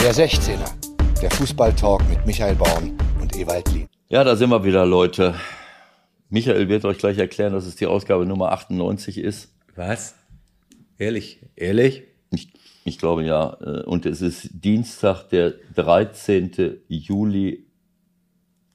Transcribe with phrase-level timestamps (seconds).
[0.00, 0.70] Der 16er,
[1.20, 3.88] der Fußballtalk mit Michael Baum und Ewald Lien.
[4.08, 5.34] Ja, da sind wir wieder, Leute.
[6.30, 9.52] Michael wird euch gleich erklären, dass es die Ausgabe Nummer 98 ist.
[9.74, 10.14] Was?
[10.98, 11.40] Ehrlich?
[11.56, 12.04] Ehrlich?
[12.30, 12.52] Ich,
[12.84, 13.56] ich glaube ja.
[13.60, 16.78] Äh, und es ist Dienstag, der 13.
[16.86, 17.66] Juli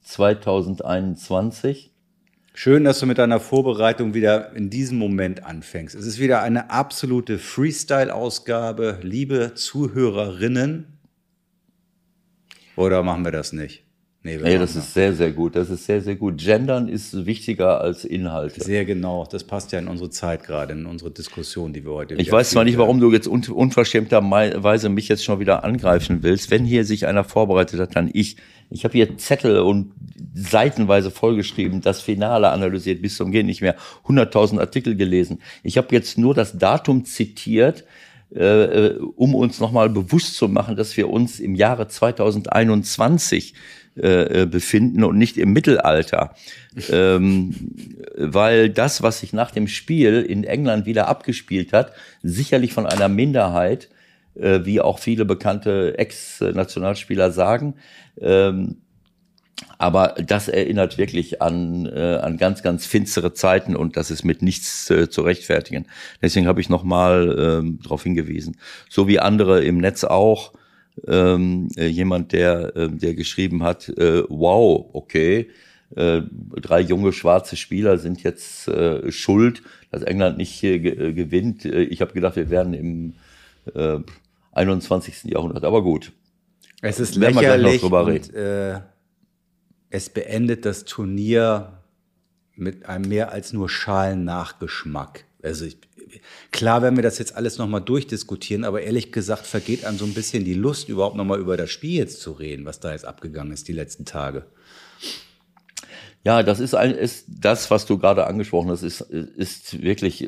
[0.01, 1.91] 2021.
[2.53, 5.95] Schön, dass du mit deiner Vorbereitung wieder in diesem Moment anfängst.
[5.95, 8.99] Es ist wieder eine absolute Freestyle-Ausgabe.
[9.01, 10.92] Liebe Zuhörerinnen,
[12.75, 13.83] oder machen wir das nicht?
[14.25, 15.57] Nee, nee das ist sehr, sehr gut.
[15.57, 16.37] Das ist sehr, sehr gut.
[16.37, 18.63] Gendern ist wichtiger als Inhalte.
[18.63, 19.27] Sehr genau.
[19.29, 22.51] Das passt ja in unsere Zeit gerade, in unsere Diskussion, die wir heute Ich weiß
[22.51, 26.51] zwar nicht, warum du jetzt un unverschämterweise mich jetzt schon wieder angreifen willst.
[26.51, 28.37] Wenn hier sich einer vorbereitet hat, dann ich.
[28.69, 29.91] Ich habe hier Zettel und
[30.33, 33.75] seitenweise vollgeschrieben, das Finale analysiert bis zum Gehen nicht mehr,
[34.07, 35.41] 100.000 Artikel gelesen.
[35.63, 37.83] Ich habe jetzt nur das Datum zitiert,
[38.33, 43.53] äh, um uns nochmal bewusst zu machen, dass wir uns im Jahre 2021
[43.95, 46.35] äh, äh, befinden und nicht im Mittelalter.
[46.89, 47.53] ähm,
[48.17, 53.07] weil das, was sich nach dem Spiel in England wieder abgespielt hat, sicherlich von einer
[53.07, 53.89] Minderheit,
[54.33, 57.75] äh, wie auch viele bekannte Ex-Nationalspieler sagen,
[58.19, 58.77] ähm,
[59.77, 64.41] aber das erinnert wirklich an, äh, an ganz, ganz finstere Zeiten und das ist mit
[64.41, 65.85] nichts äh, zu rechtfertigen.
[66.21, 68.57] Deswegen habe ich nochmal ähm, darauf hingewiesen.
[68.89, 70.53] So wie andere im Netz auch.
[71.07, 75.49] Ähm, äh, jemand, der, äh, der geschrieben hat, äh, wow, okay,
[75.95, 76.21] äh,
[76.61, 81.65] drei junge schwarze Spieler sind jetzt äh, schuld, dass England nicht äh, gewinnt.
[81.65, 83.13] Äh, ich habe gedacht, wir wären im
[83.73, 83.99] äh,
[84.51, 85.23] 21.
[85.25, 86.11] Jahrhundert, aber gut.
[86.81, 88.79] Es ist lächerlich und, äh,
[89.93, 91.83] es beendet das Turnier
[92.55, 95.25] mit einem mehr als nur schalen Nachgeschmack.
[95.43, 95.77] Also ich,
[96.51, 100.15] klar werden wir das jetzt alles nochmal durchdiskutieren, aber ehrlich gesagt vergeht einem so ein
[100.15, 103.53] bisschen die Lust, überhaupt nochmal über das Spiel jetzt zu reden, was da jetzt abgegangen
[103.53, 104.47] ist die letzten Tage.
[106.23, 110.27] Ja, das ist, ein, ist das, was du gerade angesprochen hast, ist, ist wirklich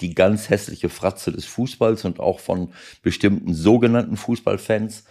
[0.00, 2.72] die ganz hässliche Fratze des Fußballs und auch von
[3.02, 5.04] bestimmten sogenannten Fußballfans,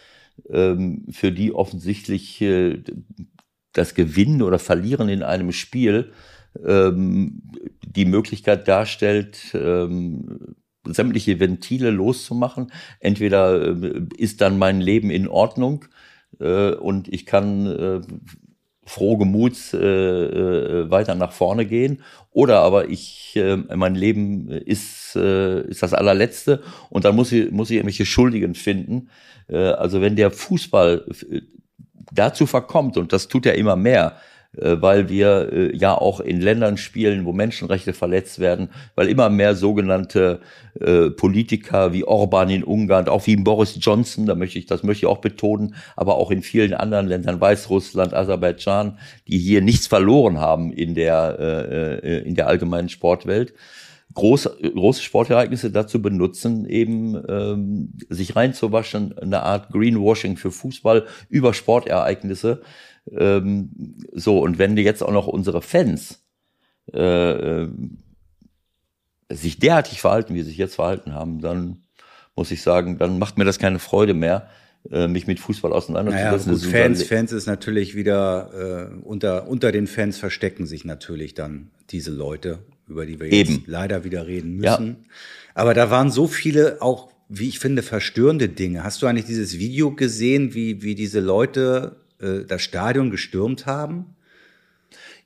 [0.50, 2.82] ähm, für die offensichtlich äh,
[3.74, 6.12] das Gewinnen oder Verlieren in einem Spiel
[6.66, 7.42] ähm,
[7.86, 10.56] die Möglichkeit darstellt, ähm,
[10.86, 12.72] sämtliche Ventile loszumachen.
[13.00, 15.86] Entweder äh, ist dann mein Leben in Ordnung
[16.40, 18.02] äh, und ich kann äh,
[18.86, 25.16] froh Gemuts äh, äh, weiter nach vorne gehen, oder aber ich, äh, mein Leben ist,
[25.16, 29.10] äh, ist das allerletzte und dann muss ich, muss ich irgendwelche Schuldigen finden.
[29.48, 31.06] Äh, also wenn der Fußball
[32.12, 34.18] dazu verkommt, und das tut er immer mehr,
[34.58, 39.30] äh, weil wir äh, ja auch in Ländern spielen, wo Menschenrechte verletzt werden, weil immer
[39.30, 40.42] mehr sogenannte
[40.80, 45.06] äh, Politiker wie Orban in Ungarn, auch wie Boris Johnson, da möchte ich, das möchte
[45.06, 48.98] ich auch betonen, aber auch in vielen anderen Ländern, Weißrussland, Aserbaidschan,
[49.28, 53.54] die hier nichts verloren haben in der, in der allgemeinen Sportwelt,
[54.14, 61.54] große, große Sportereignisse dazu benutzen, eben ähm, sich reinzuwaschen, eine Art Greenwashing für Fußball über
[61.54, 62.62] Sportereignisse.
[63.12, 66.24] Ähm, so, und wenn die jetzt auch noch unsere Fans
[66.94, 67.70] äh, äh,
[69.30, 71.84] sich derartig verhalten, wie sie sich jetzt verhalten haben, dann
[72.36, 74.50] muss ich sagen, dann macht mir das keine Freude mehr,
[74.90, 76.52] äh, mich mit Fußball auseinanderzusetzen.
[76.52, 81.34] Naja, gut, Fans, Fans ist natürlich wieder äh, unter unter den Fans verstecken sich natürlich
[81.34, 82.60] dann diese Leute
[82.92, 83.64] über die wir jetzt Eben.
[83.66, 84.88] leider wieder reden müssen.
[84.88, 84.96] Ja.
[85.56, 88.84] Aber da waren so viele auch, wie ich finde, verstörende Dinge.
[88.84, 94.16] Hast du eigentlich dieses Video gesehen, wie, wie diese Leute äh, das Stadion gestürmt haben?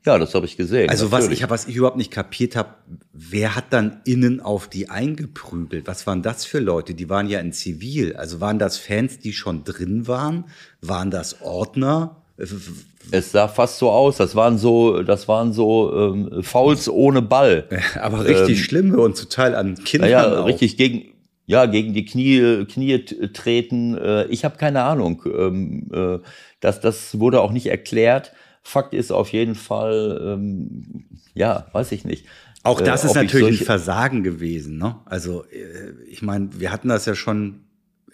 [0.05, 0.89] Ja, das habe ich gesehen.
[0.91, 2.75] Also was ich, was ich überhaupt nicht kapiert habe,
[3.11, 5.87] wer hat dann innen auf die eingeprügelt?
[5.87, 6.93] Was waren das für Leute?
[6.93, 8.15] Die waren ja in Zivil.
[8.15, 10.45] Also waren das Fans, die schon drin waren?
[10.81, 12.21] Waren das Ordner?
[12.37, 14.17] Es sah fast so aus.
[14.17, 17.67] Das waren so, das waren so ähm, Fouls ohne Ball.
[18.01, 20.09] Aber richtig ähm, schlimme und zu Teil an Kindern.
[20.09, 21.13] Ja, richtig gegen,
[21.45, 23.97] ja, gegen die Knie, Knie treten.
[23.97, 25.23] Äh, ich habe keine Ahnung.
[25.25, 26.19] Ähm, äh,
[26.59, 28.33] das, das wurde auch nicht erklärt.
[28.63, 31.05] Fakt ist auf jeden Fall, ähm,
[31.35, 32.25] ja, weiß ich nicht.
[32.63, 34.77] Auch das äh, ist natürlich ein Versagen gewesen.
[34.77, 34.95] Ne?
[35.05, 37.61] Also äh, ich meine, wir hatten das ja schon.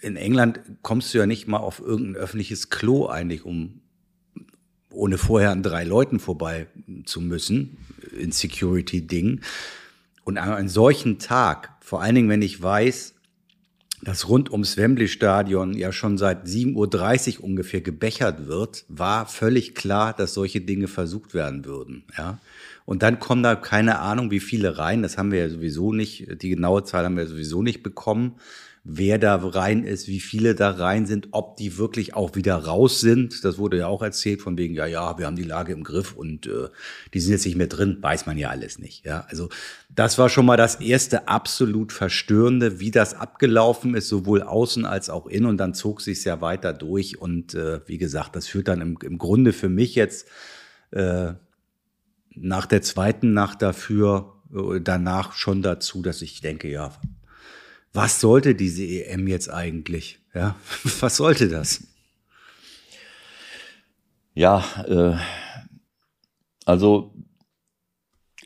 [0.00, 3.81] In England kommst du ja nicht mal auf irgendein öffentliches Klo eigentlich, um
[4.92, 6.66] ohne vorher an drei Leuten vorbei
[7.04, 7.78] zu müssen,
[8.18, 9.40] in Security-Ding.
[10.24, 13.14] Und an einem solchen Tag, vor allen Dingen, wenn ich weiß,
[14.02, 20.12] dass rund ums Wembley-Stadion ja schon seit 7.30 Uhr ungefähr gebechert wird, war völlig klar,
[20.12, 22.04] dass solche Dinge versucht werden würden.
[22.18, 22.38] Ja?
[22.84, 25.02] Und dann kommen da keine Ahnung, wie viele rein.
[25.02, 28.34] Das haben wir ja sowieso nicht, die genaue Zahl haben wir sowieso nicht bekommen.
[28.84, 33.00] Wer da rein ist, wie viele da rein sind, ob die wirklich auch wieder raus
[33.00, 33.44] sind.
[33.44, 36.14] Das wurde ja auch erzählt von wegen, ja, ja, wir haben die Lage im Griff
[36.14, 36.68] und äh,
[37.14, 39.04] die sind jetzt nicht mehr drin, weiß man ja alles nicht.
[39.06, 39.50] Ja, also
[39.88, 45.10] das war schon mal das erste absolut verstörende, wie das abgelaufen ist, sowohl außen als
[45.10, 45.46] auch innen.
[45.46, 47.20] Und dann zog sich ja weiter durch.
[47.20, 50.26] Und äh, wie gesagt, das führt dann im, im Grunde für mich jetzt
[50.90, 51.34] äh,
[52.34, 56.92] nach der zweiten Nacht dafür, äh, danach schon dazu, dass ich denke, ja,
[57.92, 60.18] was sollte diese EM jetzt eigentlich?
[60.34, 60.56] Ja,
[61.00, 61.84] was sollte das?
[64.34, 65.16] Ja, äh,
[66.64, 67.14] also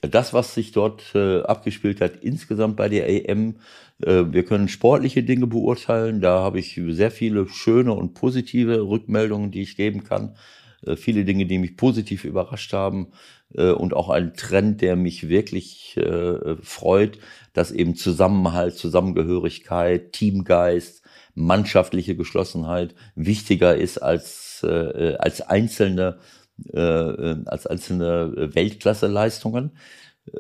[0.03, 3.57] das, was sich dort äh, abgespielt hat, insgesamt bei der EM,
[4.03, 6.21] äh, wir können sportliche Dinge beurteilen.
[6.21, 10.37] Da habe ich sehr viele schöne und positive Rückmeldungen, die ich geben kann.
[10.85, 13.13] Äh, viele Dinge, die mich positiv überrascht haben
[13.51, 17.19] und auch ein Trend, der mich wirklich äh, freut,
[17.53, 21.03] dass eben Zusammenhalt, Zusammengehörigkeit, Teamgeist,
[21.35, 26.19] mannschaftliche Geschlossenheit wichtiger ist als, äh, als einzelne
[26.73, 29.73] äh, als einzelne Weltklasse-Leistungen.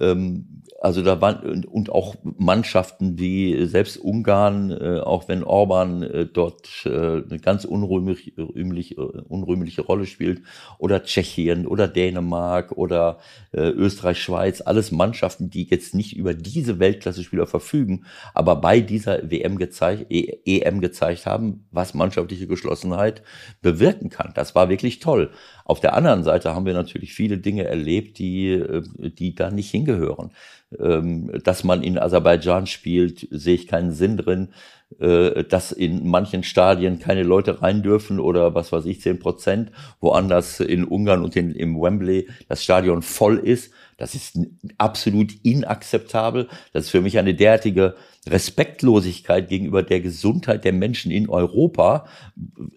[0.00, 6.26] Ähm, also da waren und auch Mannschaften wie selbst Ungarn, äh, auch wenn Orban äh,
[6.26, 10.42] dort äh, eine ganz unrühmlich, rühmlich, unrühmliche Rolle spielt,
[10.78, 13.18] oder Tschechien oder Dänemark oder
[13.52, 18.04] Österreich, Schweiz, alles Mannschaften, die jetzt nicht über diese Weltklasse-Spieler verfügen,
[18.34, 23.22] aber bei dieser WM gezeigt, e EM gezeigt haben, was mannschaftliche Geschlossenheit
[23.62, 24.32] bewirken kann.
[24.34, 25.30] Das war wirklich toll.
[25.66, 28.64] Auf der anderen Seite haben wir natürlich viele Dinge erlebt, die,
[29.18, 30.30] die da nicht hingehören.
[30.78, 34.48] Ähm, dass man in Aserbaidschan spielt, sehe ich keinen Sinn drin.
[35.00, 39.72] Äh, dass in manchen Stadien keine Leute rein dürfen oder was weiß ich, zehn Prozent,
[40.00, 43.72] woanders in Ungarn und in, im Wembley das Stadion voll ist.
[43.96, 44.38] Das ist
[44.78, 46.46] absolut inakzeptabel.
[46.72, 47.96] Das ist für mich eine derartige
[48.28, 52.06] Respektlosigkeit gegenüber der Gesundheit der Menschen in Europa,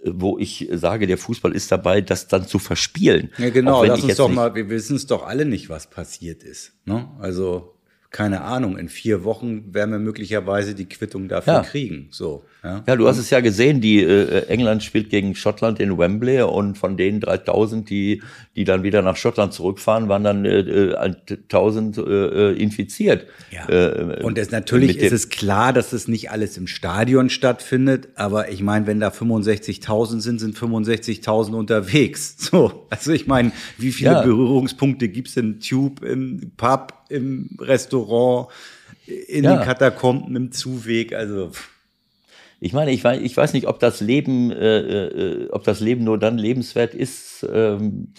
[0.03, 3.30] wo ich sage, der Fußball ist dabei, das dann zu verspielen.
[3.38, 3.83] Ja, genau.
[3.83, 6.74] Lass uns doch mal, wir wissen es doch alle nicht, was passiert ist.
[6.85, 7.07] Ne?
[7.19, 7.75] Also
[8.11, 11.61] keine Ahnung, in vier Wochen werden wir möglicherweise die Quittung dafür ja.
[11.61, 12.07] kriegen.
[12.09, 12.44] So.
[12.63, 12.83] Ja.
[12.88, 16.77] ja, du hast es ja gesehen, die äh, England spielt gegen Schottland in Wembley und
[16.77, 18.21] von den 3000, die
[18.56, 23.27] die dann wieder nach Schottland zurückfahren, waren dann äh, 1000 äh, äh, infiziert.
[23.51, 23.69] Ja.
[23.69, 28.50] Äh, und es, natürlich ist es klar, dass es nicht alles im Stadion stattfindet, aber
[28.50, 32.35] ich meine, wenn da 65.000 sind, sind 65.000 unterwegs.
[32.50, 34.21] So, also ich meine, wie viele ja.
[34.23, 38.47] Berührungspunkte gibt's im Tube, im Pub, im Restaurant,
[39.06, 39.57] in ja.
[39.57, 41.51] den Katakomben, im Zuweg, also
[42.61, 46.03] ich meine, ich weiß, ich weiß nicht, ob das Leben, äh, äh, ob das Leben
[46.03, 48.13] nur dann lebenswert ist, ähm,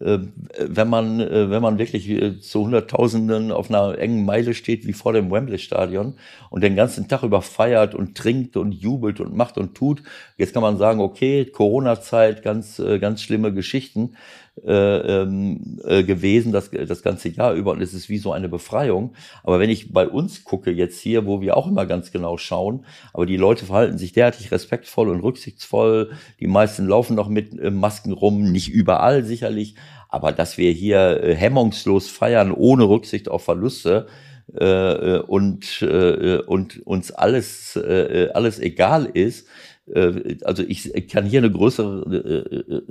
[0.00, 0.18] äh,
[0.58, 4.94] wenn man, äh, wenn man wirklich äh, zu Hunderttausenden auf einer engen Meile steht wie
[4.94, 6.14] vor dem Wembley-Stadion
[6.48, 10.02] und den ganzen Tag über feiert und trinkt und jubelt und macht und tut.
[10.38, 14.16] Jetzt kann man sagen, okay, Corona-Zeit, ganz, äh, ganz schlimme Geschichten
[14.64, 17.72] äh, ähm, äh, gewesen, das, das ganze Jahr über.
[17.72, 19.14] Und es ist wie so eine Befreiung.
[19.42, 22.84] Aber wenn ich bei uns gucke jetzt hier, wo wir auch immer ganz genau schauen,
[23.14, 26.10] aber die Leute verhalten sich derartig respektvoll und rücksichtsvoll.
[26.38, 29.74] Die meisten laufen noch mit äh, Masken rum, nicht überall sicherlich.
[30.08, 34.06] Aber dass wir hier äh, hemmungslos feiern, ohne Rücksicht auf Verluste,
[34.54, 39.50] äh, und, äh, und uns alles, äh, alles egal ist, äh,
[39.94, 42.82] also ich kann hier eine größere, äh, äh,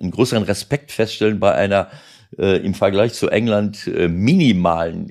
[0.00, 1.88] einen größeren Respekt feststellen bei einer
[2.38, 5.08] im Vergleich zu England minimalen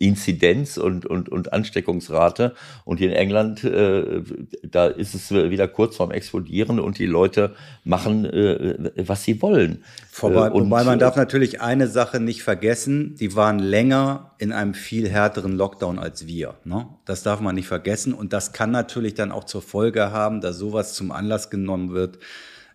[0.00, 2.54] Inzidenz und, und, und Ansteckungsrate.
[2.84, 4.22] Und in England, äh,
[4.62, 7.54] da ist es wieder kurz vorm Explodieren und die Leute
[7.84, 9.84] machen, äh, was sie wollen.
[10.10, 14.52] Vorbei, äh, und, wobei man darf natürlich eine Sache nicht vergessen, die waren länger in
[14.52, 16.54] einem viel härteren Lockdown als wir.
[16.64, 16.88] Ne?
[17.04, 18.14] Das darf man nicht vergessen.
[18.14, 22.16] Und das kann natürlich dann auch zur Folge haben, dass sowas zum Anlass genommen wird,
[22.16, 22.20] äh,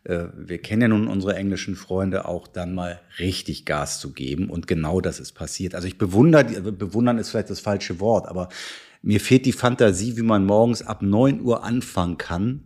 [0.08, 4.50] wir kennen ja nun unsere englischen Freunde, auch dann mal richtig Gas zu geben.
[4.50, 5.74] Und genau das ist passiert.
[5.74, 8.50] Also ich bewundere, bewundern ist vielleicht das falsche Wort, aber
[9.02, 12.64] mir fehlt die Fantasie, wie man morgens ab neun Uhr anfangen kann,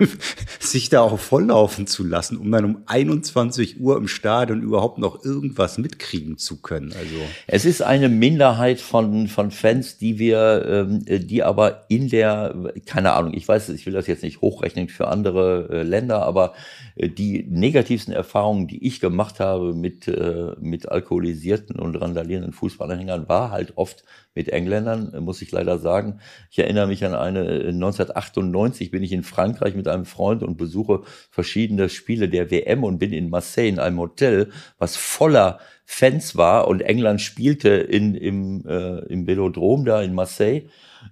[0.58, 5.24] sich da auch volllaufen zu lassen, um dann um 21 Uhr im Stadion überhaupt noch
[5.24, 6.92] irgendwas mitkriegen zu können.
[6.92, 12.72] Also es ist eine Minderheit von von Fans, die wir, ähm, die aber in der,
[12.86, 16.54] keine Ahnung, ich weiß, ich will das jetzt nicht hochrechnen für andere äh, Länder, aber
[16.96, 23.28] äh, die negativsten Erfahrungen, die ich gemacht habe mit äh, mit alkoholisierten und randalierenden Fußballanhängern,
[23.28, 26.20] war halt oft mit Engländern, muss ich leider sagen.
[26.50, 31.02] Ich erinnere mich an eine 1998 bin ich in Frankreich mit einem Freund und besuche
[31.30, 36.68] verschiedene Spiele der WM und bin in Marseille in einem Hotel, was voller Fans war
[36.68, 40.68] und England spielte in, im, äh, im Velodrom da in Marseille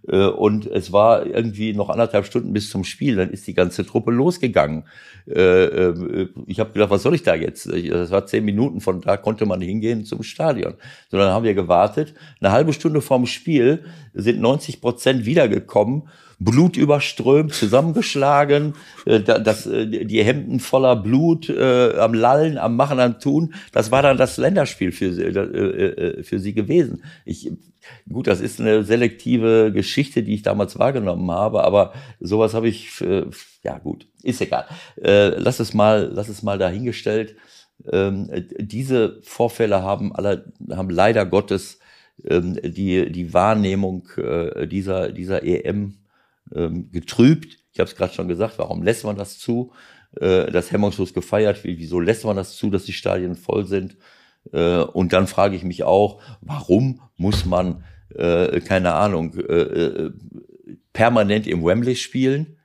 [0.06, 3.84] äh, und es war irgendwie noch anderthalb Stunden bis zum Spiel, dann ist die ganze
[3.84, 4.84] Truppe losgegangen.
[5.26, 7.66] Äh, äh, ich habe gedacht, was soll ich da jetzt?
[7.66, 10.74] Das war zehn Minuten, von da konnte man hingehen zum Stadion.
[11.10, 12.14] So, dann haben wir gewartet.
[12.40, 13.84] Eine halbe Stunde vorm Spiel
[14.18, 16.08] sind 90 Prozent wiedergekommen
[16.40, 18.74] Blut überströmt, zusammengeschlagen,
[19.06, 23.54] äh, das, äh, die Hemden voller Blut, äh, am Lallen, am Machen, am Tun.
[23.72, 27.02] Das war dann das Länderspiel für, sie, äh, für sie gewesen.
[27.24, 27.50] Ich,
[28.10, 33.00] gut, das ist eine selektive Geschichte, die ich damals wahrgenommen habe, aber sowas habe ich,
[33.00, 33.24] äh,
[33.64, 34.66] ja gut, ist egal.
[35.02, 37.34] Äh, lass es mal, lass es mal dahingestellt.
[37.90, 41.78] Ähm, diese Vorfälle haben alle, haben leider Gottes
[42.18, 45.98] die, die Wahrnehmung äh, dieser, dieser EM
[46.54, 47.58] ähm, getrübt.
[47.72, 49.72] Ich habe es gerade schon gesagt, warum lässt man das zu,
[50.20, 51.78] äh, dass hemmungslos gefeiert wird?
[51.78, 53.96] Wieso lässt man das zu, dass die Stadien voll sind?
[54.52, 59.34] Äh, und dann frage ich mich auch, warum muss man, keine Ahnung,
[60.94, 62.56] permanent im Wembley spielen?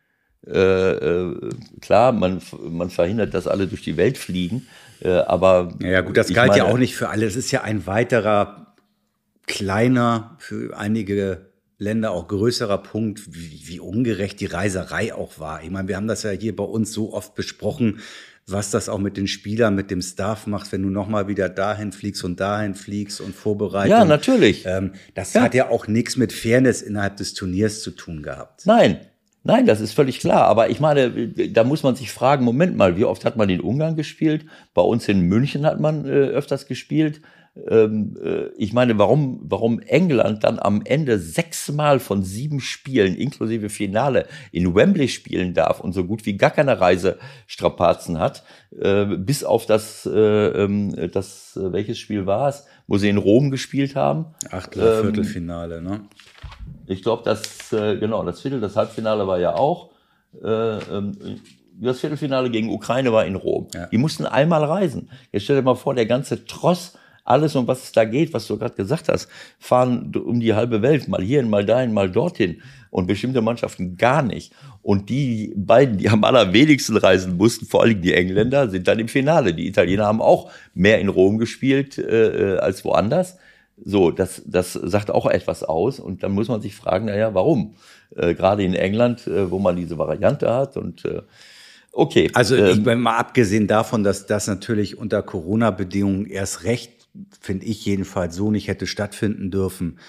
[0.42, 4.68] Klar, man, man verhindert, dass alle durch die Welt fliegen,
[5.04, 5.74] aber.
[5.82, 7.26] Ja, gut, das galt meine, ja auch nicht für alle.
[7.26, 8.63] Es ist ja ein weiterer
[9.48, 15.64] kleiner, für einige Länder auch größerer Punkt, wie, wie ungerecht die Reiserei auch war.
[15.64, 18.00] Ich meine, wir haben das ja hier bei uns so oft besprochen,
[18.48, 21.92] was das auch mit den Spielern, mit dem Staff macht, wenn du nochmal wieder dahin
[21.92, 23.92] fliegst und dahin fliegst und vorbereitest.
[23.92, 24.66] Ja, natürlich.
[24.66, 25.42] Ähm, das ja.
[25.42, 28.66] hat ja auch nichts mit Fairness innerhalb des Turniers zu tun gehabt.
[28.66, 29.00] Nein,
[29.46, 30.46] Nein, das ist völlig klar.
[30.46, 33.60] Aber ich meine, da muss man sich fragen, Moment mal, wie oft hat man in
[33.60, 34.46] Ungarn gespielt?
[34.74, 37.20] Bei uns in München hat man äh, öfters gespielt
[37.56, 44.74] ich meine, warum, warum England dann am Ende sechsmal von sieben Spielen inklusive Finale in
[44.74, 48.44] Wembley spielen darf und so gut wie gar keine Reisestrapazen hat,
[48.80, 53.18] äh, bis auf das, äh, ähm, das, äh, welches Spiel war es, wo sie in
[53.18, 54.34] Rom gespielt haben?
[54.50, 56.02] Achtel, ähm, Viertelfinale, ne?
[56.88, 59.92] Ich glaube, das, äh, genau, das Viertel, das Halbfinale war ja auch.
[60.44, 61.12] Äh, ähm,
[61.80, 63.68] das Viertelfinale gegen Ukraine war in Rom.
[63.74, 63.88] Ja.
[63.88, 65.10] Die mussten einmal reisen.
[65.32, 68.48] Jetzt stell dir mal vor, der ganze Tross alles, um was es da geht, was
[68.48, 72.62] du gerade gesagt hast, fahren um die halbe Welt, mal hierhin, mal dahin, mal dorthin.
[72.90, 74.54] Und bestimmte Mannschaften gar nicht.
[74.84, 79.08] Und die beiden, die am allerwenigsten reisen mussten, vor allem die Engländer, sind dann im
[79.08, 79.54] Finale.
[79.54, 83.38] Die Italiener haben auch mehr in Rom gespielt äh, als woanders.
[83.84, 86.00] So, das, das sagt auch etwas aus.
[86.00, 87.74] Und dann muss man sich fragen, naja, warum?
[88.16, 91.22] Äh, Gerade in England, äh, wo man diese Variante hat und äh,
[91.96, 92.32] Okay.
[92.34, 97.03] Also ich ähm, bin mal abgesehen davon, dass das natürlich unter Corona-Bedingungen erst recht
[97.40, 100.00] finde ich jedenfalls, so nicht hätte stattfinden dürfen.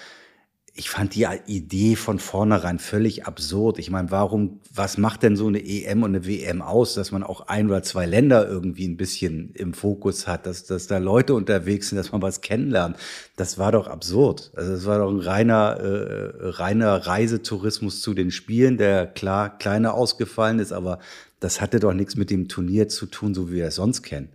[0.77, 3.79] Ich fand die Idee von vornherein völlig absurd.
[3.79, 7.23] Ich meine, warum, was macht denn so eine EM und eine WM aus, dass man
[7.23, 11.33] auch ein oder zwei Länder irgendwie ein bisschen im Fokus hat, dass, dass da Leute
[11.33, 12.97] unterwegs sind, dass man was kennenlernt?
[13.37, 14.51] Das war doch absurd.
[14.53, 19.93] Also es war doch ein reiner, äh, reiner Reisetourismus zu den Spielen, der klar kleiner
[19.93, 20.99] ausgefallen ist, aber
[21.39, 24.34] das hatte doch nichts mit dem Turnier zu tun, so wie wir es sonst kennen.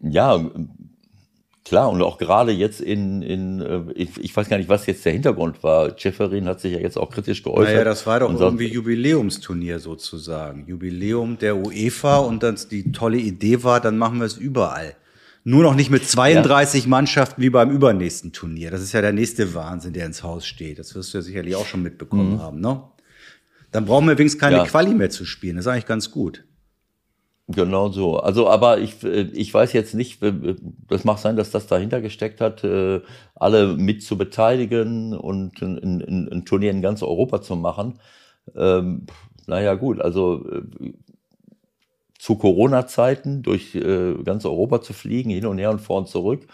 [0.00, 0.50] Ja,
[1.64, 5.04] klar, und auch gerade jetzt in, in äh, ich, ich weiß gar nicht, was jetzt
[5.04, 5.96] der Hintergrund war.
[5.98, 7.72] Jefferin hat sich ja jetzt auch kritisch geäußert.
[7.72, 10.66] Naja, das war doch irgendwie Jubiläumsturnier sozusagen.
[10.66, 14.94] Jubiläum der UEFA und dann die tolle Idee war, dann machen wir es überall.
[15.44, 16.88] Nur noch nicht mit 32 ja.
[16.90, 18.70] Mannschaften wie beim übernächsten Turnier.
[18.70, 20.78] Das ist ja der nächste Wahnsinn, der ins Haus steht.
[20.78, 22.42] Das wirst du ja sicherlich auch schon mitbekommen mhm.
[22.42, 22.82] haben, ne?
[23.70, 24.64] Dann brauchen wir übrigens keine ja.
[24.64, 25.56] Quali mehr zu spielen.
[25.56, 26.44] Das ist eigentlich ganz gut.
[27.50, 28.18] Genau so.
[28.18, 30.20] Also, aber ich, äh, ich weiß jetzt nicht,
[30.88, 33.00] das mag sein, dass das dahinter gesteckt hat, äh,
[33.34, 38.00] alle mit zu beteiligen und ein, ein, ein Turnier in ganz Europa zu machen.
[38.54, 39.06] Ähm,
[39.46, 40.92] naja, gut, also äh,
[42.18, 43.72] zu Corona-Zeiten durch
[44.24, 46.46] ganz Europa zu fliegen, hin und her und vor und zurück,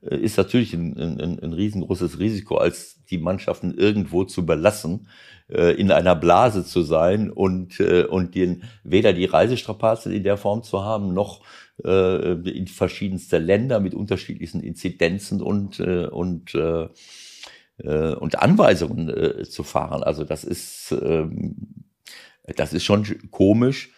[0.00, 5.06] ist natürlich ein, ein, ein riesengroßes Risiko, als die Mannschaften irgendwo zu belassen
[5.48, 10.36] äh, in einer Blase zu sein und, äh, und den, weder die Reisestrapazen in der
[10.36, 11.42] Form zu haben, noch
[11.84, 16.88] äh, in verschiedenste Länder mit unterschiedlichsten Inzidenzen und, äh, und, äh,
[17.78, 20.02] äh, und Anweisungen äh, zu fahren.
[20.02, 21.26] Also das ist, äh,
[22.56, 23.92] das ist schon komisch.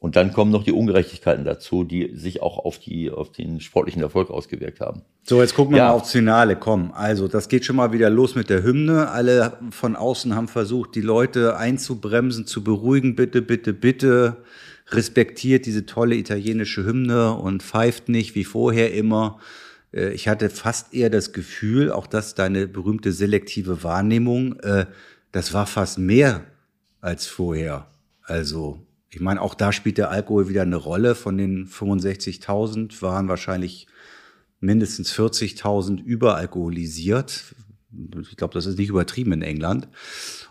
[0.00, 4.00] Und dann kommen noch die Ungerechtigkeiten dazu, die sich auch auf, die, auf den sportlichen
[4.00, 5.02] Erfolg ausgewirkt haben.
[5.24, 5.88] So, jetzt gucken wir ja.
[5.88, 6.56] mal aufs Finale.
[6.56, 9.10] Komm, also das geht schon mal wieder los mit der Hymne.
[9.10, 13.14] Alle von außen haben versucht, die Leute einzubremsen, zu beruhigen.
[13.14, 14.38] Bitte, bitte, bitte
[14.88, 19.38] respektiert diese tolle italienische Hymne und pfeift nicht wie vorher immer.
[19.92, 24.86] Äh, ich hatte fast eher das Gefühl, auch das deine berühmte selektive Wahrnehmung, äh,
[25.30, 26.42] das war fast mehr
[27.02, 27.86] als vorher.
[28.22, 28.80] Also
[29.12, 31.14] Ich meine, auch da spielt der Alkohol wieder eine Rolle.
[31.14, 33.88] Von den 65.000 waren wahrscheinlich
[34.60, 37.54] mindestens 40.000 überalkoholisiert.
[38.20, 39.88] Ich glaube, das ist nicht übertrieben in England.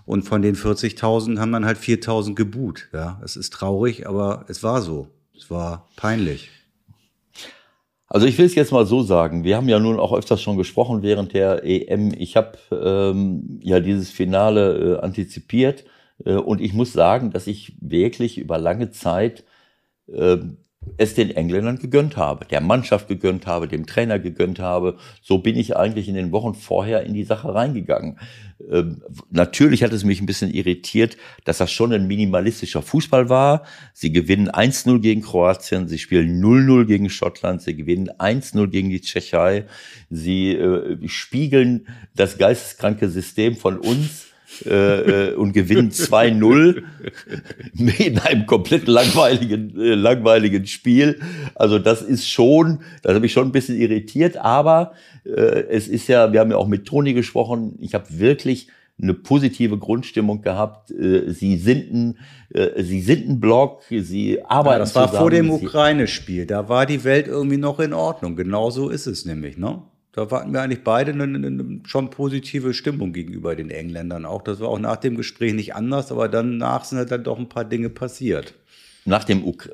[0.06, 2.90] Und von den 40.000 haben dann halt 4.000 geboot.
[2.92, 5.08] Ja, es ist traurig, aber es war so.
[5.38, 6.50] Es war peinlich.
[8.08, 10.58] Also ich will es jetzt mal so sagen, wir haben ja nun auch öfters schon
[10.58, 12.12] gesprochen während der EM.
[12.18, 15.86] Ich habe ähm, ja dieses Finale äh, antizipiert
[16.26, 19.46] und ich muss sagen, dass ich wirklich über lange Zeit
[20.08, 20.38] äh,
[20.98, 24.98] es den Engländern gegönnt habe, der Mannschaft gegönnt habe, dem Trainer gegönnt habe.
[25.22, 28.18] So bin ich eigentlich in den Wochen vorher in die Sache reingegangen.
[28.70, 33.64] Ähm, natürlich hat es mich ein bisschen irritiert, dass das schon ein minimalistischer Fußball war.
[33.94, 39.02] Sie gewinnen 1-0 gegen Kroatien, sie spielen 0-0 gegen Schottland, sie gewinnen 1-0 gegen die
[39.02, 39.66] Tschechei.
[40.10, 44.29] Sie äh, spiegeln das geisteskranke System von uns
[44.66, 46.84] äh, äh, und gewinnen 2-0
[47.98, 51.20] in einem komplett langweiligen, äh, langweiligen Spiel.
[51.56, 54.94] Also das ist schon, das hat mich schon ein bisschen irritiert, aber
[55.26, 55.32] äh,
[55.70, 58.68] es ist ja, wir haben ja auch mit Toni gesprochen, ich habe wirklich
[59.02, 60.92] eine positive Grundstimmung gehabt.
[60.92, 62.18] Äh, sie sind ein,
[62.54, 65.22] äh, sie sind ein Block, sie arbeiten ja, Das war zusammen.
[65.22, 66.46] vor dem Ukraine-Spiel.
[66.46, 68.36] Da war die Welt irgendwie noch in Ordnung.
[68.36, 69.82] Genau so ist es nämlich, ne?
[70.12, 74.26] Da hatten wir eigentlich beide eine, eine, schon positive Stimmung gegenüber den Engländern.
[74.26, 77.38] Auch das war auch nach dem Gespräch nicht anders, aber danach sind halt dann doch
[77.38, 78.56] ein paar Dinge passiert.
[79.06, 79.70] Nach dem, Uk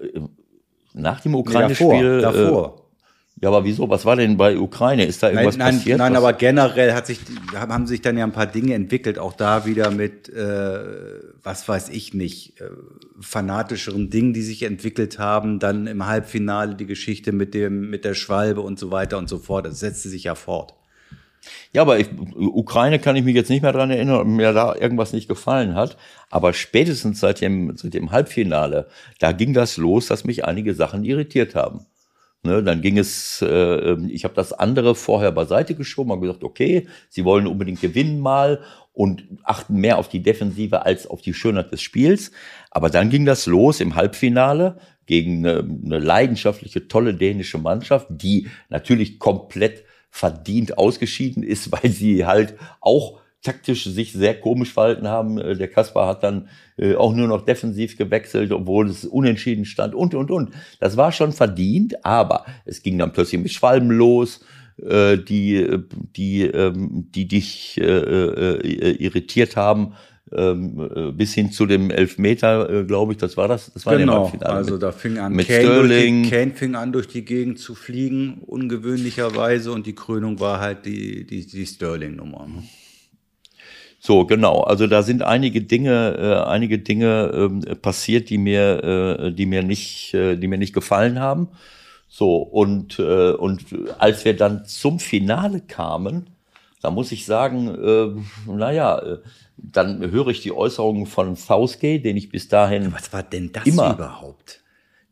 [0.93, 1.87] nach dem Ukraine-Spiel.
[1.87, 2.21] Nee, davor.
[2.21, 2.75] davor.
[2.77, 2.84] Äh,
[3.41, 3.89] ja, aber wieso?
[3.89, 5.03] Was war denn bei Ukraine?
[5.03, 5.97] Ist da irgendwas nein, nein, passiert?
[5.97, 7.19] Nein, aber generell hat sich,
[7.53, 10.79] haben sich dann ja ein paar Dinge entwickelt, auch da wieder mit, äh,
[11.43, 12.69] was weiß ich nicht, äh,
[13.19, 15.59] fanatischeren Dingen, die sich entwickelt haben.
[15.59, 19.37] Dann im Halbfinale die Geschichte mit dem, mit der Schwalbe und so weiter und so
[19.37, 19.65] fort.
[19.65, 20.73] Das setzte sich ja fort.
[21.73, 24.75] Ja, aber ich, Ukraine kann ich mich jetzt nicht mehr dran erinnern, ob mir da
[24.75, 25.97] irgendwas nicht gefallen hat.
[26.29, 28.87] Aber spätestens seit dem, seit dem Halbfinale,
[29.19, 31.85] da ging das los, dass mich einige Sachen irritiert haben.
[32.45, 36.43] Ne, dann ging es, äh, ähm, ich habe das andere vorher beiseite geschoben, habe gesagt,
[36.43, 38.61] okay, sie wollen unbedingt gewinnen mal
[38.93, 42.31] und achten mehr auf die Defensive als auf die Schönheit des Spiels.
[42.69, 48.47] Aber dann ging das los im Halbfinale gegen eine, eine leidenschaftliche, tolle dänische Mannschaft, die
[48.69, 55.37] natürlich komplett verdient ausgeschieden ist, weil sie halt auch taktisch sich sehr komisch verhalten haben.
[55.37, 59.93] Äh, der Kaspar hat dann äh, auch nur noch defensiv gewechselt, obwohl es unentschieden stand
[59.95, 60.49] und, und, und.
[60.79, 64.41] Das war schon verdient, aber es ging dann plötzlich mit Schwalben los,
[64.81, 65.65] äh, die,
[66.15, 69.93] die, ähm, die dich irritiert haben
[70.35, 74.79] ähm, bis hin zu dem Elfmeter, glaube ich, das war das, das war genau, also
[74.79, 76.23] da fing an, mit Kane, Sterling.
[76.23, 80.87] Die, Kane fing an, durch die Gegend zu fliegen, ungewöhnlicherweise, und die Krönung war halt
[80.87, 82.47] die, die, die Sterling-Nummer.
[84.05, 84.61] So, genau.
[84.61, 89.63] Also da sind einige Dinge, äh, einige Dinge äh, passiert, die mir, äh, die mir
[89.63, 91.47] nicht, äh, die mir nicht gefallen haben.
[92.07, 93.65] So und äh, und
[93.97, 96.29] als wir dann zum Finale kamen,
[96.83, 99.17] da muss ich sagen, äh, naja, äh,
[99.57, 102.93] dann höre ich die Äußerungen von Southgate, den ich bis dahin.
[102.93, 104.61] Was war denn das immer, überhaupt?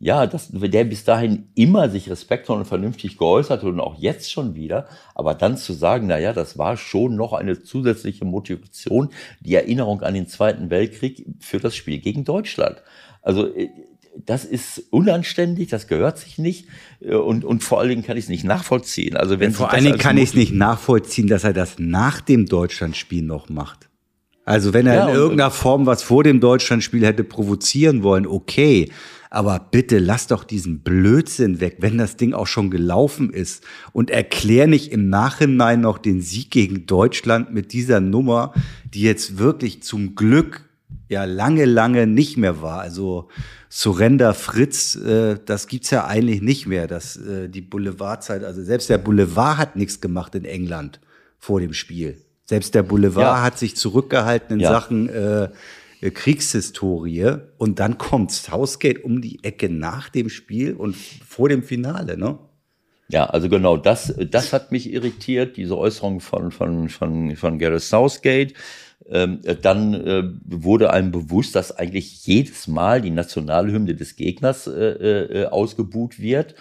[0.03, 4.29] Ja, dass der bis dahin immer sich respektvoll und vernünftig geäußert hat und auch jetzt
[4.29, 4.85] schon wieder,
[5.15, 10.01] aber dann zu sagen, na ja, das war schon noch eine zusätzliche Motivation, die Erinnerung
[10.01, 12.83] an den Zweiten Weltkrieg für das Spiel gegen Deutschland.
[13.21, 13.69] Also äh,
[14.25, 16.67] das ist unanständig, das gehört sich nicht
[16.99, 19.15] äh, und, und vor allen Dingen kann ich es nicht nachvollziehen.
[19.15, 22.45] Also wenn vor allen Dingen kann ich es nicht nachvollziehen, dass er das nach dem
[22.45, 23.87] Deutschlandspiel noch macht.
[24.43, 28.91] Also wenn er ja, in irgendeiner Form was vor dem Deutschlandspiel hätte provozieren wollen, okay.
[29.33, 33.63] Aber bitte lass doch diesen Blödsinn weg, wenn das Ding auch schon gelaufen ist.
[33.91, 38.53] Und erklär nicht im Nachhinein noch den Sieg gegen Deutschland mit dieser Nummer,
[38.85, 40.69] die jetzt wirklich zum Glück
[41.09, 42.81] ja lange, lange nicht mehr war.
[42.81, 43.27] Also
[43.69, 46.85] Surrender Fritz, äh, das gibt's ja eigentlich nicht mehr.
[46.85, 50.99] Das, äh, die Boulevardzeit, also selbst der Boulevard hat nichts gemacht in England
[51.39, 52.21] vor dem Spiel.
[52.45, 53.41] Selbst der Boulevard ja.
[53.41, 54.69] hat sich zurückgehalten in ja.
[54.69, 55.49] Sachen äh, äh,
[56.11, 62.17] Kriegshistorie und dann kommt Southgate um die Ecke nach dem Spiel und vor dem Finale,
[62.17, 62.39] ne?
[63.09, 67.83] Ja, also genau, das, das hat mich irritiert, diese Äußerung von, von, von, von Gareth
[67.83, 68.53] Southgate.
[69.09, 75.41] Ähm, dann äh, wurde einem bewusst, dass eigentlich jedes Mal die Nationalhymne des Gegners äh,
[75.41, 76.55] äh, ausgebuht wird.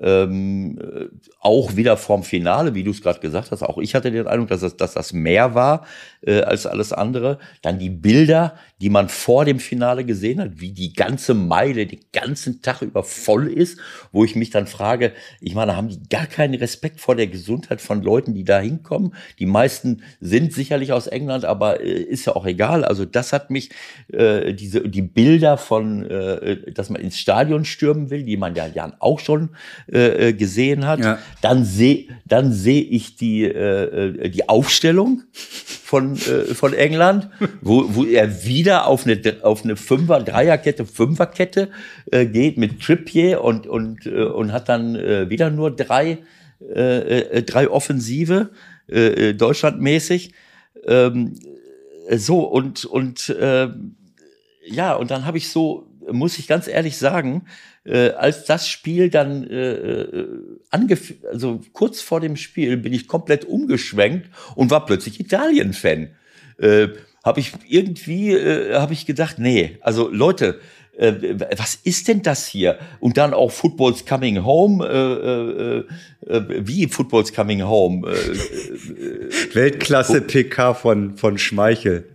[0.00, 1.06] Ähm, äh,
[1.40, 3.62] auch wieder vorm Finale, wie du es gerade gesagt hast.
[3.62, 5.86] Auch ich hatte den Eindruck, dass das, dass das mehr war
[6.26, 7.38] äh, als alles andere.
[7.62, 12.00] Dann die Bilder, die man vor dem Finale gesehen hat, wie die ganze Meile den
[12.12, 13.78] ganzen Tag über voll ist,
[14.12, 17.80] wo ich mich dann frage, ich meine, haben die gar keinen Respekt vor der Gesundheit
[17.80, 19.14] von Leuten, die da hinkommen?
[19.38, 22.84] Die meisten sind sicherlich aus England, aber äh, ist ja auch egal.
[22.84, 23.70] Also das hat mich,
[24.12, 28.66] äh, diese, die Bilder von, äh, dass man ins Stadion stürmen will, die man ja
[28.66, 29.50] Jan auch schon
[29.90, 31.00] äh, äh, gesehen hat.
[31.00, 31.18] Ja.
[31.40, 37.28] Dann sehe dann sehe ich die, äh, äh, die Aufstellung von, äh, von England,
[37.60, 41.70] wo, wo er wieder auf eine, auf eine Fünfer, Dreierkette, Fünferkette
[42.10, 46.18] äh, geht mit Trippier und, und, äh, und hat dann äh, wieder nur drei,
[46.60, 48.50] äh, äh, drei Offensive,
[48.88, 50.32] äh, äh deutschlandmäßig.
[50.86, 51.34] Ähm,
[52.10, 53.68] so, und, und äh,
[54.66, 57.46] ja, und dann habe ich so, muss ich ganz ehrlich sagen,
[57.84, 60.28] äh, als das Spiel dann äh, äh
[60.70, 66.08] angef also kurz vor dem Spiel bin ich komplett umgeschwenkt und war plötzlich Italien-Fan.
[66.58, 66.88] Äh,
[67.22, 70.60] habe ich irgendwie äh, habe ich gedacht, nee, also Leute,
[70.96, 72.78] äh, was ist denn das hier?
[73.00, 75.78] Und dann auch Football's Coming Home, äh,
[76.30, 78.06] äh, wie Football's Coming Home?
[79.52, 82.13] Weltklasse PK von von Schmeichel.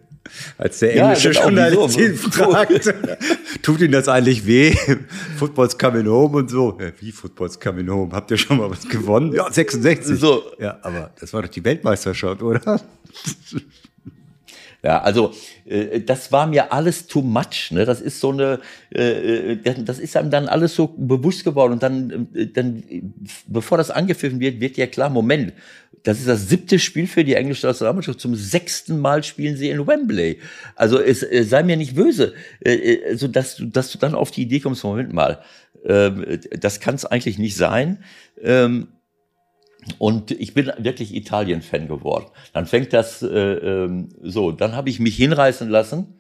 [0.58, 2.94] Als der englische ja, Journalist ihn fragt,
[3.62, 4.76] tut Ihnen das eigentlich weh?
[5.38, 6.78] Football's coming home und so.
[7.00, 8.12] Wie Football's coming home?
[8.14, 9.34] Habt ihr schon mal was gewonnen?
[9.34, 10.20] Ja, 66.
[10.20, 10.44] So.
[10.60, 12.82] Ja, aber das war doch die Weltmeisterschaft, oder?
[14.82, 15.34] Ja, also
[15.66, 17.72] äh, das war mir alles too much.
[17.72, 17.84] Ne?
[17.84, 18.60] Das ist so eine,
[18.94, 21.74] äh, äh das ist einem dann alles so bewusst geworden.
[21.74, 22.84] Und dann, äh, dann,
[23.48, 25.54] bevor das angepfiffen wird, wird ja klar, Moment,
[26.04, 28.20] das ist das siebte Spiel für die englische Nationalmannschaft.
[28.20, 30.40] Zum sechsten Mal spielen sie in Wembley.
[30.76, 34.32] Also es äh, sei mir nicht böse, äh, also dass du, dass du dann auf
[34.32, 35.42] die Idee kommst, Moment mal,
[35.84, 38.04] äh, das kann es eigentlich nicht sein.
[38.42, 38.90] Ähm,
[39.98, 42.26] und ich bin wirklich Italien-Fan geworden.
[42.54, 46.20] Dann fängt das äh, ähm, so, dann habe ich mich hinreißen lassen.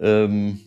[0.00, 0.60] Ähm,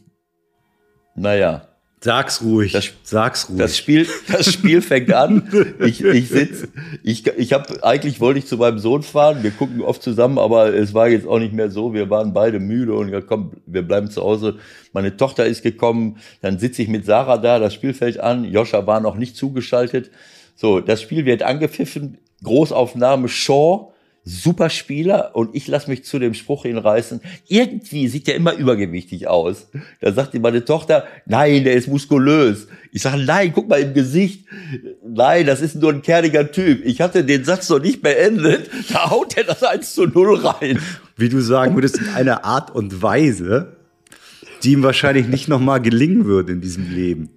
[1.15, 1.74] naja.
[2.05, 2.71] Sag's ruhig.
[2.71, 3.57] Das, sag's ruhig.
[3.57, 5.49] Das Spiel, das Spiel fängt an.
[5.79, 6.67] Ich, ich sitz,
[7.01, 9.41] ich, ich habe eigentlich wollte ich zu meinem Sohn fahren.
[9.41, 11.95] Wir gucken oft zusammen, aber es war jetzt auch nicht mehr so.
[11.95, 14.59] Wir waren beide müde und gesagt, komm, wir bleiben zu Hause.
[14.93, 16.17] Meine Tochter ist gekommen.
[16.41, 17.57] Dann sitze ich mit Sarah da.
[17.57, 18.45] Das Spiel fällt an.
[18.45, 20.11] Joscha war noch nicht zugeschaltet.
[20.55, 23.93] So, das Spiel wird angepfiffen, Großaufnahme Shaw,
[24.25, 27.21] super Spieler und ich lasse mich zu dem Spruch hinreißen.
[27.47, 29.67] Irgendwie sieht der immer übergewichtig aus.
[30.01, 32.67] Da sagt die meine Tochter, nein, der ist muskulös.
[32.91, 34.45] Ich sage, nein, guck mal im Gesicht.
[35.07, 36.83] Nein, das ist nur ein kerniger Typ.
[36.83, 38.69] Ich hatte den Satz noch nicht beendet.
[38.91, 40.79] Da haut er das 1 zu 0 rein.
[41.17, 43.77] Wie du sagen würdest, in einer Art und Weise,
[44.63, 47.29] die ihm wahrscheinlich nicht nochmal gelingen würde in diesem Leben.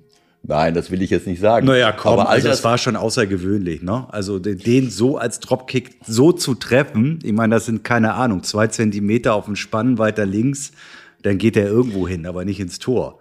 [0.43, 1.67] Nein, das will ich jetzt nicht sagen.
[1.67, 4.07] Naja, komm, aber also das war schon außergewöhnlich, ne?
[4.11, 8.67] Also den so als Dropkick so zu treffen, ich meine, das sind keine Ahnung, zwei
[8.69, 10.73] Zentimeter auf dem Spann weiter links,
[11.23, 13.19] dann geht er irgendwo hin, aber nicht ins Tor.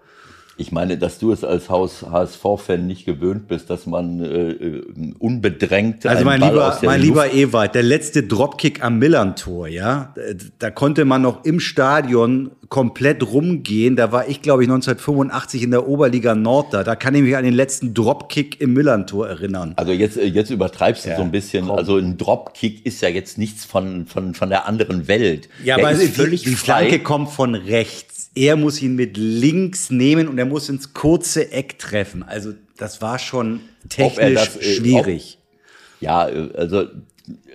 [0.59, 6.05] Ich meine, dass du es als HSV-Fan nicht gewöhnt bist, dass man äh, äh unbedrängt.
[6.07, 10.15] Also mein Ball lieber, mein lieber Ewald, der letzte Dropkick am Millern-Tor, ja,
[10.57, 13.95] da konnte man noch im Stadion komplett rumgehen.
[13.95, 16.83] Da war ich, glaube ich, 1985 in der Oberliga Nord da.
[16.83, 19.73] Da kann ich mich an den letzten Dropkick im Millern-Tor erinnern.
[19.75, 21.67] Also jetzt, äh, jetzt übertreibst du ja, so ein bisschen.
[21.67, 21.77] Komm.
[21.77, 25.49] Also ein Dropkick ist ja jetzt nichts von, von, von der anderen Welt.
[25.63, 30.27] Ja, der aber die, die Flanke kommt von rechts er muss ihn mit links nehmen
[30.27, 32.23] und er muss ins kurze Eck treffen.
[32.23, 35.39] Also das war schon technisch das, äh, schwierig.
[35.39, 36.85] Ob, ja, äh, also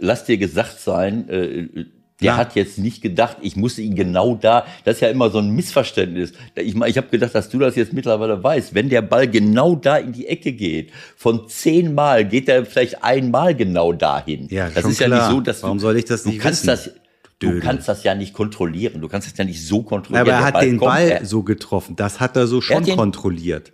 [0.00, 1.84] lass dir gesagt sein, äh,
[2.22, 2.36] der ja.
[2.36, 4.64] hat jetzt nicht gedacht, ich muss ihn genau da.
[4.84, 6.32] Das ist ja immer so ein Missverständnis.
[6.54, 8.74] Ich, ich habe gedacht, dass du das jetzt mittlerweile weißt.
[8.74, 13.02] Wenn der Ball genau da in die Ecke geht, von zehn Mal geht er vielleicht
[13.04, 14.48] einmal genau dahin.
[14.50, 15.10] Ja, das ist klar.
[15.10, 16.92] ja nicht so, dass Warum du, soll ich das nicht du kannst wissen?
[16.92, 17.02] das
[17.42, 19.00] Du kannst das ja nicht kontrollieren.
[19.00, 20.28] Du kannst es ja nicht so kontrollieren.
[20.28, 21.96] Aber er hat Ball den kommt, Ball so getroffen.
[21.96, 23.72] Das hat er so schon er kontrolliert.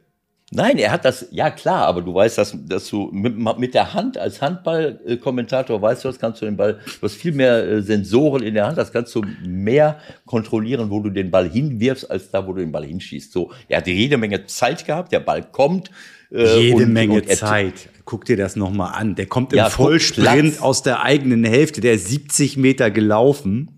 [0.50, 3.92] Nein, er hat das, ja klar, aber du weißt, dass, dass du mit, mit der
[3.92, 7.82] Hand als Handballkommentator weißt du, das kannst du den Ball, du hast viel mehr äh,
[7.82, 12.30] Sensoren in der Hand, das kannst du mehr kontrollieren, wo du den Ball hinwirfst, als
[12.30, 13.30] da, wo du den Ball hinschießt.
[13.30, 15.90] So, er hat jede Menge Zeit gehabt, der Ball kommt.
[16.32, 17.90] Äh, jede und, Menge und Zeit.
[18.06, 19.16] Guck dir das nochmal an.
[19.16, 23.77] Der kommt im ja, Vollsprint aus der eigenen Hälfte, der ist 70 Meter gelaufen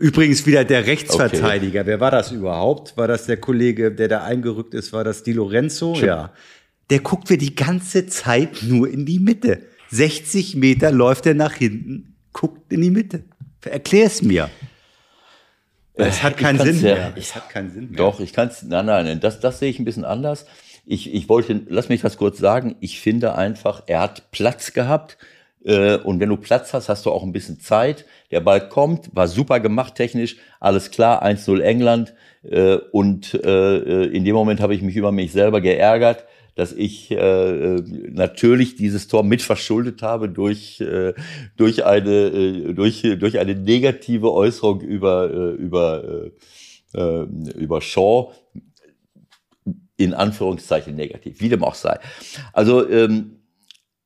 [0.00, 1.82] Übrigens wieder der Rechtsverteidiger.
[1.82, 1.86] Okay.
[1.90, 2.96] Wer war das überhaupt?
[2.96, 4.94] War das der Kollege, der da eingerückt ist?
[4.94, 5.92] War das Di Lorenzo?
[5.92, 6.06] Chip.
[6.06, 6.32] Ja.
[6.88, 9.60] Der guckt mir die ganze Zeit nur in die Mitte.
[9.90, 13.24] 60 Meter läuft er nach hinten, guckt in die Mitte.
[13.62, 14.48] Erklär es mir.
[15.92, 17.12] Es hat keinen Sinn ja, mehr.
[17.16, 17.98] Es hat keinen Sinn mehr.
[17.98, 20.46] Doch, ich kann es, nein, nein, das, das sehe ich ein bisschen anders.
[20.86, 25.18] ich, ich wollte, lass mich das kurz sagen, ich finde einfach, er hat Platz gehabt.
[25.64, 28.04] Äh, und wenn du Platz hast, hast du auch ein bisschen Zeit.
[28.30, 32.14] Der Ball kommt, war super gemacht technisch, alles klar, 1-0 England.
[32.42, 36.24] Äh, und äh, in dem Moment habe ich mich über mich selber geärgert,
[36.56, 40.84] dass ich natürlich dieses Tor mitverschuldet habe durch,
[41.56, 46.30] durch, eine, durch, durch eine negative Äußerung über, über,
[46.92, 48.32] über Shaw,
[49.96, 51.98] in Anführungszeichen negativ, wie dem auch sei.
[52.52, 53.40] Also ähm,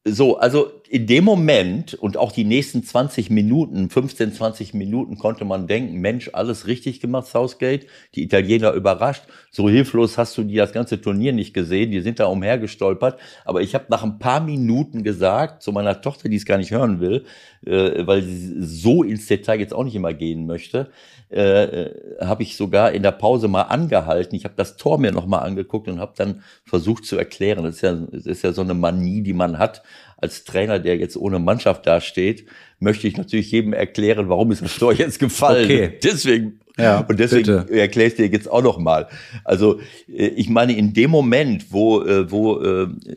[0.05, 5.45] so, also in dem Moment und auch die nächsten 20 Minuten, 15, 20 Minuten konnte
[5.45, 9.25] man denken, Mensch, alles richtig gemacht, Southgate, die Italiener überrascht.
[9.51, 13.19] So hilflos hast du die das ganze Turnier nicht gesehen, die sind da umhergestolpert.
[13.45, 16.71] Aber ich habe nach ein paar Minuten gesagt zu meiner Tochter, die es gar nicht
[16.71, 17.25] hören will,
[17.67, 20.91] äh, weil sie so ins Detail jetzt auch nicht immer gehen möchte,
[21.33, 24.37] äh, äh habe ich sogar in der Pause mal angehalten.
[24.37, 27.65] Ich habe das Tor mir nochmal angeguckt und habe dann versucht zu erklären.
[27.65, 29.83] Das ist, ja, das ist ja so eine Manie, die man hat
[30.25, 32.47] als Trainer, der jetzt ohne Mannschaft dasteht,
[32.81, 35.65] möchte ich natürlich jedem erklären, warum ist das Tor jetzt gefallen.
[35.65, 35.99] Okay.
[36.03, 39.07] Deswegen ja, und deswegen erkläre ich dir jetzt auch noch mal.
[39.45, 42.61] Also äh, ich meine, in dem Moment, wo äh, wo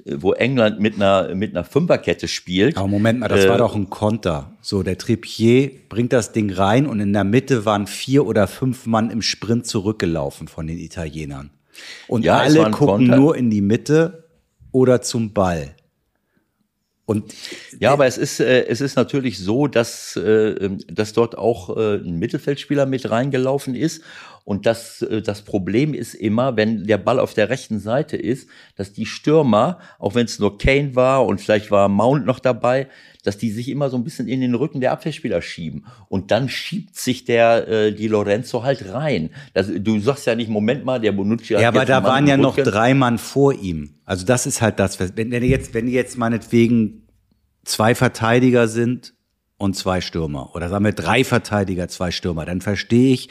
[0.06, 2.78] wo England mit einer mit einer Fünferkette spielt.
[2.78, 4.52] Aber Moment mal, das äh, war doch ein Konter.
[4.62, 8.86] So der Trippier bringt das Ding rein und in der Mitte waren vier oder fünf
[8.86, 11.50] Mann im Sprint zurückgelaufen von den Italienern.
[12.08, 13.15] Und ja, alle gucken Konter.
[13.17, 14.26] nur in die Mitte
[14.72, 15.74] oder zum Ball.
[17.08, 17.34] Und
[17.80, 21.76] ja, aber es ist äh, es ist natürlich so, dass äh, ähm, dass dort auch
[21.78, 24.04] äh, ein Mittelfeldspieler mit reingelaufen ist
[24.47, 28.47] und das äh, das Problem ist immer, wenn der Ball auf der rechten Seite ist,
[28.77, 32.88] dass die Stürmer, auch wenn es nur Kane war und vielleicht war Mount noch dabei,
[33.25, 36.47] dass die sich immer so ein bisschen in den Rücken der Abwehrspieler schieben und dann
[36.47, 39.31] schiebt sich der äh, die Lorenzo halt rein.
[39.53, 42.38] Das, du sagst ja nicht Moment mal, der Bonucci hat Ja, aber da waren ja
[42.38, 43.95] noch drei Mann vor ihm.
[44.05, 47.05] Also das ist halt das, wenn, wenn jetzt, wenn jetzt meinetwegen
[47.65, 49.13] zwei Verteidiger sind
[49.57, 53.27] und zwei Stürmer oder sagen wir drei Verteidiger, zwei Stürmer, dann verstehe ich,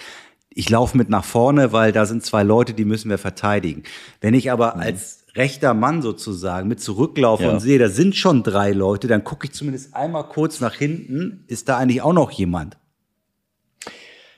[0.56, 3.82] ich laufe mit nach vorne, weil da sind zwei Leute, die müssen wir verteidigen.
[4.22, 4.80] Wenn ich aber mhm.
[4.80, 7.50] als rechter Mann sozusagen mit zurücklaufe ja.
[7.50, 11.44] und sehe, da sind schon drei Leute, dann gucke ich zumindest einmal kurz nach hinten,
[11.46, 12.78] ist da eigentlich auch noch jemand?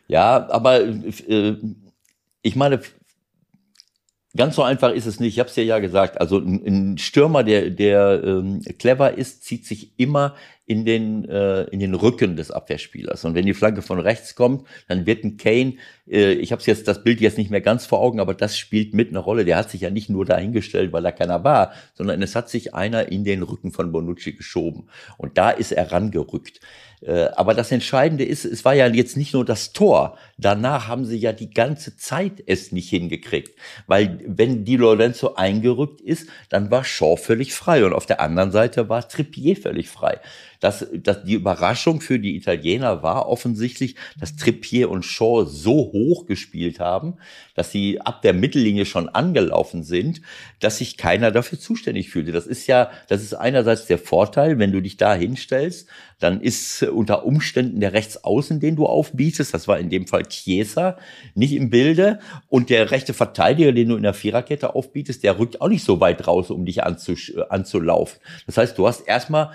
[0.08, 1.56] Ja, aber äh,
[2.42, 2.80] ich meine,
[4.36, 5.32] Ganz so einfach ist es nicht.
[5.32, 6.20] Ich habe es dir ja gesagt.
[6.20, 10.36] Also ein, Stürmer, der, der ähm, clever ist, zieht sich immer
[10.68, 13.24] in den, äh, in den Rücken des Abwehrspielers.
[13.24, 15.76] Und wenn die Flanke von rechts kommt, dann wird ein Kane,
[16.06, 18.92] äh, ich habe jetzt das Bild jetzt nicht mehr ganz vor Augen, aber das spielt
[18.92, 19.46] mit eine Rolle.
[19.46, 22.74] Der hat sich ja nicht nur dahingestellt, weil er keiner war, sondern es hat sich
[22.74, 24.90] einer in den Rücken von Bonucci geschoben.
[25.16, 26.60] Und da ist er rangerückt.
[27.02, 30.16] Äh, aber das Entscheidende ist, es war ja jetzt nicht nur das Tor.
[30.36, 33.58] Danach haben sie ja die ganze Zeit es nicht hingekriegt.
[33.86, 37.84] Weil wenn Di Lorenzo eingerückt ist, dann war Shaw völlig frei.
[37.84, 40.20] Und auf der anderen Seite war Trippier völlig frei.
[40.60, 46.26] Das, das, die Überraschung für die Italiener war offensichtlich, dass Trippier und Shaw so hoch
[46.26, 47.14] gespielt haben,
[47.58, 50.22] dass sie ab der Mittellinie schon angelaufen sind,
[50.60, 52.32] dass sich keiner dafür zuständig fühlte.
[52.32, 55.88] Das ist ja, das ist einerseits der Vorteil, wenn du dich da hinstellst,
[56.20, 60.96] dann ist unter Umständen der Rechtsaußen, den du aufbietest, das war in dem Fall Chiesa,
[61.34, 65.60] nicht im Bilde und der rechte Verteidiger, den du in der Viererkette aufbietest, der rückt
[65.60, 68.18] auch nicht so weit raus, um dich anzulaufen.
[68.46, 69.50] Das heißt, du hast erstmal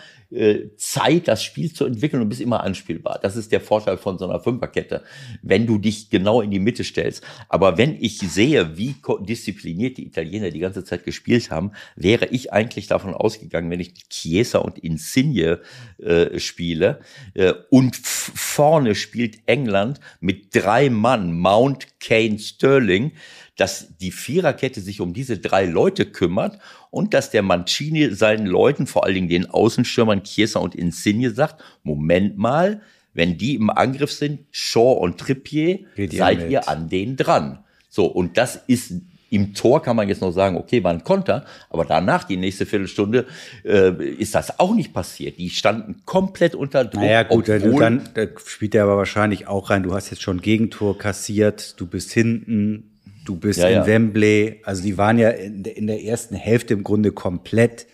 [0.77, 3.19] Zeit, das Spiel zu entwickeln und bist immer anspielbar.
[3.21, 5.03] Das ist der Vorteil von so einer Fünferkette,
[5.41, 7.23] wenn du dich genau in die Mitte stellst.
[7.49, 12.51] Aber wenn ich sehe, wie diszipliniert die Italiener die ganze Zeit gespielt haben, wäre ich
[12.51, 15.61] eigentlich davon ausgegangen, wenn ich Chiesa und Insigne
[16.01, 16.99] äh, spiele
[17.33, 23.11] äh, und vorne spielt England mit drei Mann, Mount, Kane, Sterling,
[23.55, 28.87] dass die Viererkette sich um diese drei Leute kümmert und dass der Mancini seinen Leuten,
[28.87, 32.81] vor allen Dingen den Außenstürmern Chiesa und Insigne sagt, Moment mal,
[33.13, 36.51] wenn die im Angriff sind, Shaw und Trippier, seid mit.
[36.51, 37.59] ihr an denen dran.
[37.89, 38.93] So, und das ist
[39.33, 42.67] im Tor kann man jetzt noch sagen, okay, war ein Konter, aber danach, die nächste
[42.67, 43.25] Viertelstunde,
[43.65, 45.39] äh, ist das auch nicht passiert.
[45.39, 47.01] Die standen komplett unter Druck.
[47.01, 49.81] Naja, gut, dann da spielt er aber wahrscheinlich auch rein.
[49.81, 52.92] Du hast jetzt schon Gegentor kassiert, du bist hinten,
[53.25, 53.87] du bist ja, in ja.
[53.87, 54.61] Wembley.
[54.63, 57.87] Also die waren ja in, in der ersten Hälfte im Grunde komplett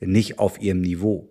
[0.00, 1.30] nicht auf ihrem Niveau.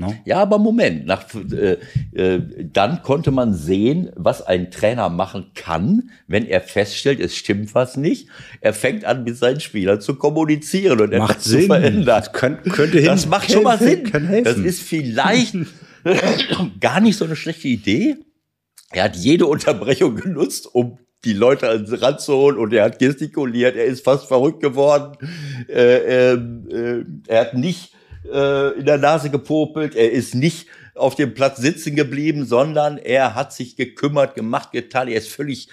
[0.00, 0.14] No?
[0.24, 1.76] Ja, aber Moment, nach, äh,
[2.12, 2.40] äh,
[2.72, 7.96] dann konnte man sehen, was ein Trainer machen kann, wenn er feststellt, es stimmt was
[7.96, 8.28] nicht.
[8.60, 12.04] Er fängt an, mit seinen Spielern zu kommunizieren und etwas zu verändern.
[12.04, 14.08] Das, kann, könnte das macht schon mal Sinn.
[14.44, 15.56] Das ist vielleicht
[16.80, 18.18] gar nicht so eine schlechte Idee.
[18.90, 22.98] Er hat jede Unterbrechung genutzt, um die Leute ans Rand zu holen und er hat
[22.98, 25.16] gestikuliert, er ist fast verrückt geworden.
[25.68, 27.94] Äh, äh, er hat nicht
[28.32, 33.34] äh, in der Nase gepopelt, er ist nicht auf dem Platz sitzen geblieben, sondern er
[33.34, 35.68] hat sich gekümmert, gemacht, getan, er ist völlig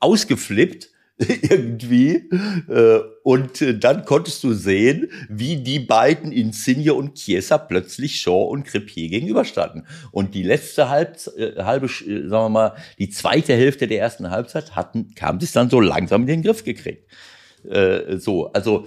[0.00, 2.28] ausgeflippt irgendwie.
[2.68, 8.50] Äh, und äh, dann konntest du sehen, wie die beiden Insigne und Chiesa plötzlich Shaw
[8.50, 9.86] und Crepier gegenüberstanden.
[10.12, 14.76] Und die letzte halb, äh, halbe, sagen wir mal, die zweite Hälfte der ersten Halbzeit
[14.76, 17.10] hatten, kam es dann so langsam in den Griff gekriegt.
[18.18, 18.86] So, also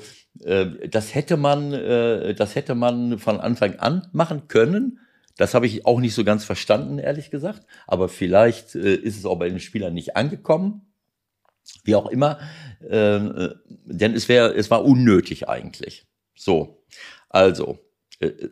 [0.89, 4.99] das hätte man, das hätte man von Anfang an machen können.
[5.35, 7.65] Das habe ich auch nicht so ganz verstanden, ehrlich gesagt.
[7.87, 10.88] Aber vielleicht ist es auch bei den Spielern nicht angekommen
[11.89, 12.39] wie auch immer,
[12.87, 13.49] äh,
[13.85, 16.05] denn es wäre, es war unnötig eigentlich.
[16.35, 16.85] So,
[17.27, 17.79] also.
[18.19, 18.49] Äh,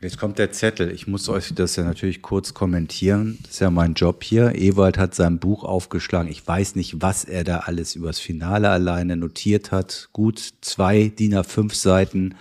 [0.00, 0.90] Jetzt kommt der Zettel.
[0.90, 3.38] Ich muss euch das ja natürlich kurz kommentieren.
[3.42, 4.56] Das ist ja mein Job hier.
[4.56, 6.28] Ewald hat sein Buch aufgeschlagen.
[6.28, 10.08] Ich weiß nicht, was er da alles übers Finale alleine notiert hat.
[10.12, 12.34] Gut zwei DIN A5 Seiten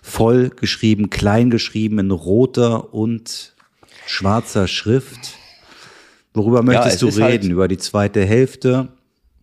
[0.00, 3.54] voll geschrieben, klein geschrieben in roter und
[4.06, 5.36] schwarzer Schrift.
[6.34, 7.22] Worüber möchtest ja, du reden?
[7.22, 8.88] Halt über die zweite Hälfte?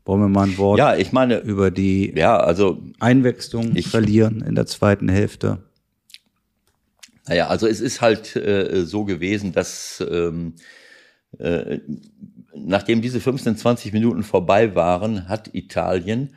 [0.06, 4.42] Wollen wir mal ein Wort ja, ich meine, über die ja, also Einwechslung ich, verlieren
[4.42, 5.60] in der zweiten Hälfte?
[7.28, 10.56] Naja, also es ist halt äh, so gewesen, dass ähm,
[11.38, 11.80] äh,
[12.56, 16.36] nachdem diese 15, 20 Minuten vorbei waren, hat Italien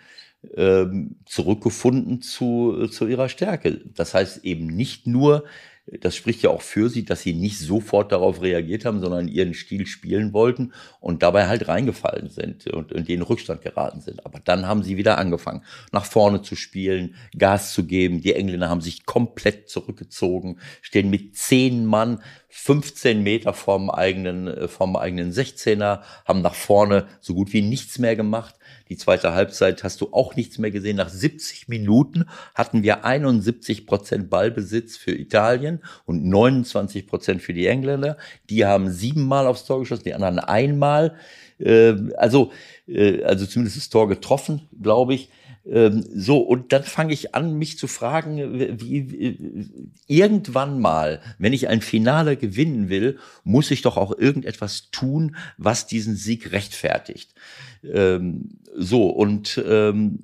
[0.57, 3.81] ähm, zurückgefunden zu, zu ihrer Stärke.
[3.95, 5.45] Das heißt eben nicht nur
[5.87, 9.53] das spricht ja auch für sie, dass sie nicht sofort darauf reagiert haben, sondern ihren
[9.53, 14.25] Stil spielen wollten und dabei halt reingefallen sind und in den Rückstand geraten sind.
[14.25, 18.23] Aber dann haben sie wieder angefangen, nach vorne zu spielen, Gas zu geben.
[18.23, 22.23] Die Engländer haben sich komplett zurückgezogen, stehen mit zehn Mann
[22.57, 27.99] 15 Meter vom eigenen, äh, vom eigenen 16er, haben nach vorne so gut wie nichts
[27.99, 28.55] mehr gemacht.
[28.89, 30.97] Die zweite Halbzeit hast du auch nichts mehr gesehen.
[30.97, 37.67] Nach 70 Minuten hatten wir 71 Prozent Ballbesitz für Italien und 29 Prozent für die
[37.67, 38.17] Engländer.
[38.49, 41.17] Die haben siebenmal aufs Tor geschossen, die anderen einmal.
[41.59, 42.53] Ähm, also,
[42.87, 45.29] äh, also zumindest das Tor getroffen, glaube ich.
[45.67, 49.71] Ähm, so, und dann fange ich an, mich zu fragen, wie, wie,
[50.07, 55.87] irgendwann mal, wenn ich ein Finale gewinnen will, muss ich doch auch irgendetwas tun, was
[55.87, 57.35] diesen Sieg rechtfertigt.
[57.83, 60.21] Ähm, so, und ähm,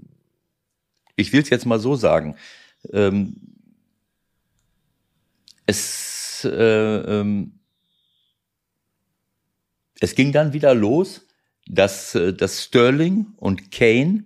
[1.16, 2.37] ich will es jetzt mal so sagen.
[2.92, 3.37] Ähm,
[5.66, 7.61] es, äh, ähm,
[10.00, 11.26] es ging dann wieder los,
[11.66, 14.24] dass, äh, dass Sterling und Kane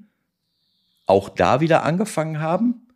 [1.07, 2.89] auch da wieder angefangen haben,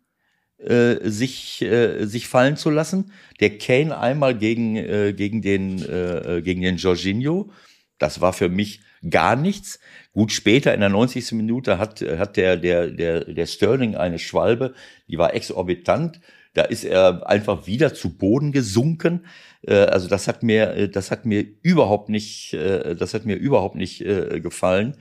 [0.57, 3.11] äh, sich, äh, sich fallen zu lassen.
[3.39, 7.51] Der Kane einmal gegen, äh, gegen den, äh, gegen den Jorginho.
[7.97, 9.79] Das war für mich gar nichts.
[10.13, 11.31] Gut, später in der 90.
[11.33, 14.73] Minute hat, hat der, der, der, der Sterling eine Schwalbe,
[15.07, 16.19] die war exorbitant.
[16.53, 19.25] Da ist er einfach wieder zu Boden gesunken.
[19.65, 23.35] Äh, also das hat mir, äh, das hat mir überhaupt nicht, äh, das hat mir
[23.35, 24.97] überhaupt nicht gefallen.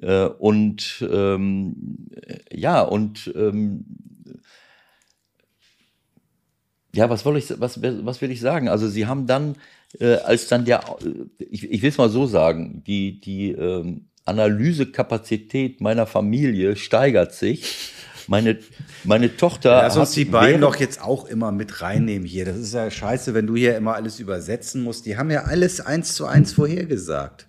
[0.00, 2.08] Und ähm,
[2.52, 3.84] ja, und ähm,
[6.94, 8.68] ja, was soll ich, was, was will ich sagen?
[8.68, 9.56] Also sie haben dann,
[10.00, 10.82] äh, als dann der,
[11.38, 17.92] ich, ich will es mal so sagen, die, die ähm, Analysekapazität meiner Familie steigert sich.
[18.28, 18.58] Meine,
[19.04, 19.70] meine Tochter.
[19.70, 22.44] Lass uns die beiden doch jetzt auch immer mit reinnehmen hier.
[22.44, 25.06] Das ist ja scheiße, wenn du hier immer alles übersetzen musst.
[25.06, 27.45] Die haben ja alles eins zu eins vorhergesagt.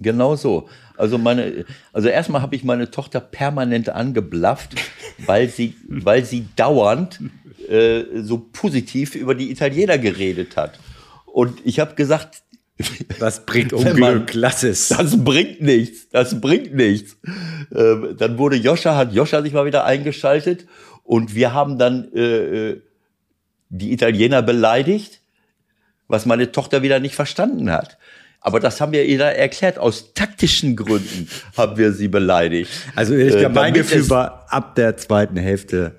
[0.00, 0.68] Genau so.
[0.96, 4.74] Also meine, also erstmal habe ich meine Tochter permanent angeblafft,
[5.18, 7.20] weil sie, weil sie dauernd
[7.68, 10.78] äh, so positiv über die Italiener geredet hat.
[11.26, 12.42] Und ich habe gesagt,
[13.18, 14.88] das bringt Unglück, lass es.
[14.88, 17.16] Das bringt nichts, das bringt nichts.
[17.74, 20.66] Ähm, dann wurde Joscha, hat Joscha sich mal wieder eingeschaltet
[21.04, 22.82] und wir haben dann äh, äh,
[23.68, 25.20] die Italiener beleidigt,
[26.08, 27.98] was meine Tochter wieder nicht verstanden hat.
[28.40, 29.78] Aber das haben wir ihr erklärt.
[29.78, 32.70] Aus taktischen Gründen haben wir sie beleidigt.
[32.96, 35.96] Also ich äh, mein Gefühl war ab der zweiten Hälfte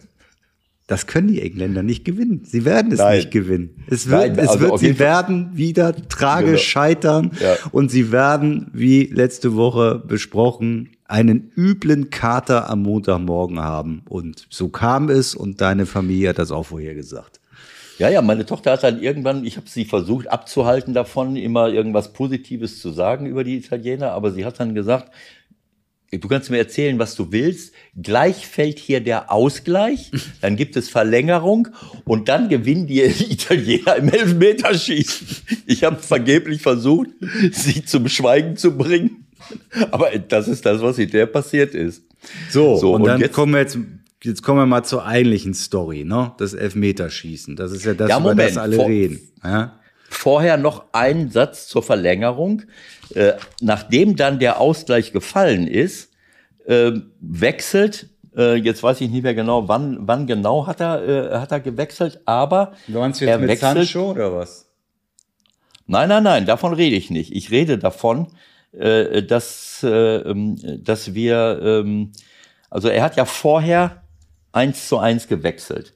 [0.91, 2.41] das können die Engländer nicht gewinnen.
[2.43, 3.15] Sie werden es Nein.
[3.15, 3.69] nicht gewinnen.
[3.87, 6.57] Es wird, Nein, also es wird sie werden wieder tragisch genau.
[6.57, 7.55] scheitern ja.
[7.71, 14.01] und sie werden, wie letzte Woche besprochen, einen üblen Kater am Montagmorgen haben.
[14.09, 17.40] Und so kam es und deine Familie hat das auch vorher gesagt.
[18.01, 22.13] Ja, ja, meine Tochter hat dann irgendwann, ich habe sie versucht abzuhalten davon, immer irgendwas
[22.13, 25.11] Positives zu sagen über die Italiener, aber sie hat dann gesagt,
[26.09, 27.75] du kannst mir erzählen, was du willst.
[27.95, 30.09] Gleich fällt hier der Ausgleich,
[30.41, 31.67] dann gibt es Verlängerung
[32.03, 35.27] und dann gewinnen die Italiener im Elfmeterschießen.
[35.67, 37.09] Ich habe vergeblich versucht,
[37.51, 39.27] sie zum Schweigen zu bringen.
[39.91, 42.01] Aber das ist das, was hinterher passiert ist.
[42.49, 43.77] So, so und, und, dann jetzt, kommen wir jetzt,
[44.23, 46.33] jetzt kommen wir mal zur eigentlichen Story, ne?
[46.37, 47.55] Das Elfmeterschießen.
[47.55, 49.19] Das ist ja das, ja, Moment, über das alle vor, reden.
[49.43, 49.79] Ja?
[50.09, 52.63] Vorher noch ein Satz zur Verlängerung.
[53.13, 56.11] Äh, nachdem dann der Ausgleich gefallen ist,
[56.65, 61.51] äh, wechselt jetzt weiß ich nicht mehr genau, wann, wann genau hat er, äh, hat
[61.51, 62.71] er gewechselt, aber.
[62.87, 64.71] Du meinst jetzt er mit wechselt, Sancho oder was?
[65.87, 67.35] Nein, nein, nein, davon rede ich nicht.
[67.35, 68.27] Ich rede davon,
[68.71, 72.13] äh, dass, äh, ähm, dass wir, ähm,
[72.69, 74.00] also er hat ja vorher
[74.51, 75.93] eins zu eins gewechselt.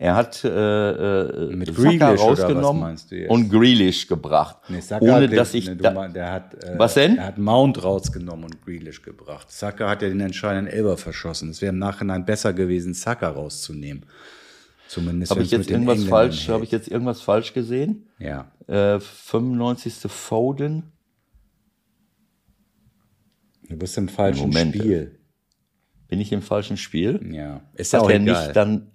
[0.00, 2.96] Er hat äh, äh, Mit Saka rausgenommen
[3.28, 4.58] und Grealish gebracht.
[4.68, 7.16] Nee, Saka ohne den, dass ich ne, da, der hat, äh, was denn?
[7.16, 9.50] Er hat Mount rausgenommen und Grealish gebracht.
[9.50, 11.50] Saka hat ja den entscheidenden Elber verschossen.
[11.50, 14.06] Es wäre im Nachhinein besser gewesen, Saka rauszunehmen.
[14.86, 16.48] Zumindest habe ich jetzt irgendwas falsch?
[16.48, 18.06] Habe ich jetzt irgendwas falsch gesehen?
[18.20, 18.52] Ja.
[18.68, 19.94] Äh, 95.
[20.06, 20.92] Foden.
[23.68, 24.76] Du bist im falschen Moment.
[24.76, 25.17] Spiel.
[26.08, 27.20] Bin ich im falschen Spiel?
[27.32, 27.60] Ja.
[27.74, 28.46] Ist Hat auch er egal.
[28.46, 28.90] nicht dann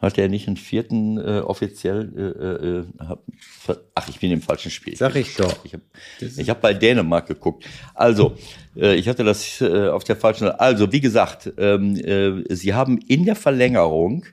[0.00, 2.86] hat er nicht einen vierten äh, offiziell?
[3.00, 4.96] Äh, äh, ach, ich bin im falschen Spiel.
[4.96, 5.64] Sag ich doch.
[5.64, 5.82] Ich habe
[6.20, 7.64] hab bei Dänemark geguckt.
[7.94, 8.36] Also,
[8.76, 10.48] äh, ich hatte das äh, auf der falschen.
[10.48, 14.24] Also, wie gesagt, ähm, äh, sie haben in der Verlängerung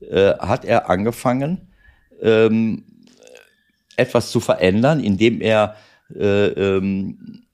[0.00, 1.68] äh, hat er angefangen,
[2.20, 2.84] ähm,
[3.96, 5.76] etwas zu verändern, indem er
[6.14, 7.45] äh, ähm,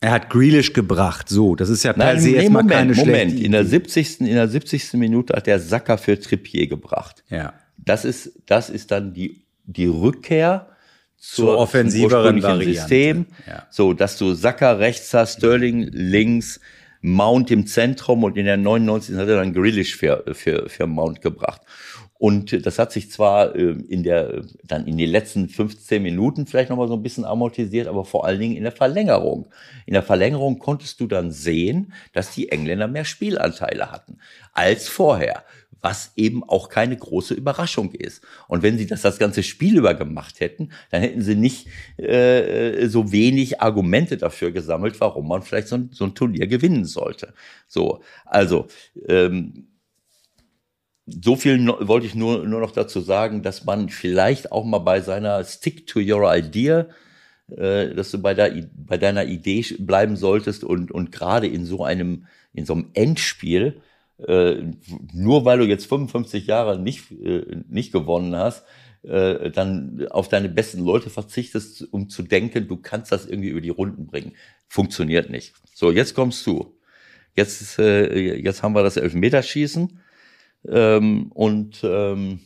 [0.00, 1.56] er hat Grealish gebracht, so.
[1.56, 3.40] Das ist ja per Nein, se nee, erstmal Moment, keine Moment.
[3.40, 4.20] In der 70.
[4.20, 4.92] in der 70.
[4.94, 7.24] Minute hat er Sacker für Trippier gebracht.
[7.28, 7.54] Ja.
[7.76, 10.68] Das ist, das ist dann die, die Rückkehr
[11.16, 12.74] zur, zur offensiveren Variante.
[12.74, 13.26] System.
[13.46, 13.66] Ja.
[13.70, 16.60] So, dass du Sacker rechts hast, Sterling links,
[17.00, 19.16] Mount im Zentrum und in der 99.
[19.16, 21.62] hat er dann Grealish für, für, für Mount gebracht.
[22.18, 26.68] Und das hat sich zwar äh, in der, dann in den letzten 15 Minuten vielleicht
[26.68, 29.46] nochmal so ein bisschen amortisiert, aber vor allen Dingen in der Verlängerung.
[29.86, 34.18] In der Verlängerung konntest du dann sehen, dass die Engländer mehr Spielanteile hatten
[34.52, 35.44] als vorher,
[35.80, 38.22] was eben auch keine große Überraschung ist.
[38.48, 42.88] Und wenn sie das das ganze Spiel über gemacht hätten, dann hätten sie nicht äh,
[42.88, 47.32] so wenig Argumente dafür gesammelt, warum man vielleicht so ein, so ein Turnier gewinnen sollte.
[47.68, 48.66] So, also
[49.06, 49.68] ähm,
[51.22, 55.00] so viel wollte ich nur, nur noch dazu sagen, dass man vielleicht auch mal bei
[55.00, 56.86] seiner Stick to your idea,
[57.50, 61.84] äh, dass du bei, der, bei deiner Idee bleiben solltest und, und gerade in so
[61.84, 63.80] einem, in so einem Endspiel,
[64.26, 64.56] äh,
[65.12, 68.64] nur weil du jetzt 55 Jahre nicht, äh, nicht gewonnen hast,
[69.02, 73.60] äh, dann auf deine besten Leute verzichtest, um zu denken, du kannst das irgendwie über
[73.60, 74.32] die Runden bringen.
[74.66, 75.54] Funktioniert nicht.
[75.72, 76.74] So, jetzt kommst du.
[77.36, 80.00] Jetzt, äh, jetzt haben wir das Elfmeterschießen.
[80.66, 82.40] Ähm, und ähm,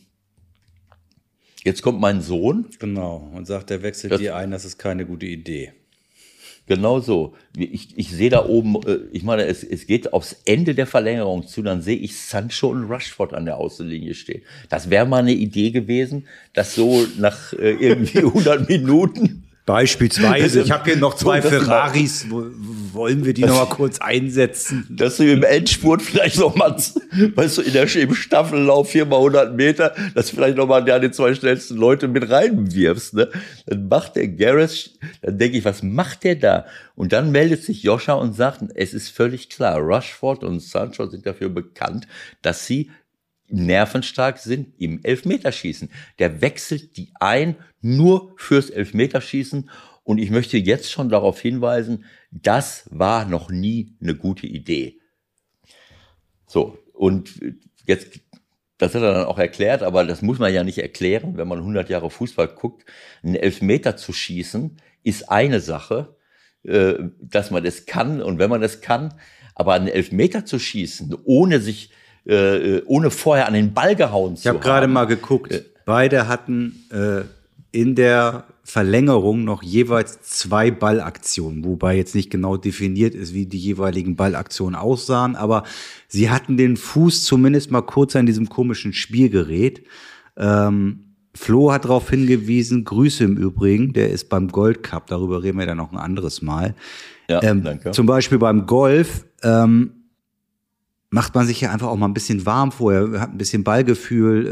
[1.63, 2.67] jetzt kommt mein Sohn.
[2.79, 5.73] Genau, und sagt, er wechselt das, dir ein, das ist keine gute Idee.
[6.65, 7.35] Genau so.
[7.57, 11.45] Ich, ich sehe da oben, äh, ich meine, es, es geht aufs Ende der Verlängerung
[11.45, 14.43] zu, dann sehe ich Sancho und Rushford an der Außenlinie stehen.
[14.69, 20.71] Das wäre mal eine Idee gewesen, dass so nach äh, irgendwie 100 Minuten Beispielsweise, ich
[20.71, 24.85] habe hier noch zwei Ferraris, wollen wir die noch mal kurz einsetzen?
[24.89, 26.75] Dass du im Endspurt vielleicht noch mal,
[27.35, 30.85] weißt du, in der, im Staffellauf hier mal 100 Meter, dass du vielleicht noch mal
[30.85, 33.29] ja, die zwei schnellsten Leute mit reinwirfst, ne?
[33.65, 36.65] Dann macht der Gareth, dann denke ich, was macht der da?
[36.95, 41.25] Und dann meldet sich Joscha und sagt, es ist völlig klar, Rushford und Sancho sind
[41.25, 42.05] dafür bekannt,
[42.41, 42.91] dass sie
[43.53, 45.89] nervenstark sind im Elfmeterschießen.
[46.19, 49.69] Der wechselt die ein nur fürs Elfmeterschießen.
[50.03, 54.99] Und ich möchte jetzt schon darauf hinweisen, das war noch nie eine gute Idee.
[56.47, 57.39] So, und
[57.85, 58.19] jetzt,
[58.77, 61.59] das hat er dann auch erklärt, aber das muss man ja nicht erklären, wenn man
[61.59, 62.85] 100 Jahre Fußball guckt.
[63.23, 66.15] Einen Elfmeter zu schießen ist eine Sache,
[66.63, 69.13] äh, dass man das kann und wenn man das kann,
[69.55, 71.91] aber einen Elfmeter zu schießen, ohne sich
[72.25, 74.57] äh, ohne vorher an den Ball gehauen zu haben.
[74.57, 75.51] Ich habe gerade mal geguckt.
[75.51, 77.23] Äh, Beide hatten äh,
[77.71, 83.57] in der Verlängerung noch jeweils zwei Ballaktionen, wobei jetzt nicht genau definiert ist, wie die
[83.57, 85.63] jeweiligen Ballaktionen aussahen, aber
[86.07, 89.83] sie hatten den Fuß zumindest mal kurz an diesem komischen Spielgerät.
[90.37, 95.57] Ähm, Flo hat darauf hingewiesen, Grüße im Übrigen, der ist beim Gold Cup, darüber reden
[95.59, 96.75] wir dann noch ein anderes Mal.
[97.27, 97.91] Ja, ähm, danke.
[97.91, 100.02] Zum Beispiel beim Golf ähm,
[101.13, 104.47] macht man sich ja einfach auch mal ein bisschen warm vorher, hat ein bisschen Ballgefühl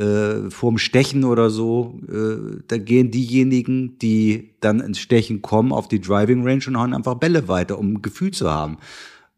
[0.46, 2.00] äh, vorm Stechen oder so.
[2.08, 6.94] Äh, da gehen diejenigen, die dann ins Stechen kommen, auf die Driving Range und hauen
[6.94, 8.78] einfach Bälle weiter, um ein Gefühl zu haben.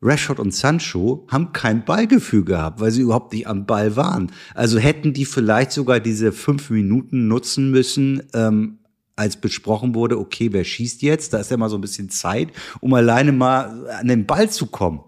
[0.01, 4.29] Rashford und Sancho haben kein Ballgefühl gehabt, weil sie überhaupt nicht am Ball waren.
[4.53, 8.79] Also hätten die vielleicht sogar diese fünf Minuten nutzen müssen, ähm,
[9.15, 11.31] als besprochen wurde, okay, wer schießt jetzt?
[11.31, 12.49] Da ist ja mal so ein bisschen Zeit,
[12.81, 14.99] um alleine mal an den Ball zu kommen.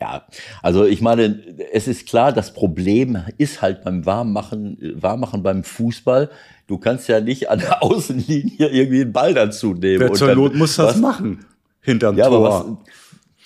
[0.00, 0.24] Ja,
[0.62, 1.42] also ich meine,
[1.72, 6.30] es ist klar, das Problem ist halt beim Warmmachen, Warmmachen beim Fußball.
[6.66, 10.00] Du kannst ja nicht an der Außenlinie irgendwie einen Ball dazu nehmen.
[10.00, 11.44] Wer zur Not muss das was, machen.
[11.82, 12.42] Hinterm ja, Tor.
[12.42, 12.96] Was,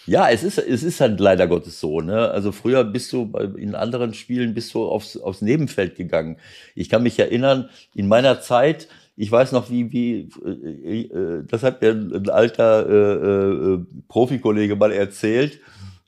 [0.07, 2.01] ja, es ist, es ist halt leider Gottes so.
[2.01, 2.31] Ne?
[2.31, 6.37] Also früher bist du in anderen Spielen bist du aufs, aufs Nebenfeld gegangen.
[6.75, 11.63] Ich kann mich erinnern, in meiner Zeit, ich weiß noch, wie, wie, äh, äh, das
[11.63, 13.79] hat mir ein alter äh, äh,
[14.09, 15.61] Profikollege mal erzählt.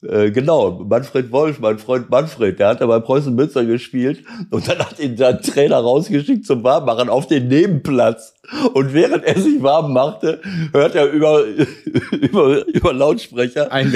[0.03, 4.69] Äh, genau, Manfred Wolf, mein Freund Manfred, der hat da bei Preußen Münster gespielt und
[4.69, 8.35] dann hat ihn der Trainer rausgeschickt zum Warmmachen auf den Nebenplatz.
[8.75, 10.41] Und während er sich warm machte,
[10.73, 11.45] hört er über,
[12.13, 13.65] über, über Lautsprecher.
[13.65, 13.93] Dass, ein,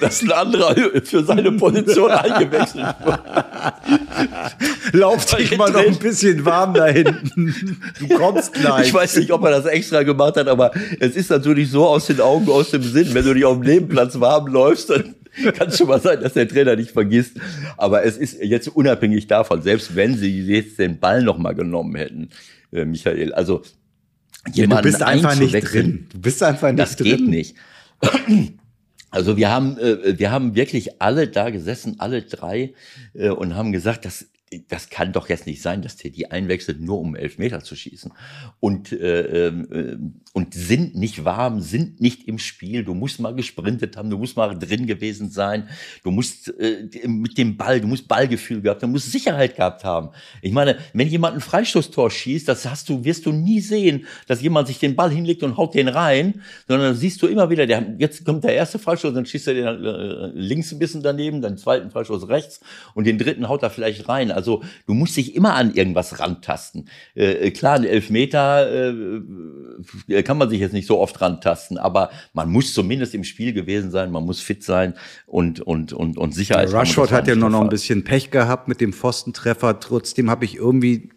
[0.00, 3.20] dass ein anderer für seine Position eingewechselt wird.
[4.92, 7.54] Lauf dich mal noch ein bisschen warm da hinten.
[8.00, 8.88] Du kommst gleich.
[8.88, 12.06] Ich weiß nicht, ob er das extra gemacht hat, aber es ist natürlich so aus
[12.06, 13.14] den Augen, aus dem Sinn.
[13.14, 15.14] Wenn du dich auf dem Nebenplatz warm läufst, dann
[15.56, 17.36] kann es schon mal sein, dass der Trainer nicht vergisst.
[17.76, 21.94] Aber es ist jetzt unabhängig davon, selbst wenn sie jetzt den Ball noch mal genommen
[21.96, 22.30] hätten,
[22.72, 23.62] äh, Michael, also
[24.54, 26.06] ja, du bist einfach nicht drin.
[26.12, 27.10] Du bist einfach nicht das drin.
[27.10, 27.56] Das geht nicht.
[29.10, 32.74] Also wir haben, äh, wir haben wirklich alle da gesessen, alle drei,
[33.14, 34.26] äh, und haben gesagt, das
[34.68, 37.76] das kann doch jetzt nicht sein, dass der die einwechselt, nur um elf Meter zu
[37.76, 38.12] schießen.
[38.60, 39.98] Und, äh, äh,
[40.32, 42.84] und sind nicht warm, sind nicht im Spiel.
[42.84, 45.68] Du musst mal gesprintet haben, du musst mal drin gewesen sein.
[46.02, 50.10] Du musst äh, mit dem Ball, du musst Ballgefühl gehabt, du musst Sicherheit gehabt haben.
[50.40, 54.40] Ich meine, wenn jemand ein Freistoßtor schießt, das hast du, wirst du nie sehen, dass
[54.40, 57.94] jemand sich den Ball hinlegt und haut den rein, sondern siehst du immer wieder, der,
[57.98, 61.58] jetzt kommt der erste Freistoß, dann schießt er den äh, links ein bisschen daneben, dann
[61.58, 62.60] zweiten Freistoß rechts
[62.94, 64.30] und den dritten haut er vielleicht rein.
[64.38, 66.88] Also du musst dich immer an irgendwas rantasten.
[67.14, 68.92] Äh, klar, ein Elfmeter
[70.08, 73.52] äh, kann man sich jetzt nicht so oft rantasten, aber man muss zumindest im Spiel
[73.52, 74.94] gewesen sein, man muss fit sein
[75.26, 76.70] und und und und Sicherheit.
[76.70, 79.80] Ja, Rushford hat ja nur noch ein bisschen Pech gehabt mit dem Pfostentreffer.
[79.80, 81.10] Trotzdem habe ich irgendwie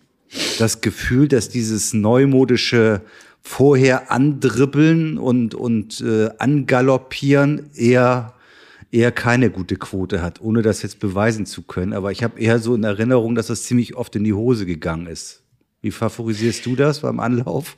[0.59, 3.01] das Gefühl, dass dieses neumodische
[3.41, 8.33] vorher andribbeln und und äh, angaloppieren eher
[8.91, 11.93] eher keine gute Quote hat, ohne das jetzt beweisen zu können.
[11.93, 15.07] Aber ich habe eher so in Erinnerung, dass das ziemlich oft in die Hose gegangen
[15.07, 15.43] ist.
[15.81, 17.77] Wie favorisierst du das beim Anlauf?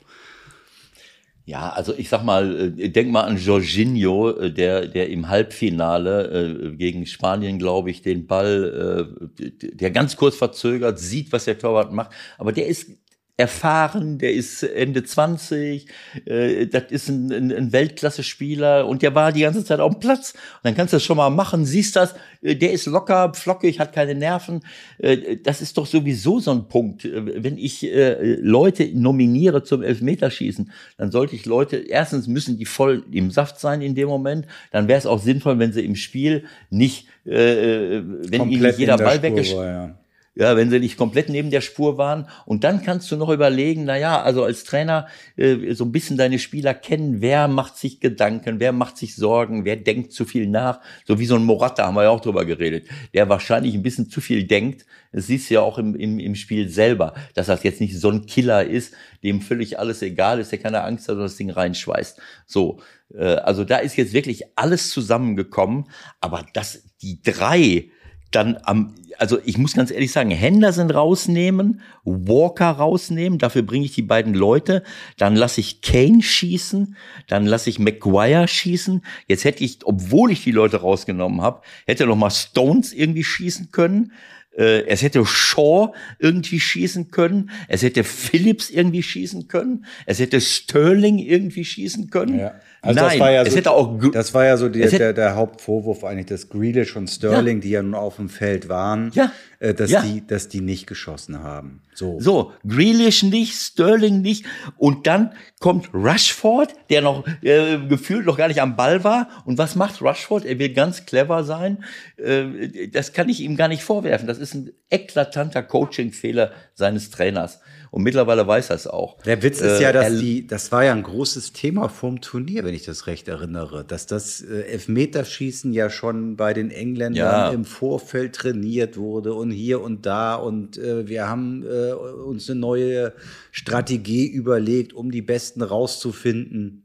[1.46, 6.70] Ja, also ich sag mal, äh, denk mal an Jorginho, äh, der, der im Halbfinale
[6.72, 11.92] äh, gegen Spanien, glaube ich, den Ball, der ganz kurz verzögert, sieht, was der Torwart
[11.92, 12.92] macht, aber der ist
[13.36, 15.86] erfahren, der ist Ende 20,
[16.24, 20.00] äh, das ist ein, ein, ein Weltklasse-Spieler und der war die ganze Zeit auf dem
[20.00, 20.34] Platz.
[20.34, 23.80] Und dann kannst du das schon mal machen, siehst das, äh, der ist locker, flockig,
[23.80, 24.60] hat keine Nerven.
[24.98, 27.04] Äh, das ist doch sowieso so ein Punkt.
[27.04, 32.66] Äh, wenn ich äh, Leute nominiere zum Elfmeterschießen, dann sollte ich Leute, erstens müssen die
[32.66, 35.96] voll im Saft sein in dem Moment, dann wäre es auch sinnvoll, wenn sie im
[35.96, 40.03] Spiel nicht, äh, äh wenn ihnen jeder Ball weggeschickt
[40.34, 42.28] ja wenn sie nicht komplett neben der Spur waren.
[42.44, 45.06] Und dann kannst du noch überlegen, na ja, also als Trainer
[45.36, 49.64] äh, so ein bisschen deine Spieler kennen, wer macht sich Gedanken, wer macht sich Sorgen,
[49.64, 50.80] wer denkt zu viel nach.
[51.06, 54.10] So wie so ein Morata haben wir ja auch drüber geredet, der wahrscheinlich ein bisschen
[54.10, 54.86] zu viel denkt.
[55.12, 58.10] Das siehst du ja auch im, im, im Spiel selber, dass das jetzt nicht so
[58.10, 61.50] ein Killer ist, dem völlig alles egal ist, der keine Angst hat und das Ding
[61.50, 62.20] reinschweißt.
[62.46, 62.80] So,
[63.14, 65.84] äh, also da ist jetzt wirklich alles zusammengekommen,
[66.20, 67.90] aber dass die drei
[68.34, 73.92] dann am, also ich muss ganz ehrlich sagen, Henderson rausnehmen, Walker rausnehmen, dafür bringe ich
[73.92, 74.82] die beiden Leute,
[75.16, 76.96] dann lasse ich Kane schießen,
[77.28, 79.04] dann lasse ich McGuire schießen.
[79.28, 83.70] Jetzt hätte ich, obwohl ich die Leute rausgenommen habe, hätte noch mal Stones irgendwie schießen
[83.70, 84.12] können.
[84.56, 87.50] Äh, es hätte Shaw irgendwie schießen können.
[87.68, 89.84] Es hätte Phillips irgendwie schießen können.
[90.06, 92.38] Es hätte Sterling irgendwie schießen können.
[92.38, 92.54] Ja.
[92.84, 95.36] Also Nein, das war ja so, hätte auch das war ja so die, der, der
[95.36, 97.62] Hauptvorwurf eigentlich, dass Grealish und Sterling, ja.
[97.62, 99.32] die ja nun auf dem Feld waren, ja.
[99.58, 100.02] äh, dass ja.
[100.02, 101.80] die, dass die nicht geschossen haben.
[101.94, 102.20] So.
[102.20, 104.44] So, Grealish nicht, Sterling nicht,
[104.76, 109.28] und dann kommt Rushford, der noch äh, gefühlt noch gar nicht am Ball war.
[109.46, 110.44] Und was macht Rushford?
[110.44, 111.84] Er will ganz clever sein.
[112.16, 114.26] Äh, das kann ich ihm gar nicht vorwerfen.
[114.26, 117.60] Das ist ein eklatanter Coaching-Fehler seines Trainers.
[117.94, 119.22] Und mittlerweile weiß er es auch.
[119.22, 122.74] Der Witz ist ja, dass die, das war ja ein großes Thema vorm Turnier, wenn
[122.74, 127.50] ich das recht erinnere, dass das Elfmeterschießen ja schon bei den Engländern ja.
[127.50, 132.58] im Vorfeld trainiert wurde und hier und da und äh, wir haben äh, uns eine
[132.58, 133.12] neue
[133.52, 136.83] Strategie überlegt, um die Besten rauszufinden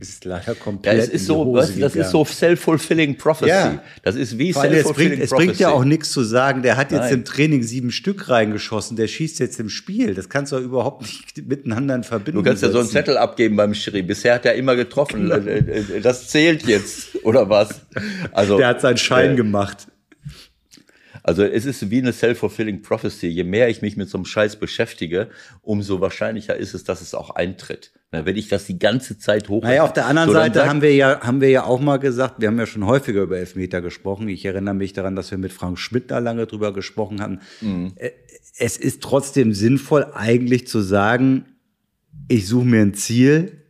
[0.00, 0.96] ist leider komplett.
[0.96, 3.50] Ja, es ist so, weißt du, das ist so self-fulfilling prophecy.
[3.50, 3.82] Ja.
[4.02, 5.22] Das ist wie self-fulfilling prophecy.
[5.22, 7.14] Es bringt ja auch nichts zu sagen, der hat jetzt Nein.
[7.14, 10.14] im Training sieben Stück reingeschossen, der schießt jetzt im Spiel.
[10.14, 12.74] Das kannst du auch überhaupt nicht miteinander in Verbindung Du kannst setzen.
[12.74, 14.02] ja so einen Zettel abgeben beim Schiri.
[14.02, 15.28] Bisher hat er immer getroffen.
[15.28, 16.00] Genau.
[16.02, 17.68] Das zählt jetzt, oder was?
[18.32, 19.88] Also, der hat seinen Schein äh, gemacht.
[21.28, 23.26] Also es ist wie eine self-fulfilling prophecy.
[23.26, 25.28] Je mehr ich mich mit so einem Scheiß beschäftige,
[25.60, 27.92] umso wahrscheinlicher ist es, dass es auch eintritt.
[28.10, 29.62] Na, wenn ich das die ganze Zeit hoch.
[29.62, 32.36] Naja, auf der anderen so, Seite haben wir ja, haben wir ja auch mal gesagt,
[32.40, 34.26] wir haben ja schon häufiger über Elfmeter gesprochen.
[34.30, 37.40] Ich erinnere mich daran, dass wir mit Frank Schmidt da lange drüber gesprochen haben.
[37.60, 37.92] Mhm.
[37.96, 38.12] Äh,
[38.56, 41.44] es ist trotzdem sinnvoll, eigentlich zu sagen,
[42.28, 43.64] ich suche mir ein Ziel,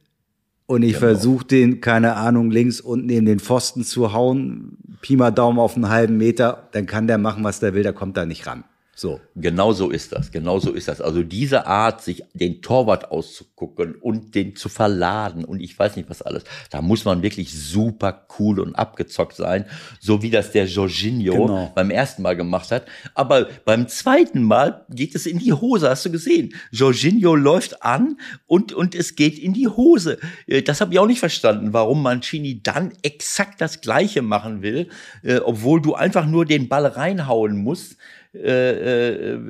[0.68, 1.06] und ich genau.
[1.06, 5.74] versuche den, keine Ahnung, links unten neben den Pfosten zu hauen, Pi mal Daumen auf
[5.74, 8.64] einen halben Meter, dann kann der machen, was der will, der kommt da nicht ran.
[8.98, 9.20] So.
[9.36, 10.32] Genau so ist das.
[10.32, 11.00] Genau so ist das.
[11.00, 16.10] Also diese Art, sich den Torwart auszugucken und den zu verladen und ich weiß nicht
[16.10, 16.42] was alles.
[16.70, 19.66] Da muss man wirklich super cool und abgezockt sein.
[20.00, 21.72] So wie das der Jorginho genau.
[21.76, 22.86] beim ersten Mal gemacht hat.
[23.14, 25.90] Aber beim zweiten Mal geht es in die Hose.
[25.90, 26.56] Hast du gesehen?
[26.72, 28.18] Jorginho läuft an
[28.48, 30.18] und, und es geht in die Hose.
[30.48, 34.88] Äh, das habe ich auch nicht verstanden, warum Mancini dann exakt das Gleiche machen will,
[35.22, 37.96] äh, obwohl du einfach nur den Ball reinhauen musst
[38.34, 39.40] äh, äh,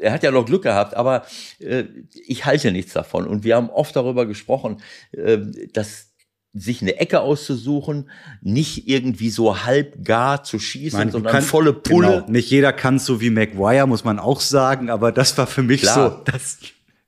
[0.00, 1.24] er hat ja noch Glück gehabt, aber
[1.58, 1.84] äh,
[2.26, 3.26] ich halte nichts davon.
[3.26, 4.78] Und wir haben oft darüber gesprochen,
[5.12, 5.38] äh,
[5.72, 6.12] dass
[6.52, 8.10] sich eine Ecke auszusuchen,
[8.40, 12.08] nicht irgendwie so halb gar zu schießen, meine, sondern kann, volle Pulle.
[12.08, 12.30] Genau.
[12.30, 15.82] Nicht jeder kann so wie Maguire, muss man auch sagen, aber das war für mich
[15.82, 16.24] Klar.
[16.24, 16.58] so, das,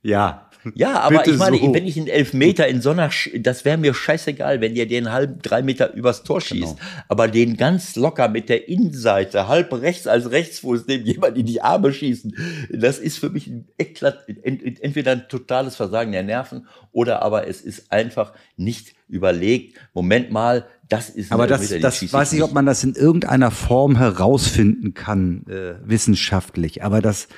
[0.02, 1.74] ja, ja, aber ich meine, so.
[1.74, 5.12] wenn ich einen Elfmeter in so einer, Sch das wäre mir scheißegal, wenn ihr den
[5.12, 6.76] halb drei Meter übers Tor schießt.
[6.76, 6.88] Genau.
[7.08, 11.60] Aber den ganz locker mit der Innenseite, halb rechts als Rechtsfuß, dem jemand in die
[11.60, 12.36] Arme schießen,
[12.70, 17.60] das ist für mich ein Eklat, entweder ein totales Versagen der Nerven oder aber es
[17.60, 19.78] ist einfach nicht überlegt.
[19.94, 23.96] Moment mal, das ist aber das, das weiß ich, ob man das in irgendeiner Form
[23.96, 26.82] herausfinden kann, äh, wissenschaftlich.
[26.82, 27.28] Aber das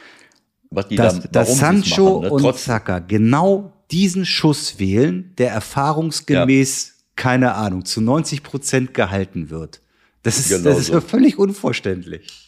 [0.70, 2.48] was die dass, da, dass Sancho machen, ne?
[2.48, 7.04] und Saka genau diesen Schuss wählen, der erfahrungsgemäß, ja.
[7.16, 9.80] keine Ahnung, zu 90 Prozent gehalten wird.
[10.22, 11.00] Das ist, genau das ist so.
[11.00, 12.46] völlig unverständlich.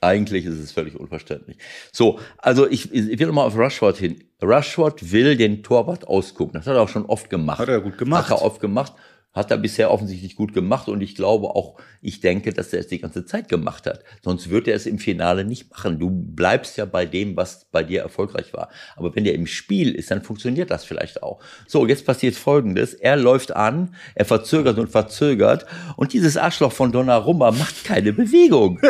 [0.00, 1.58] Eigentlich ist es völlig unverständlich.
[1.92, 4.24] So, also ich, ich will mal auf Rushford hin.
[4.42, 6.54] Rushford will den Torwart ausgucken.
[6.54, 7.58] Das hat er auch schon oft gemacht.
[7.58, 8.30] Hat er gut gemacht.
[8.30, 8.94] Hat er oft gemacht
[9.32, 12.88] hat er bisher offensichtlich gut gemacht und ich glaube auch, ich denke, dass er es
[12.88, 14.02] die ganze Zeit gemacht hat.
[14.22, 16.00] Sonst wird er es im Finale nicht machen.
[16.00, 18.70] Du bleibst ja bei dem, was bei dir erfolgreich war.
[18.96, 21.40] Aber wenn der im Spiel ist, dann funktioniert das vielleicht auch.
[21.68, 22.94] So, jetzt passiert Folgendes.
[22.94, 25.64] Er läuft an, er verzögert und verzögert
[25.96, 28.80] und dieses Arschloch von Donnarumma macht keine Bewegung.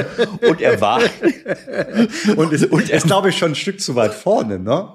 [0.48, 1.02] Und er war...
[2.36, 4.94] und ist, und er ist, glaube ich, schon ein Stück zu weit vorne, ne?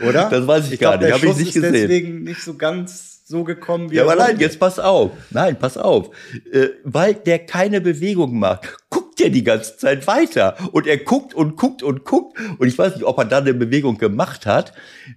[0.00, 0.28] Oder?
[0.30, 1.12] Das weiß ich, ich gar glaub, nicht.
[1.14, 1.72] Habe ich nicht gesehen.
[1.72, 5.10] deswegen nicht so ganz so gekommen, wie Ja, aber nein, jetzt pass auf.
[5.30, 6.10] Nein, pass auf.
[6.52, 10.56] Äh, weil der keine Bewegung macht, guckt er die ganze Zeit weiter.
[10.70, 12.38] Und er guckt und guckt und guckt.
[12.58, 14.72] Und ich weiß nicht, ob er dann eine Bewegung gemacht hat.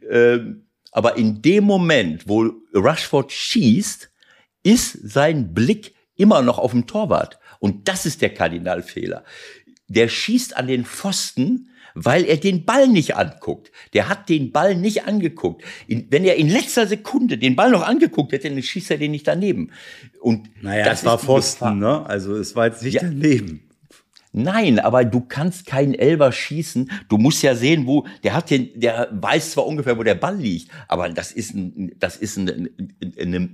[0.10, 4.10] Ähm, aber in dem Moment, wo Rushford schießt,
[4.64, 7.38] ist sein Blick immer noch auf dem Torwart.
[7.60, 9.24] Und das ist der Kardinalfehler.
[9.88, 11.70] Der schießt an den Pfosten
[12.06, 13.72] weil er den Ball nicht anguckt.
[13.94, 15.64] Der hat den Ball nicht angeguckt.
[15.88, 19.12] In, wenn er in letzter Sekunde den Ball noch angeguckt hätte, dann schießt er den
[19.12, 19.72] nicht daneben.
[20.22, 22.06] Und naja, das war Pfosten, ne?
[22.06, 23.02] Also es war jetzt nicht ja.
[23.04, 23.70] daneben.
[24.32, 26.92] Nein, aber du kannst keinen Elber schießen.
[27.10, 30.38] Du musst ja sehen, wo der hat den, der weiß zwar ungefähr, wo der Ball
[30.38, 32.70] liegt, aber das ist ein, das ist eine,
[33.20, 33.50] eine,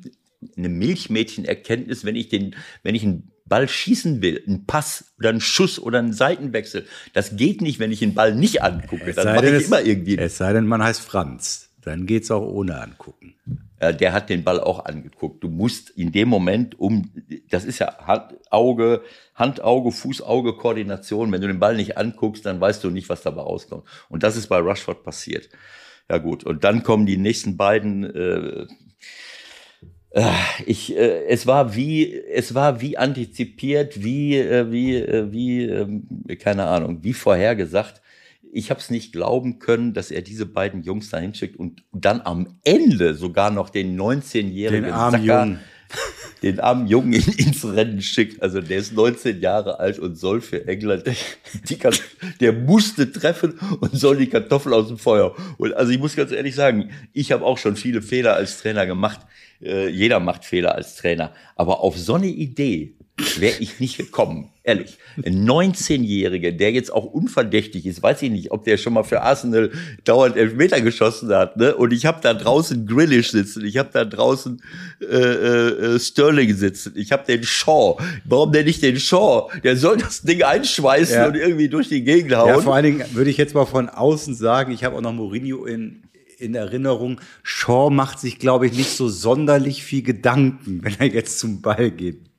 [0.57, 5.41] eine Milchmädchenerkenntnis, wenn ich den, wenn ich einen Ball schießen will, ein Pass oder ein
[5.41, 9.09] Schuss oder ein Seitenwechsel, das geht nicht, wenn ich den Ball nicht angucke.
[9.09, 10.17] Es dann mache ich immer irgendwie.
[10.17, 11.69] Es sei denn, man heißt Franz.
[11.81, 13.35] Dann geht's auch ohne angucken.
[13.79, 15.43] Ja, der hat den Ball auch angeguckt.
[15.43, 17.11] Du musst in dem Moment um,
[17.51, 19.03] das ist ja Hand, Auge,
[19.35, 21.31] Hand-Auge, Fuß-Auge-Koordination.
[21.31, 23.83] Wenn du den Ball nicht anguckst, dann weißt du nicht, was dabei rauskommt.
[24.09, 25.49] Und das ist bei Rushford passiert.
[26.09, 28.65] Ja gut, und dann kommen die nächsten beiden äh,
[30.65, 36.07] ich, äh, es war wie, es war wie antizipiert, wie, äh, wie, äh, wie, ähm,
[36.39, 38.01] keine Ahnung, wie vorhergesagt.
[38.53, 42.21] Ich habe es nicht glauben können, dass er diese beiden Jungs da hinschickt und dann
[42.21, 45.57] am Ende sogar noch den 19-jährigen Sacker,
[46.45, 48.41] den armen Jungen ins Rennen schickt.
[48.41, 51.03] Also der ist 19 Jahre alt und soll für England,
[51.69, 51.77] die,
[52.39, 55.35] der musste treffen und soll die Kartoffel aus dem Feuer.
[55.57, 58.85] Und also ich muss ganz ehrlich sagen, ich habe auch schon viele Fehler als Trainer
[58.85, 59.21] gemacht.
[59.61, 61.33] Äh, jeder macht Fehler als Trainer.
[61.55, 64.49] Aber auf so eine Idee wäre ich nicht gekommen.
[64.63, 64.97] Ehrlich.
[65.23, 69.21] Ein 19-Jähriger, der jetzt auch unverdächtig ist, weiß ich nicht, ob der schon mal für
[69.21, 69.71] Arsenal
[70.03, 71.55] dauernd Elfmeter geschossen hat.
[71.55, 71.75] Ne?
[71.75, 74.61] Und ich habe da draußen Grillish sitzen, ich habe da draußen
[75.01, 77.97] äh, äh, Sterling sitzen, ich habe den Shaw.
[78.25, 79.49] Warum denn nicht den Shaw?
[79.63, 81.27] Der soll das Ding einschweißen ja.
[81.27, 82.49] und irgendwie durch die Gegend hauen.
[82.49, 85.13] Ja, vor allen Dingen würde ich jetzt mal von außen sagen, ich habe auch noch
[85.13, 86.03] Mourinho in,
[86.37, 87.21] in Erinnerung.
[87.43, 91.91] Shaw macht sich, glaube ich, nicht so sonderlich viel Gedanken, wenn er jetzt zum Ball
[91.91, 92.34] geht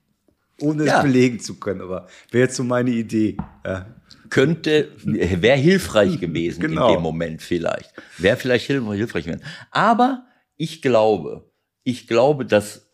[0.60, 0.98] ohne ja.
[0.98, 1.80] es belegen zu können.
[1.80, 3.36] Aber wäre jetzt so meine Idee.
[3.64, 3.94] Ja.
[4.28, 6.88] Könnte, wäre hilfreich gewesen genau.
[6.88, 7.92] in dem Moment vielleicht.
[8.18, 9.44] Wäre vielleicht hilfreich gewesen.
[9.70, 10.26] Aber
[10.56, 11.48] ich glaube,
[11.84, 12.90] ich glaube, dass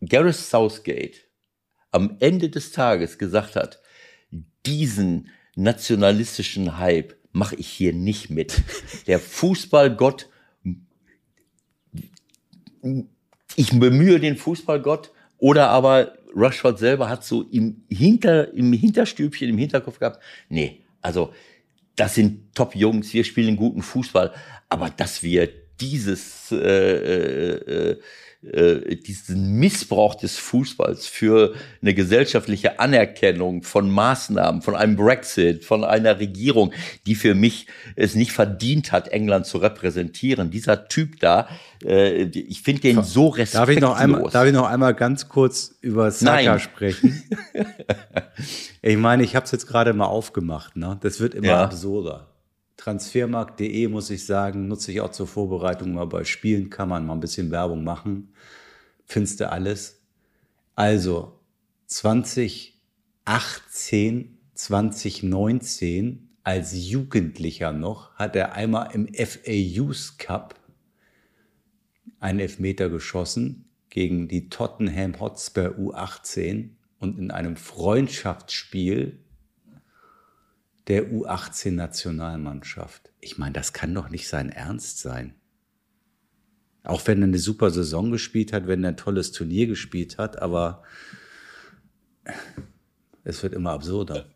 [0.00, 1.16] Gareth Southgate
[1.90, 3.80] am Ende des Tages gesagt hat,
[4.66, 8.62] diesen nationalistischen Hype mache ich hier nicht mit.
[9.06, 10.28] Der Fußballgott,
[13.56, 19.58] ich bemühe den Fußballgott oder aber Rushford selber hat so im, Hinter, im Hinterstübchen, im
[19.58, 21.32] Hinterkopf gehabt, nee, also
[21.96, 24.32] das sind Top-Jungs, wir spielen guten Fußball,
[24.68, 25.48] aber dass wir
[25.80, 28.00] dieses äh, äh,
[28.52, 35.84] äh diesen Missbrauch des Fußballs für eine gesellschaftliche Anerkennung von Maßnahmen, von einem Brexit, von
[35.84, 36.72] einer Regierung,
[37.06, 37.66] die für mich
[37.96, 40.50] es nicht verdient hat, England zu repräsentieren.
[40.50, 41.48] Dieser Typ da,
[41.84, 43.60] äh, ich finde den so respektlos.
[43.60, 46.60] Darf ich noch einmal, darf ich noch einmal ganz kurz über Saka Nein.
[46.60, 47.22] sprechen?
[48.82, 50.76] ich meine, ich habe es jetzt gerade mal aufgemacht.
[50.76, 50.98] Ne?
[51.00, 51.64] Das wird immer ja.
[51.64, 52.28] absurder.
[52.76, 57.14] Transfermarkt.de muss ich sagen, nutze ich auch zur Vorbereitung mal bei Spielen, kann man mal
[57.14, 58.33] ein bisschen Werbung machen.
[59.04, 60.00] Findest du alles.
[60.74, 61.38] Also
[61.86, 70.58] 2018, 2019 als Jugendlicher noch hat er einmal im FA Youth Cup
[72.20, 79.18] einen Elfmeter geschossen gegen die Tottenham Hotspur U18 und in einem Freundschaftsspiel
[80.88, 83.10] der U18-Nationalmannschaft.
[83.20, 85.34] Ich meine, das kann doch nicht sein Ernst sein.
[86.84, 90.40] Auch wenn er eine super Saison gespielt hat, wenn er ein tolles Turnier gespielt hat,
[90.40, 90.82] aber
[93.24, 94.26] es wird immer absurder.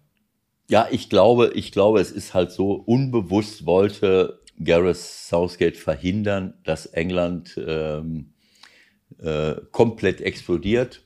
[0.70, 6.86] Ja, ich glaube, ich glaube, es ist halt so, unbewusst wollte Gareth Southgate verhindern, dass
[6.86, 8.32] England ähm,
[9.18, 11.03] äh, komplett explodiert.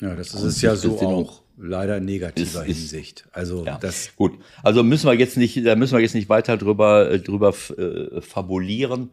[0.00, 3.26] Ja, das ist es ja so auch leider in negativer ist, Hinsicht.
[3.32, 3.78] Also ja.
[3.78, 4.32] das gut.
[4.62, 8.20] Also müssen wir jetzt nicht, da müssen wir jetzt nicht weiter drüber äh, drüber äh,
[8.20, 9.10] fabulieren.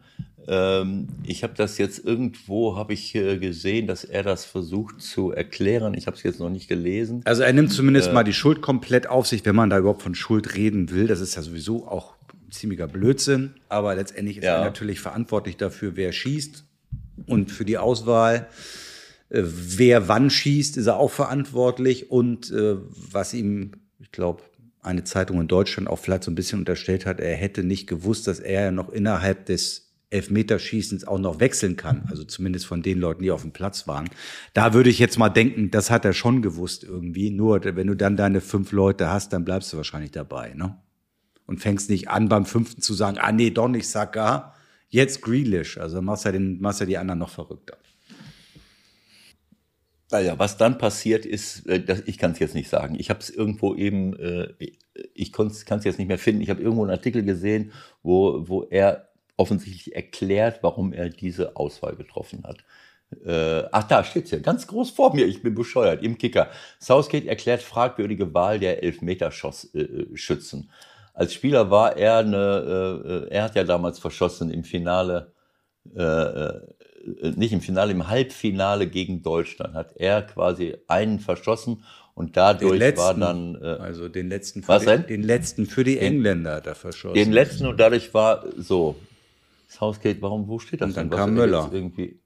[0.48, 5.30] Ähm, ich habe das jetzt irgendwo habe ich äh, gesehen, dass er das versucht zu
[5.30, 5.94] erklären.
[5.94, 7.22] Ich habe es jetzt noch nicht gelesen.
[7.24, 10.02] Also er nimmt zumindest äh, mal die Schuld komplett auf sich, wenn man da überhaupt
[10.02, 11.06] von Schuld reden will.
[11.06, 12.14] Das ist ja sowieso auch
[12.50, 13.54] ziemlicher Blödsinn.
[13.68, 14.56] Aber letztendlich ist ja.
[14.56, 16.64] er natürlich verantwortlich dafür, wer schießt
[17.26, 18.48] und für die Auswahl.
[19.32, 22.10] Äh, wer wann schießt, ist er auch verantwortlich.
[22.10, 24.42] Und äh, was ihm, ich glaube,
[24.82, 28.26] eine Zeitung in Deutschland auch vielleicht so ein bisschen unterstellt hat, er hätte nicht gewusst,
[28.26, 32.04] dass er noch innerhalb des Elfmeterschießens auch noch wechseln kann.
[32.10, 34.10] Also zumindest von den Leuten, die auf dem Platz waren.
[34.52, 37.30] Da würde ich jetzt mal denken, das hat er schon gewusst irgendwie.
[37.30, 40.76] Nur wenn du dann deine fünf Leute hast, dann bleibst du wahrscheinlich dabei, ne?
[41.46, 44.54] Und fängst nicht an, beim fünften zu sagen, ah nee, doch nicht Saka,
[44.88, 45.78] jetzt Grealish.
[45.78, 47.78] Also machst ja, den, machst ja die anderen noch verrückter.
[50.12, 52.96] Naja, was dann passiert ist, äh, das, ich kann es jetzt nicht sagen.
[52.98, 54.52] Ich habe es irgendwo eben, äh,
[55.14, 56.42] ich kann es jetzt nicht mehr finden.
[56.42, 59.08] Ich habe irgendwo einen Artikel gesehen, wo, wo er
[59.38, 62.58] offensichtlich erklärt, warum er diese Auswahl getroffen hat.
[63.24, 65.26] Äh, ach, da steht's ja ganz groß vor mir.
[65.26, 66.02] Ich bin bescheuert.
[66.02, 66.50] Im Kicker.
[66.78, 69.72] Southgate erklärt fragwürdige Wahl der Elfmeterschützen.
[69.74, 70.66] Äh,
[71.14, 75.32] Als Spieler war er eine, äh, er hat ja damals verschossen im Finale
[77.36, 81.84] nicht im Finale, im Halbfinale gegen Deutschland hat er quasi einen verschossen
[82.14, 85.06] und dadurch letzten, war dann äh, also den letzten für was die, denn?
[85.06, 87.14] den letzten für die Engländer da verschossen.
[87.14, 88.96] Den letzten und dadurch war so
[89.68, 91.18] Southgate, warum wo steht das und dann denn?
[91.18, 92.22] kam Möller irgendwie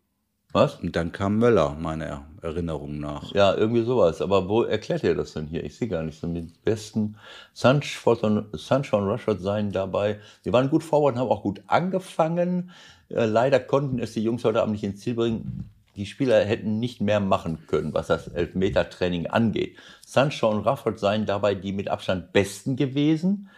[0.56, 0.76] was?
[0.76, 3.30] Und dann kam Möller, meiner Erinnerung nach.
[3.34, 4.22] Ja, irgendwie sowas.
[4.22, 5.62] Aber wo erklärt ihr das denn hier?
[5.62, 6.26] Ich sehe gar nicht so.
[6.28, 7.16] Die besten
[7.52, 10.18] Sunshine Rushers seien dabei.
[10.42, 12.70] Sie waren gut vorwärts, haben auch gut angefangen.
[13.08, 15.70] Äh, leider konnten es die Jungs heute Abend nicht ins Ziel bringen.
[15.96, 19.76] Die Spieler hätten nicht mehr machen können, was das Elfmeter-Training angeht.
[20.04, 23.48] Sancho und Rafford seien dabei die mit Abstand besten gewesen.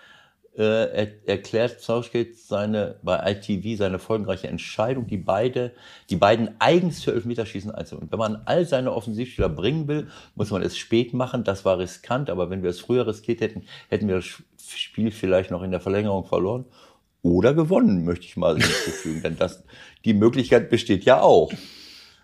[0.57, 5.73] äh, er, erklärt Southgate seine, bei ITV seine folgenreiche Entscheidung, die beide,
[6.11, 8.09] die beiden eigens für Elfmeterschießen einzubauen.
[8.11, 11.45] Wenn man all seine Offensivspieler bringen will, muss man es spät machen.
[11.45, 14.27] Das war riskant, aber wenn wir es früher riskiert hätten, hätten wir das
[14.77, 16.65] Spiel vielleicht noch in der Verlängerung verloren
[17.23, 19.23] oder gewonnen, möchte ich mal hinzufügen.
[19.23, 19.65] Denn das,
[20.05, 21.53] die Möglichkeit besteht ja auch.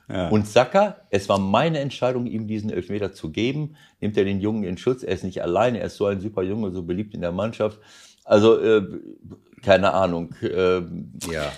[0.09, 0.29] Ja.
[0.29, 3.77] Und Saka, es war meine Entscheidung, ihm diesen Elfmeter zu geben.
[4.01, 5.03] Nimmt er den Jungen in Schutz.
[5.03, 5.81] Er ist nicht alleine.
[5.81, 7.79] Er ist so ein super Junge, so beliebt in der Mannschaft.
[8.25, 8.83] Also, äh,
[9.63, 10.35] keine Ahnung.
[10.43, 10.83] Äh,
[11.33, 11.53] ja.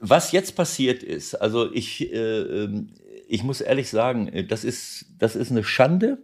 [0.00, 2.90] Was jetzt passiert ist, also ich, äh, ähm,
[3.28, 6.18] ich muss ehrlich sagen, äh, das ist, das ist eine Schande.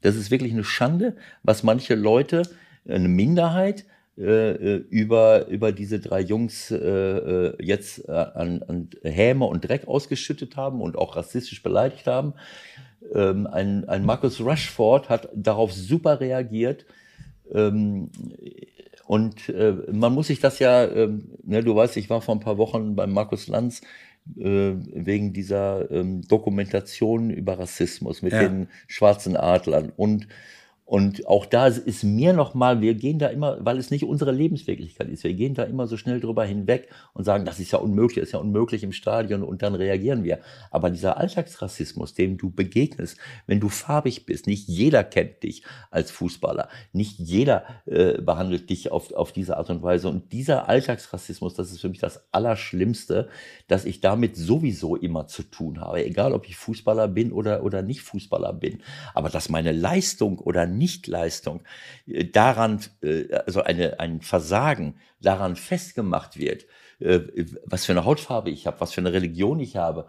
[0.00, 2.42] Das ist wirklich eine Schande, was manche Leute,
[2.88, 3.84] eine Minderheit,
[4.18, 10.56] äh, äh, über, über diese drei Jungs äh, jetzt an, an Häme und Dreck ausgeschüttet
[10.56, 12.34] haben und auch rassistisch beleidigt haben.
[13.14, 16.84] Ähm, ein, ein Marcus Rushford hat darauf super reagiert.
[17.52, 18.10] Ähm,
[19.06, 21.08] und äh, man muss sich das ja, äh,
[21.44, 23.80] ne, du weißt, ich war vor ein paar Wochen beim Markus Lanz
[24.36, 28.42] äh, wegen dieser ähm, Dokumentation über Rassismus mit ja.
[28.42, 29.92] den schwarzen Adlern.
[29.96, 30.28] Und
[30.92, 35.08] und auch da ist mir nochmal, wir gehen da immer, weil es nicht unsere Lebenswirklichkeit
[35.08, 38.16] ist, wir gehen da immer so schnell drüber hinweg und sagen, das ist ja unmöglich,
[38.16, 40.40] das ist ja unmöglich im Stadion und dann reagieren wir.
[40.70, 43.16] Aber dieser Alltagsrassismus, dem du begegnest,
[43.46, 48.92] wenn du farbig bist, nicht jeder kennt dich als Fußballer, nicht jeder äh, behandelt dich
[48.92, 50.10] auf, auf diese Art und Weise.
[50.10, 53.30] Und dieser Alltagsrassismus, das ist für mich das Allerschlimmste,
[53.66, 57.80] dass ich damit sowieso immer zu tun habe, egal ob ich Fußballer bin oder, oder
[57.80, 58.82] nicht Fußballer bin.
[59.14, 61.62] Aber dass meine Leistung oder Nichtleistung
[62.06, 66.66] äh, daran, äh, also eine, ein Versagen daran festgemacht wird,
[66.98, 67.20] äh,
[67.64, 70.08] was für eine Hautfarbe ich habe, was für eine Religion ich habe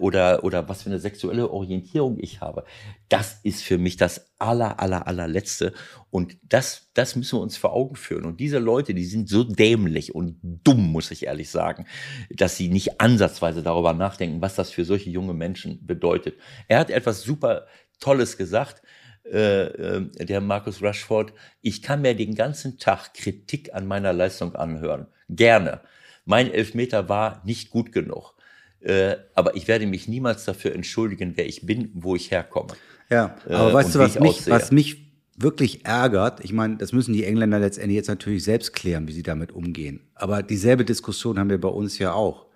[0.00, 2.64] oder, oder was für eine sexuelle Orientierung ich habe,
[3.08, 5.72] das ist für mich das aller, aller, allerletzte.
[6.10, 8.24] Und das, das müssen wir uns vor Augen führen.
[8.24, 11.86] Und diese Leute, die sind so dämlich und dumm, muss ich ehrlich sagen,
[12.28, 16.34] dass sie nicht ansatzweise darüber nachdenken, was das für solche junge Menschen bedeutet.
[16.66, 17.68] Er hat etwas super
[18.00, 18.82] Tolles gesagt.
[19.24, 24.54] Äh, äh, der Markus Rushford, ich kann mir den ganzen Tag Kritik an meiner Leistung
[24.54, 25.06] anhören.
[25.28, 25.80] Gerne.
[26.24, 28.34] Mein Elfmeter war nicht gut genug.
[28.80, 32.72] Äh, aber ich werde mich niemals dafür entschuldigen, wer ich bin, wo ich herkomme.
[33.10, 37.12] Ja, aber äh, weißt du, was mich, was mich wirklich ärgert, ich meine, das müssen
[37.12, 40.00] die Engländer letztendlich jetzt natürlich selbst klären, wie sie damit umgehen.
[40.14, 42.46] Aber dieselbe Diskussion haben wir bei uns ja auch.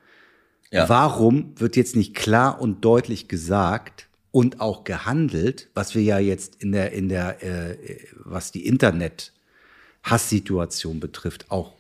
[0.71, 0.89] Ja.
[0.89, 6.61] Warum wird jetzt nicht klar und deutlich gesagt, und auch gehandelt, was wir ja jetzt
[6.61, 7.77] in der, in der, äh,
[8.17, 11.75] was die Internet-Hasssituation betrifft, auch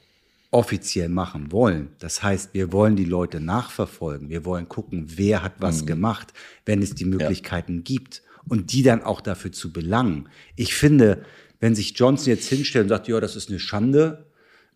[0.52, 1.88] offiziell machen wollen.
[1.98, 4.28] Das heißt, wir wollen die Leute nachverfolgen.
[4.28, 5.86] Wir wollen gucken, wer hat was mhm.
[5.86, 6.32] gemacht,
[6.64, 7.82] wenn es die Möglichkeiten ja.
[7.82, 10.28] gibt und die dann auch dafür zu belangen.
[10.54, 11.24] Ich finde,
[11.58, 14.26] wenn sich Johnson jetzt hinstellt und sagt, ja, das ist eine Schande,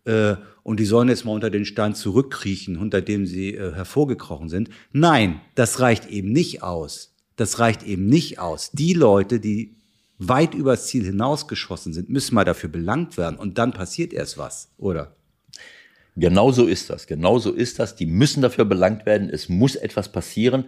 [0.03, 4.49] äh, und die sollen jetzt mal unter den Stein zurückkriechen, unter dem sie äh, hervorgekrochen
[4.49, 4.69] sind.
[4.91, 8.71] Nein, das reicht eben nicht aus das reicht eben nicht aus.
[8.71, 9.75] Die Leute, die
[10.17, 14.69] weit übers Ziel hinausgeschossen sind, müssen mal dafür belangt werden und dann passiert erst was,
[14.77, 15.15] oder?
[16.17, 17.07] Genau so ist das.
[17.07, 17.95] Genau so ist das.
[17.95, 19.29] Die müssen dafür belangt werden.
[19.29, 20.65] Es muss etwas passieren.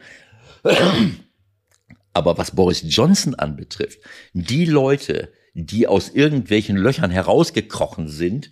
[2.14, 4.00] Aber was Boris Johnson anbetrifft,
[4.34, 8.50] die Leute, die aus irgendwelchen Löchern herausgekrochen sind,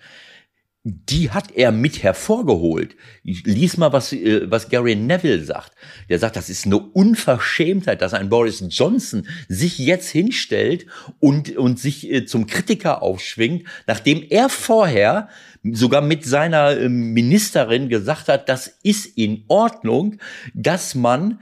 [0.91, 2.95] die hat er mit hervorgeholt.
[3.23, 5.73] Lies mal, was, äh, was Gary Neville sagt.
[6.09, 10.85] Der sagt, das ist eine Unverschämtheit, dass ein Boris Johnson sich jetzt hinstellt
[11.19, 15.29] und, und sich äh, zum Kritiker aufschwingt, nachdem er vorher
[15.63, 20.17] sogar mit seiner äh, Ministerin gesagt hat, das ist in Ordnung,
[20.53, 21.41] dass man,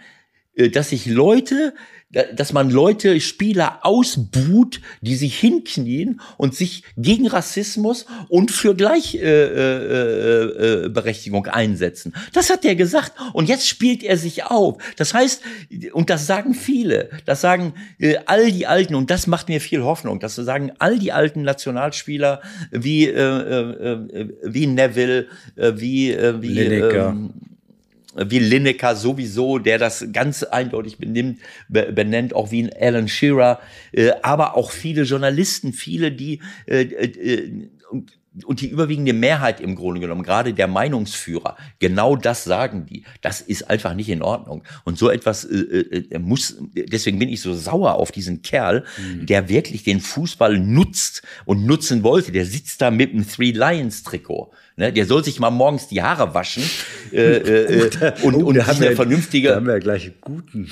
[0.56, 1.74] dass sich Leute
[2.10, 11.46] dass man Leute, Spieler ausbuht, die sich hinknien und sich gegen Rassismus und für Gleichberechtigung
[11.46, 12.16] äh, äh, äh, einsetzen.
[12.32, 14.78] Das hat er gesagt und jetzt spielt er sich auf.
[14.96, 15.42] Das heißt,
[15.92, 19.84] und das sagen viele, das sagen äh, all die Alten und das macht mir viel
[19.84, 22.42] Hoffnung, dass sagen all die alten Nationalspieler
[22.72, 27.10] wie äh, äh, wie Neville, äh, wie äh, wie Lineker.
[27.10, 27.34] Ähm,
[28.26, 31.40] wie Lineker sowieso, der das ganz eindeutig benimmt,
[31.70, 33.60] benennt, auch wie Alan Shearer,
[33.92, 37.70] äh, aber auch viele Journalisten, viele, die äh, äh,
[38.46, 43.04] und die überwiegende Mehrheit im Grunde genommen, gerade der Meinungsführer, genau das sagen die.
[43.22, 44.64] Das ist einfach nicht in Ordnung.
[44.84, 49.26] Und so etwas äh, äh, muss, deswegen bin ich so sauer auf diesen Kerl, mhm.
[49.26, 52.32] der wirklich den Fußball nutzt und nutzen wollte.
[52.32, 54.52] Der sitzt da mit einem Three Lions Trikot.
[54.76, 54.94] Ne?
[54.94, 56.64] Der soll sich mal morgens die Haare waschen
[57.12, 59.50] äh, äh, und, oh, und, und eine vernünftige.
[59.50, 60.70] Da haben wir ja gleich einen guten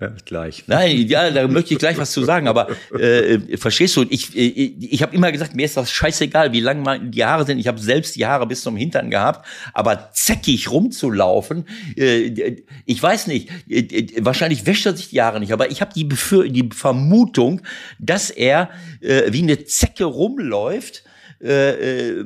[0.00, 0.64] Ja, gleich.
[0.66, 2.68] Nein, ja, da möchte ich gleich was zu sagen, aber
[2.98, 6.60] äh, verstehst du, ich, ich, äh, ich habe immer gesagt, mir ist das scheißegal, wie
[6.60, 7.58] lang die Haare sind.
[7.58, 11.66] Ich habe selbst die Haare bis zum Hintern gehabt, aber zäckig rumzulaufen,
[11.96, 15.92] äh, ich weiß nicht, äh, wahrscheinlich wäscht er sich die Haare nicht, aber ich habe
[15.94, 17.62] die, Befür die Vermutung,
[17.98, 18.70] dass er
[19.00, 21.04] äh, wie eine Zecke rumläuft,
[21.42, 22.24] äh, äh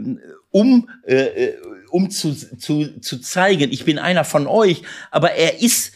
[0.51, 1.55] um, äh,
[1.91, 5.93] um zu, zu, zu zeigen, ich bin einer von euch, aber er ist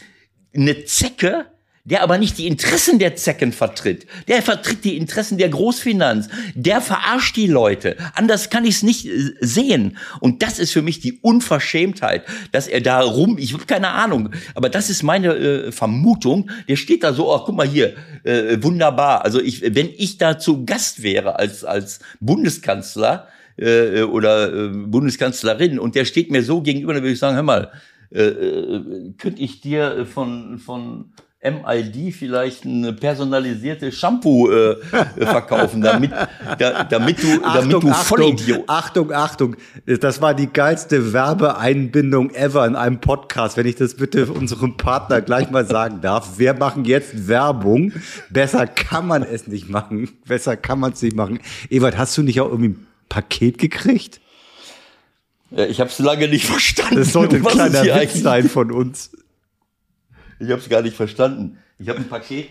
[0.53, 1.45] eine Zecke,
[1.85, 4.05] der aber nicht die Interessen der Zecken vertritt.
[4.27, 6.29] Der vertritt die Interessen der Großfinanz.
[6.53, 7.95] Der verarscht die Leute.
[8.13, 9.97] Anders kann ich es nicht äh, sehen.
[10.19, 14.29] Und das ist für mich die Unverschämtheit, dass er da rum, ich habe keine Ahnung,
[14.55, 16.51] aber das ist meine äh, Vermutung.
[16.67, 19.25] Der steht da so, ach guck mal hier, äh, wunderbar.
[19.25, 23.27] Also ich, wenn ich da zu Gast wäre als, als Bundeskanzler,
[23.57, 27.43] äh, oder äh, Bundeskanzlerin und der steht mir so gegenüber, dann würde ich sagen, hör
[27.43, 27.71] mal,
[28.11, 34.75] äh, äh, könnte ich dir von, von MID vielleicht ein personalisiertes Shampoo äh,
[35.15, 36.11] verkaufen, damit,
[36.57, 38.63] da, damit du, Achtung, damit du Vollidiot.
[38.67, 39.55] Achtung, Achtung,
[39.85, 43.55] das war die geilste Werbeeinbindung ever in einem Podcast.
[43.55, 46.39] Wenn ich das bitte unserem Partner gleich mal sagen darf.
[46.39, 47.93] Wir machen jetzt Werbung.
[48.29, 50.09] Besser kann man es nicht machen.
[50.27, 51.39] Besser kann man es nicht machen.
[51.69, 54.19] Ewald, hast du nicht auch irgendwie ein Paket gekriegt?
[55.51, 56.97] Ja, ich habe es lange nicht verstanden.
[56.97, 59.11] Das sollte ein kleiner Witz sein von uns.
[60.39, 61.57] Ich habe es gar nicht verstanden.
[61.77, 62.49] Ich habe ein Paket,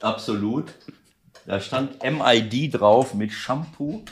[0.00, 0.72] absolut.
[1.46, 4.02] Da stand MID drauf mit Shampoo.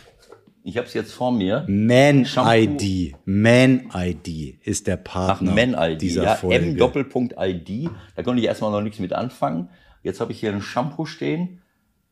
[0.62, 1.64] Ich habe es jetzt vor mir.
[1.68, 3.14] Man ID.
[3.24, 6.02] Man ID ist der Partner Ach, Man ID.
[6.02, 6.56] dieser ja, Folge.
[6.56, 7.88] M Doppelpunkt ID.
[8.14, 9.68] Da konnte ich erstmal noch nichts mit anfangen.
[10.02, 11.59] Jetzt habe ich hier ein Shampoo stehen.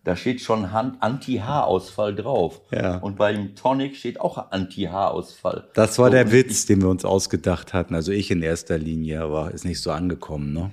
[0.08, 2.62] Da steht schon Anti-Haarausfall drauf.
[2.70, 2.96] Ja.
[2.96, 5.68] Und beim Tonic steht auch Anti-Haarausfall.
[5.74, 7.94] Das war So, der Witz, den wir uns ausgedacht hatten.
[7.94, 10.70] Also ich in erster Linie, aber ist nicht so angekommen, ne?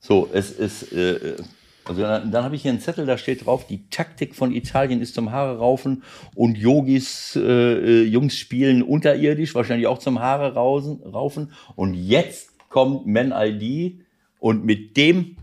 [0.00, 1.36] So, es ist, äh,
[1.84, 5.00] also dann, dann habe ich hier einen Zettel, da steht drauf, die Taktik von Italien
[5.00, 6.02] ist zum Haare raufen
[6.34, 11.52] und Yogis, äh, äh, Jungs spielen unterirdisch, wahrscheinlich auch zum Haare rausen, raufen.
[11.76, 14.00] Und jetzt kommt Man ID
[14.40, 15.36] und mit dem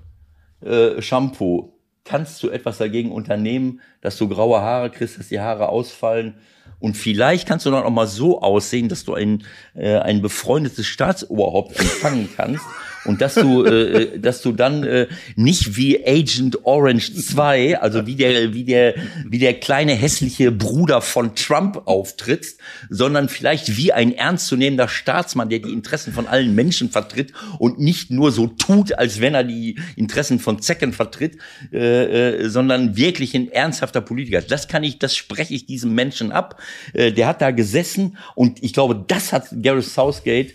[0.59, 1.76] äh, Shampoo
[2.07, 6.35] kannst du etwas dagegen unternehmen, dass du graue Haare kriegst, dass die Haare ausfallen.
[6.79, 9.43] Und vielleicht kannst du dann auch mal so aussehen, dass du ein,
[9.75, 12.65] äh, ein befreundetes Staatsoberhaupt empfangen kannst
[13.07, 18.15] und dass du, äh, dass du dann äh, nicht wie Agent Orange 2, also wie
[18.15, 18.95] der, wie der,
[19.25, 25.59] wie der kleine hässliche Bruder von Trump auftrittst, sondern vielleicht wie ein ernstzunehmender Staatsmann, der
[25.59, 29.79] die Interessen von allen Menschen vertritt und nicht nur so tut, als wenn er die
[29.95, 31.37] Interessen von Zecken vertritt,
[31.71, 34.41] äh, äh, sondern wirklich ein ernsthafter Politiker.
[34.41, 36.59] Das kann ich, das spreche ich diesem Menschen ab.
[36.93, 40.53] Äh, der hat da gesessen und ich glaube, das hat Gareth Southgate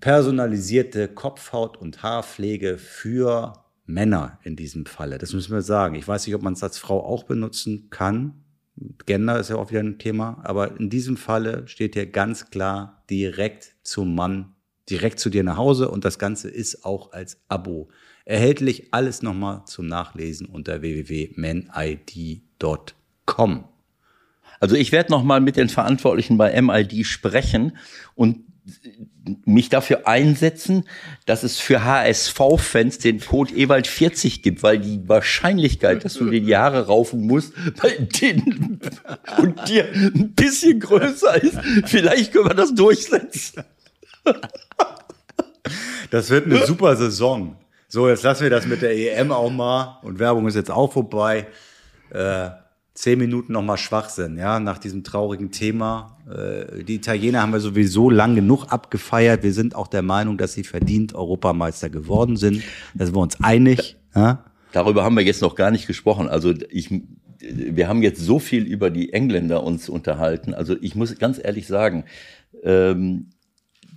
[0.00, 3.52] Personalisierte Kopfhaut- und Haarpflege für
[3.86, 5.18] Männer in diesem Falle.
[5.18, 5.94] Das müssen wir sagen.
[5.94, 8.42] Ich weiß nicht, ob man es als Frau auch benutzen kann.
[9.04, 13.04] Gender ist ja auch wieder ein Thema, aber in diesem Falle steht hier ganz klar
[13.10, 14.54] direkt zum Mann,
[14.88, 17.90] direkt zu dir nach Hause und das Ganze ist auch als Abo
[18.24, 18.94] erhältlich.
[18.94, 23.64] Alles nochmal zum Nachlesen unter www.manid.com.
[24.60, 27.76] Also ich werde nochmal mit den Verantwortlichen bei MID sprechen
[28.14, 28.44] und
[29.44, 30.84] mich dafür einsetzen,
[31.26, 36.40] dass es für HSV-Fans den Code Ewald 40 gibt, weil die Wahrscheinlichkeit, dass du dir
[36.40, 37.90] die Haare raufen musst, bei
[38.20, 38.80] denen
[39.38, 41.58] und dir ein bisschen größer ist.
[41.86, 43.64] Vielleicht können wir das durchsetzen.
[46.10, 47.56] Das wird eine super Saison.
[47.88, 50.92] So, jetzt lassen wir das mit der EM auch mal und Werbung ist jetzt auch
[50.92, 51.46] vorbei.
[52.10, 52.50] Äh,
[53.00, 56.18] zehn Minuten nochmal Schwachsinn, ja, nach diesem traurigen Thema.
[56.30, 59.42] Äh, die Italiener haben wir sowieso lang genug abgefeiert.
[59.42, 62.62] Wir sind auch der Meinung, dass sie verdient Europameister geworden sind.
[62.94, 63.96] Da sind wir uns einig.
[64.14, 64.44] Ja?
[64.72, 66.28] Darüber haben wir jetzt noch gar nicht gesprochen.
[66.28, 66.90] Also ich,
[67.38, 70.52] wir haben jetzt so viel über die Engländer uns unterhalten.
[70.52, 72.04] Also ich muss ganz ehrlich sagen,
[72.62, 73.30] ähm,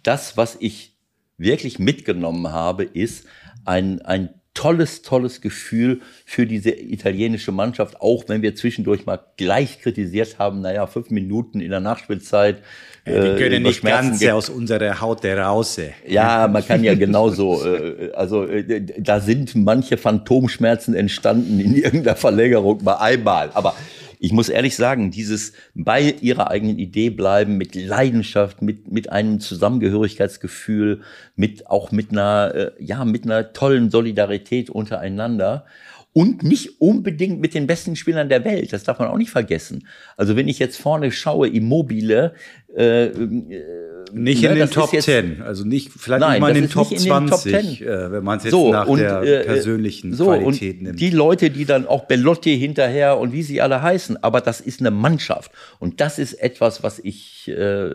[0.02, 0.98] das, was ich
[1.38, 3.26] wirklich mitgenommen habe, ist
[3.66, 9.82] ein, ein tolles, tolles Gefühl für diese italienische Mannschaft, auch wenn wir zwischendurch mal gleich
[9.82, 12.60] kritisiert haben, naja, fünf Minuten in der Nachspielzeit.
[13.06, 15.80] Ja, die können äh, nicht ganz aus unserer Haut heraus.
[16.08, 22.16] Ja, man kann ja genauso, äh, also äh, da sind manche Phantomschmerzen entstanden in irgendeiner
[22.16, 23.76] Verlängerung mal einmal, aber
[24.24, 29.42] ich muss ehrlich sagen, dieses bei ihrer eigenen Idee bleiben, mit Leidenschaft, mit, mit einem
[29.42, 31.02] Zusammengehörigkeitsgefühl,
[31.36, 35.66] mit auch mit einer, äh, ja, mit einer tollen Solidarität untereinander
[36.14, 38.72] und nicht unbedingt mit den besten Spielern der Welt.
[38.72, 39.90] Das darf man auch nicht vergessen.
[40.16, 42.34] Also wenn ich jetzt vorne schaue, Immobile,
[42.78, 46.56] äh, äh nicht ne, in den Top jetzt, 10, also nicht vielleicht nein, nicht mal
[46.56, 49.22] in den Top 20, den Top äh, wenn man es jetzt so, nach und, der
[49.22, 51.00] äh, persönlichen so, Qualität nimmt.
[51.00, 54.80] Die Leute, die dann auch Bellotti hinterher und wie sie alle heißen, aber das ist
[54.80, 57.92] eine Mannschaft und das ist etwas, was ich, äh,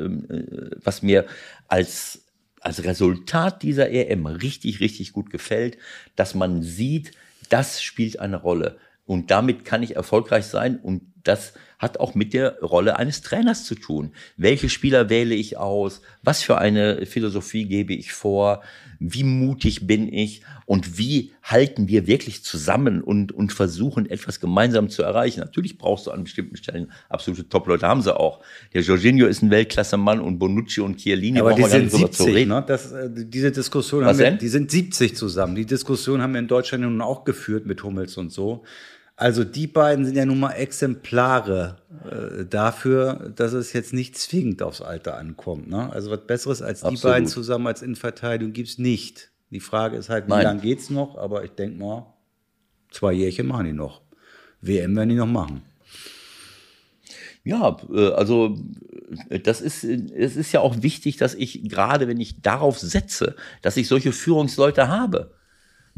[0.83, 1.25] was mir
[1.69, 2.23] als
[2.61, 5.79] als Resultat dieser EM richtig, richtig gut gefällt,
[6.17, 7.13] dass man sieht,
[7.49, 8.77] das spielt eine Rolle.
[9.07, 10.79] Und damit kann ich erfolgreich sein.
[10.79, 14.13] Und das hat auch mit der Rolle eines Trainers zu tun.
[14.37, 16.03] Welche Spieler wähle ich aus?
[16.23, 18.63] Was für eine Philosophie gebe ich vor?
[18.99, 20.43] Wie mutig bin ich?
[20.67, 25.39] Und wie halten wir wirklich zusammen und, und versuchen, etwas gemeinsam zu erreichen?
[25.41, 28.43] Natürlich brauchst du an bestimmten Stellen absolute Top-Leute, haben sie auch.
[28.75, 32.65] Der Jorginho ist ein Weltklasse-Mann und Bonucci und Chiellini Aber die sind 70, ne?
[32.67, 35.55] Das, äh, diese Diskussion Was haben wir, die sind 70 zusammen.
[35.55, 38.65] Die Diskussion haben wir in Deutschland nun auch geführt mit Hummels und so.
[39.21, 44.63] Also die beiden sind ja nun mal Exemplare äh, dafür, dass es jetzt nicht zwingend
[44.63, 45.69] aufs Alter ankommt.
[45.69, 45.93] Ne?
[45.93, 46.99] Also was Besseres als Absolut.
[46.99, 49.33] die beiden zusammen als Innenverteidigung gibt's nicht.
[49.51, 51.19] Die Frage ist halt, wie lang geht's noch?
[51.19, 52.15] Aber ich denke mal,
[52.93, 54.03] zwei Jährchen machen die noch.
[54.61, 55.63] WM werden die noch machen.
[57.43, 58.57] Ja, äh, also
[59.31, 63.35] äh, das ist, es ist ja auch wichtig, dass ich gerade, wenn ich darauf setze,
[63.63, 65.33] dass ich solche Führungsleute habe.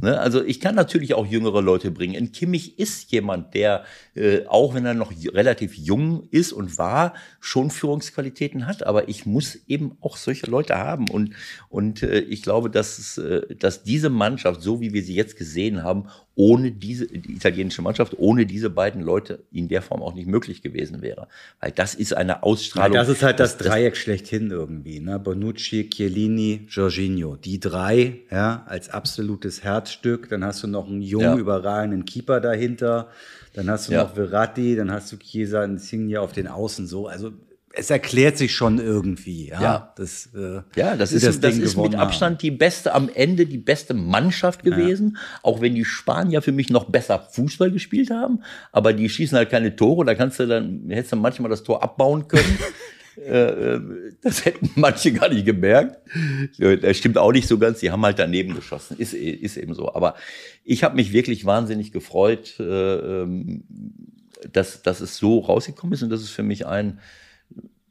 [0.02, 0.18] Ne?
[0.18, 2.14] Also ich kann natürlich auch jüngere Leute bringen.
[2.14, 3.84] In Kimmich ist jemand, der,
[4.14, 8.86] äh, auch wenn er noch relativ jung ist und war, schon Führungsqualitäten hat.
[8.86, 11.08] Aber ich muss eben auch solche Leute haben.
[11.08, 11.34] Und,
[11.68, 15.82] und äh, ich glaube, dass, äh, dass diese Mannschaft, so wie wir sie jetzt gesehen
[15.82, 16.08] haben,
[16.40, 20.62] ohne diese die italienische Mannschaft, ohne diese beiden Leute in der Form auch nicht möglich
[20.62, 21.28] gewesen wäre.
[21.60, 22.94] Weil das ist eine Ausstrahlung.
[22.94, 25.00] Ja, das ist halt das, das Dreieck das, schlechthin irgendwie.
[25.00, 25.18] Ne?
[25.18, 27.36] Bonucci, Chiellini, Jorginho.
[27.36, 30.28] Die drei ja, als absolutes Herzstück.
[30.28, 31.36] Dann hast du noch einen jungen, ja.
[31.36, 33.08] überragenden Keeper dahinter.
[33.54, 34.04] Dann hast du ja.
[34.04, 37.08] noch Verratti, dann hast du Chiesa Insigne auf den Außen so.
[37.08, 37.32] Also
[37.72, 39.48] es erklärt sich schon irgendwie.
[39.48, 39.92] Ja, ja.
[39.96, 42.40] das, äh, ja, das ist, das, das ist mit Abstand haben.
[42.40, 45.12] die beste, am Ende die beste Mannschaft gewesen.
[45.14, 45.40] Ja.
[45.42, 49.50] Auch wenn die Spanier für mich noch besser Fußball gespielt haben, aber die schießen halt
[49.50, 50.04] keine Tore.
[50.04, 52.58] Da kannst du dann, hättest du manchmal das Tor abbauen können.
[53.16, 53.80] Äh, äh,
[54.22, 55.98] das hätten manche gar nicht gemerkt.
[56.58, 57.80] Das stimmt auch nicht so ganz.
[57.80, 58.96] Die haben halt daneben geschossen.
[58.98, 59.94] Ist, ist eben so.
[59.94, 60.14] Aber
[60.64, 62.62] ich habe mich wirklich wahnsinnig gefreut, äh,
[63.22, 63.64] ähm,
[64.52, 66.02] dass, dass es so rausgekommen ist.
[66.02, 67.00] Und das ist für mich ein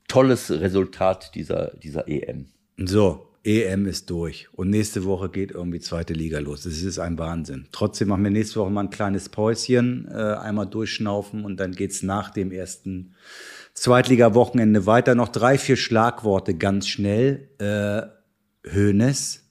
[0.08, 2.48] tolles Resultat dieser, dieser EM.
[2.78, 6.64] So, EM ist durch und nächste Woche geht irgendwie zweite Liga los.
[6.64, 7.68] Das ist ein Wahnsinn.
[7.72, 12.04] Trotzdem machen wir nächste Woche mal ein kleines Päuschen, äh, einmal durchschnaufen und dann geht's
[12.04, 13.14] nach dem ersten
[13.80, 15.16] Zweitliga-Wochenende weiter.
[15.16, 17.50] Noch drei, vier Schlagworte ganz schnell.
[17.60, 19.44] Äh, Hönes,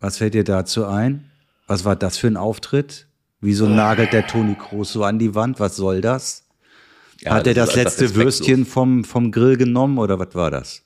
[0.00, 1.30] was fällt dir dazu ein?
[1.66, 3.06] Was war das für ein Auftritt?
[3.40, 5.60] Wieso nagelt der Toni Kroos so an die Wand?
[5.60, 6.44] Was soll das?
[7.20, 10.83] Ja, Hat er das, das letzte Würstchen vom, vom Grill genommen oder was war das?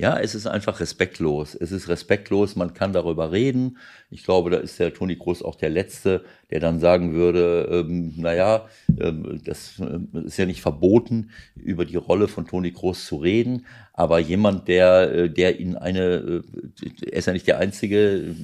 [0.00, 1.54] Ja, es ist einfach respektlos.
[1.54, 3.76] Es ist respektlos, man kann darüber reden.
[4.10, 8.14] Ich glaube, da ist der Toni Groß auch der Letzte, der dann sagen würde, ähm,
[8.16, 8.66] naja,
[8.98, 13.66] ähm, das äh, ist ja nicht verboten, über die Rolle von Toni Groß zu reden.
[13.92, 16.42] Aber jemand, der, äh, der in eine, äh,
[17.10, 18.34] er ist ja nicht der Einzige,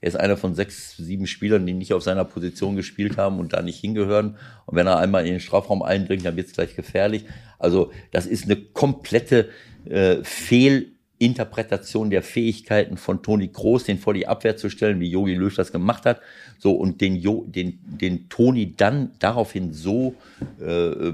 [0.00, 3.52] er ist einer von sechs, sieben Spielern, die nicht auf seiner Position gespielt haben und
[3.52, 4.36] da nicht hingehören.
[4.66, 7.24] Und wenn er einmal in den Strafraum eindringt, dann wird es gleich gefährlich.
[7.60, 9.48] Also das ist eine komplette
[9.88, 15.34] äh, Fehlinterpretation der Fähigkeiten von Toni Kroos, den vor die Abwehr zu stellen, wie Jogi
[15.34, 16.20] Löw das gemacht hat.
[16.58, 20.14] So und den, jo, den, den Toni dann daraufhin so
[20.60, 21.12] äh,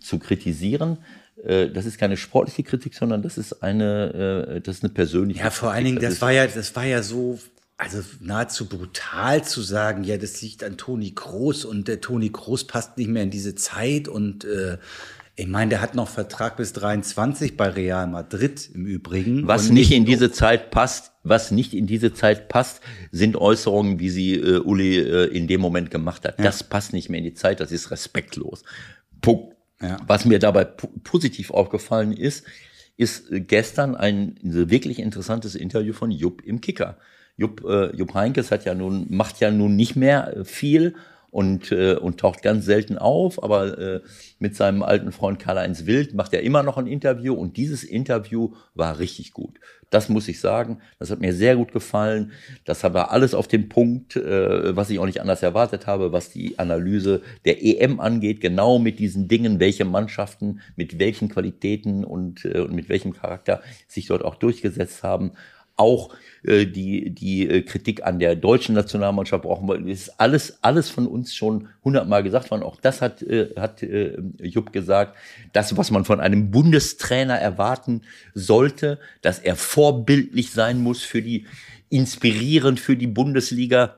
[0.00, 0.98] zu kritisieren,
[1.44, 5.40] äh, das ist keine sportliche Kritik, sondern das ist eine, äh, das ist eine persönliche.
[5.40, 7.38] Ja, vor allen Dingen, das, das war ja, das war ja so,
[7.76, 12.66] also nahezu brutal zu sagen, ja, das liegt an Toni Groß und der Toni Groß
[12.66, 14.78] passt nicht mehr in diese Zeit und äh,
[15.38, 19.46] ich meine, der hat noch Vertrag bis 23 bei Real Madrid im Übrigen.
[19.46, 22.80] Was nicht in diese Zeit passt, was nicht in diese Zeit passt,
[23.12, 26.38] sind Äußerungen, wie sie äh, Uli äh, in dem Moment gemacht hat.
[26.38, 26.44] Ja.
[26.44, 28.64] Das passt nicht mehr in die Zeit, das ist respektlos.
[29.20, 29.54] Punkt.
[29.80, 29.98] Ja.
[30.04, 32.44] Was mir dabei positiv aufgefallen ist,
[32.96, 36.98] ist gestern ein wirklich interessantes Interview von Jupp im Kicker.
[37.36, 40.96] Jupp, äh, Jupp Heinkes hat ja nun, macht ja nun nicht mehr viel
[41.38, 44.00] und, äh, und taucht ganz selten auf, aber äh,
[44.40, 48.54] mit seinem alten Freund Karl-Heinz Wild macht er immer noch ein Interview und dieses Interview
[48.74, 49.60] war richtig gut.
[49.88, 52.32] Das muss ich sagen, das hat mir sehr gut gefallen.
[52.64, 56.30] Das war alles auf dem Punkt, äh, was ich auch nicht anders erwartet habe, was
[56.30, 62.46] die Analyse der EM angeht, genau mit diesen Dingen, welche Mannschaften mit welchen Qualitäten und,
[62.46, 65.34] äh, und mit welchem Charakter sich dort auch durchgesetzt haben
[65.78, 66.10] auch
[66.42, 69.78] äh, die, die äh, Kritik an der deutschen Nationalmannschaft brauchen wir.
[69.78, 72.62] Das ist alles, alles von uns schon hundertmal gesagt worden.
[72.62, 75.16] Auch das hat, äh, hat äh, Jupp gesagt.
[75.52, 78.02] Das, was man von einem Bundestrainer erwarten
[78.34, 81.46] sollte, dass er vorbildlich sein muss für die,
[81.90, 83.96] inspirierend für die Bundesliga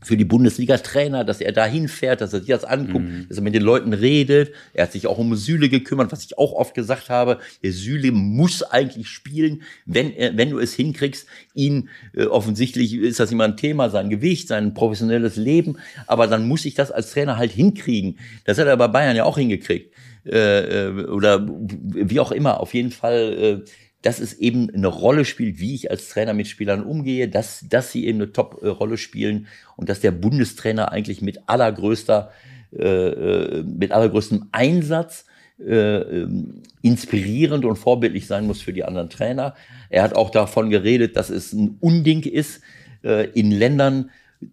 [0.00, 3.26] für die Bundesliga-Trainer, dass er da hinfährt, dass er sich das anguckt, mhm.
[3.28, 4.52] dass er mit den Leuten redet.
[4.72, 7.38] Er hat sich auch um Süle gekümmert, was ich auch oft gesagt habe.
[7.62, 13.20] Der Süle muss eigentlich spielen, wenn er, wenn du es hinkriegst, ihn äh, offensichtlich ist
[13.20, 17.12] das immer ein Thema, sein Gewicht, sein professionelles Leben, aber dann muss ich das als
[17.12, 18.18] Trainer halt hinkriegen.
[18.44, 19.94] Das hat er bei Bayern ja auch hingekriegt.
[20.24, 23.70] Äh, äh oder wie auch immer, auf jeden Fall äh,
[24.02, 27.92] dass es eben eine Rolle spielt, wie ich als Trainer mit Spielern umgehe, dass, dass
[27.92, 29.46] sie eben eine Top-Rolle spielen
[29.76, 32.32] und dass der Bundestrainer eigentlich mit allergrößter,
[32.76, 35.26] äh, äh, mit allergrößtem Einsatz
[35.60, 39.54] äh, ähm, inspirierend und vorbildlich sein muss für die anderen Trainer.
[39.88, 42.60] Er hat auch davon geredet, dass es ein Unding ist,
[43.04, 44.10] äh, in Ländern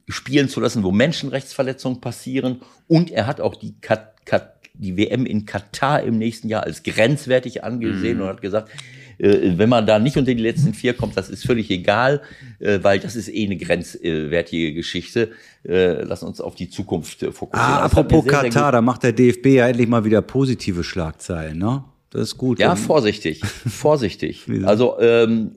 [0.08, 2.62] spielen zu lassen, wo Menschenrechtsverletzungen passieren.
[2.88, 6.84] Und er hat auch die, Kat Kat die WM in Katar im nächsten Jahr als
[6.84, 8.24] grenzwertig angesehen mhm.
[8.24, 8.70] und hat gesagt,
[9.20, 12.22] wenn man da nicht unter die letzten vier kommt, das ist völlig egal,
[12.60, 15.32] äh, weil das ist eh eine grenzwertige Geschichte.
[15.68, 17.52] Äh, lass uns auf die Zukunft fokussieren.
[17.54, 21.58] Ah, apropos sehr, Katar, sehr da macht der DFB ja endlich mal wieder positive Schlagzeilen,
[21.58, 21.84] ne?
[22.12, 22.60] Das ist gut.
[22.60, 24.48] Ja, vorsichtig, vorsichtig.
[24.64, 25.52] Also ähm,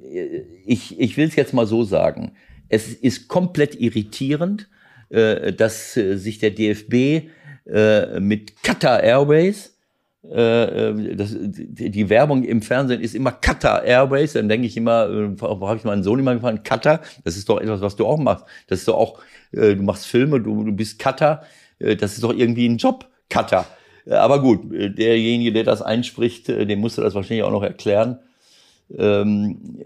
[0.66, 2.32] ich, ich will es jetzt mal so sagen.
[2.68, 4.68] Es ist komplett irritierend,
[5.08, 7.28] äh, dass äh, sich der DFB
[7.66, 9.74] äh, mit Qatar Airways äh, äh,
[10.22, 15.66] das, die Werbung im Fernsehen ist immer Qatar Airways, dann denke ich immer, äh, wo
[15.68, 18.44] habe ich meinen Sohn immer gefragt, Qatar, das ist doch etwas, was du auch machst.
[18.68, 19.18] Das ist doch auch,
[19.50, 23.66] äh, du machst Filme, du, du bist äh, das ist doch irgendwie ein Job, Cutter.
[24.08, 28.18] Aber gut, derjenige, der das einspricht, dem musste das wahrscheinlich auch noch erklären.
[28.96, 29.78] Ähm,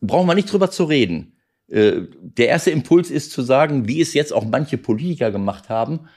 [0.00, 1.36] brauchen wir nicht drüber zu reden.
[1.68, 6.08] Der erste Impuls ist zu sagen, wie es jetzt auch manche Politiker gemacht haben,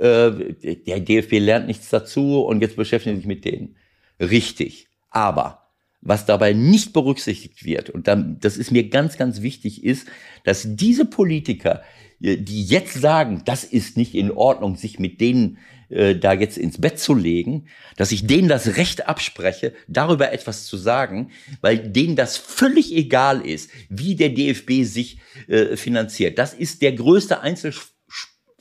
[0.00, 3.76] äh, der DFB lernt nichts dazu und jetzt beschäftigen sich mit denen.
[4.18, 4.88] Richtig.
[5.10, 5.68] Aber
[6.00, 10.08] was dabei nicht berücksichtigt wird, und dann, das ist mir ganz, ganz wichtig, ist,
[10.44, 11.82] dass diese Politiker,
[12.22, 15.58] äh, die jetzt sagen, das ist nicht in Ordnung, sich mit denen
[15.90, 17.66] äh, da jetzt ins Bett zu legen,
[17.96, 23.46] dass ich denen das Recht abspreche, darüber etwas zu sagen, weil denen das völlig egal
[23.46, 25.18] ist, wie der DFB sich
[25.48, 26.38] äh, finanziert.
[26.38, 27.99] Das ist der größte Einzelsport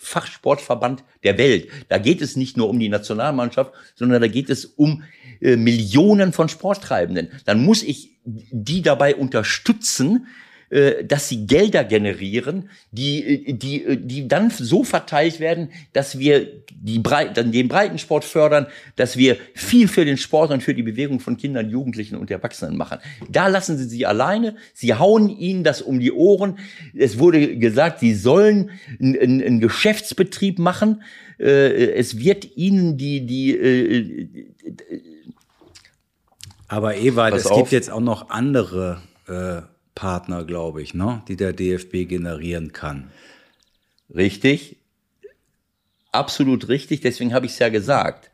[0.09, 1.69] Fachsportverband der Welt.
[1.87, 5.03] Da geht es nicht nur um die Nationalmannschaft, sondern da geht es um
[5.39, 7.29] äh, Millionen von Sporttreibenden.
[7.45, 10.27] Dann muss ich die dabei unterstützen,
[10.71, 16.19] äh, dass sie Gelder generieren, die, äh, die, äh, die dann so verteilt werden, dass
[16.19, 20.75] wir die Breit, dann den Breitensport fördern, dass wir viel für den Sport und für
[20.75, 22.99] die Bewegung von Kindern, Jugendlichen und Erwachsenen machen.
[23.27, 26.59] Da lassen sie sie alleine, sie hauen ihnen das um die Ohren.
[26.95, 28.69] Es wurde gesagt, sie sollen
[28.99, 31.01] einen, einen Geschäftsbetrieb machen.
[31.39, 34.47] Es wird ihnen die, die,
[36.67, 37.57] Aber Ewald, es auf.
[37.57, 39.61] gibt jetzt auch noch andere äh,
[39.95, 41.23] Partner, glaube ich, ne?
[41.27, 43.11] die der DFB generieren kann.
[44.13, 44.77] Richtig.
[46.11, 48.31] Absolut richtig, deswegen habe ich es ja gesagt.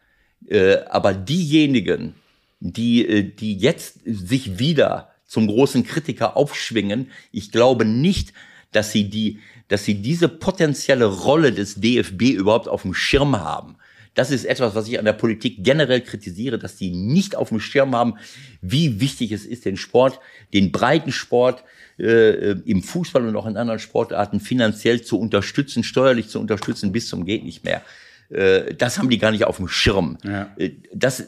[0.47, 2.15] Äh, aber diejenigen,
[2.59, 8.33] die, äh, die jetzt sich wieder zum großen Kritiker aufschwingen, ich glaube nicht,
[8.71, 13.77] dass sie die, dass sie diese potenzielle Rolle des DFB überhaupt auf dem Schirm haben.
[14.15, 17.59] Das ist etwas, was ich an der Politik generell kritisiere, dass die nicht auf dem
[17.59, 18.15] Schirm haben,
[18.61, 20.19] wie wichtig es ist, den Sport,
[20.53, 21.63] den breiten Sport
[21.99, 27.07] äh, im Fußball und auch in anderen Sportarten finanziell zu unterstützen, steuerlich zu unterstützen, bis
[27.07, 27.81] zum geht nicht mehr.
[28.29, 30.17] Äh, das haben die gar nicht auf dem Schirm.
[30.23, 30.49] Ja.
[30.57, 31.25] Äh, das,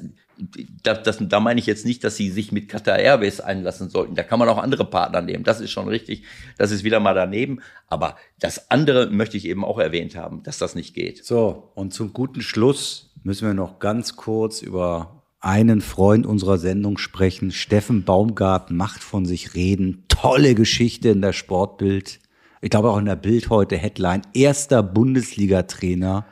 [0.84, 4.16] das, das, da meine ich jetzt nicht, dass sie sich mit Qatar Airways einlassen sollten.
[4.16, 5.44] Da kann man auch andere Partner nehmen.
[5.44, 6.24] Das ist schon richtig.
[6.58, 7.62] Das ist wieder mal daneben.
[7.88, 11.26] Aber das andere möchte ich eben auch erwähnt haben, dass das nicht geht.
[11.26, 16.98] So, und zum guten Schluss müssen wir noch ganz kurz über einen Freund unserer Sendung
[16.98, 17.52] sprechen.
[17.52, 20.04] Steffen Baumgart macht von sich reden.
[20.08, 22.20] Tolle Geschichte in der Sportbild.
[22.62, 24.24] Ich glaube auch in der Bild heute Headline.
[24.34, 26.26] Erster Bundesliga-Trainer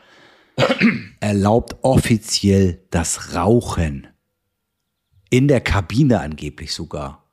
[1.19, 4.07] erlaubt offiziell das Rauchen.
[5.30, 7.23] In der Kabine angeblich sogar.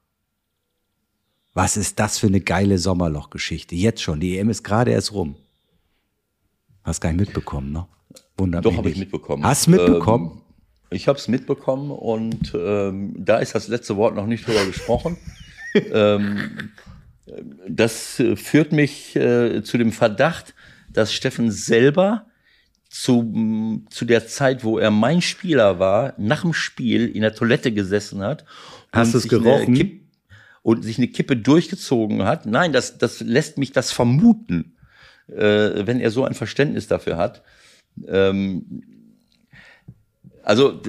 [1.54, 3.74] Was ist das für eine geile Sommerlochgeschichte?
[3.74, 4.20] Jetzt schon.
[4.20, 5.36] Die EM ist gerade erst rum.
[6.82, 7.86] Hast gar nicht mitbekommen, ne?
[8.36, 8.72] Wunderbar.
[8.72, 9.44] Doch, habe ich mitbekommen.
[9.44, 10.30] Hast mitbekommen?
[10.32, 10.42] Ähm,
[10.90, 15.16] ich habe es mitbekommen und ähm, da ist das letzte Wort noch nicht drüber gesprochen.
[15.92, 16.70] ähm,
[17.68, 20.54] das führt mich äh, zu dem Verdacht,
[20.88, 22.26] dass Steffen selber
[22.92, 27.72] zu, zu der Zeit, wo er mein Spieler war, nach dem Spiel in der Toilette
[27.72, 28.44] gesessen hat.
[28.92, 30.00] Hast du es gerochen?
[30.62, 32.44] Und sich eine Kippe durchgezogen hat.
[32.44, 34.76] Nein, das, das lässt mich das vermuten,
[35.28, 37.42] äh, wenn er so ein Verständnis dafür hat.
[38.06, 38.82] Ähm,
[40.42, 40.80] also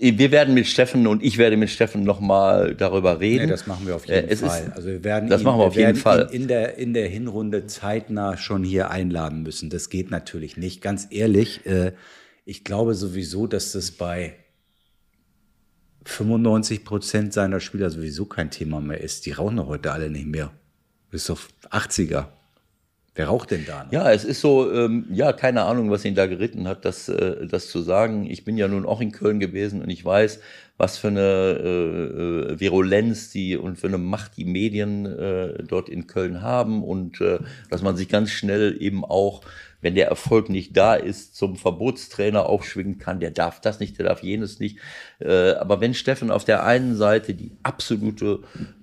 [0.00, 3.44] wir werden mit Steffen und ich werde mit Steffen nochmal darüber reden.
[3.44, 4.64] Nee, das machen wir auf jeden äh, Fall.
[4.64, 6.28] Ist, also wir werden das ihn, machen wir auf wir jeden Fall.
[6.32, 9.68] in der, in der Hinrunde zeitnah schon hier einladen müssen.
[9.68, 10.80] Das geht natürlich nicht.
[10.80, 11.92] Ganz ehrlich, äh,
[12.46, 14.36] ich glaube sowieso, dass das bei
[16.06, 19.26] 95 Prozent seiner Spieler sowieso kein Thema mehr ist.
[19.26, 20.50] Die rauchen doch heute alle nicht mehr.
[21.10, 22.28] Bis auf 80er.
[23.14, 23.84] Wer raucht denn da?
[23.84, 23.92] Noch?
[23.92, 27.46] Ja, es ist so, ähm, ja, keine Ahnung, was ihn da geritten hat, das, äh,
[27.46, 28.30] das zu sagen.
[28.30, 30.40] Ich bin ja nun auch in Köln gewesen und ich weiß,
[30.76, 35.88] was für eine äh, äh, Virulenz die und für eine Macht die Medien äh, dort
[35.88, 39.42] in Köln haben und äh, dass man sich ganz schnell eben auch
[39.82, 44.06] wenn der Erfolg nicht da ist, zum Verbotstrainer aufschwingen kann, der darf das nicht, der
[44.06, 44.78] darf jenes nicht.
[45.20, 48.40] Äh, aber wenn Steffen auf der einen Seite die absolute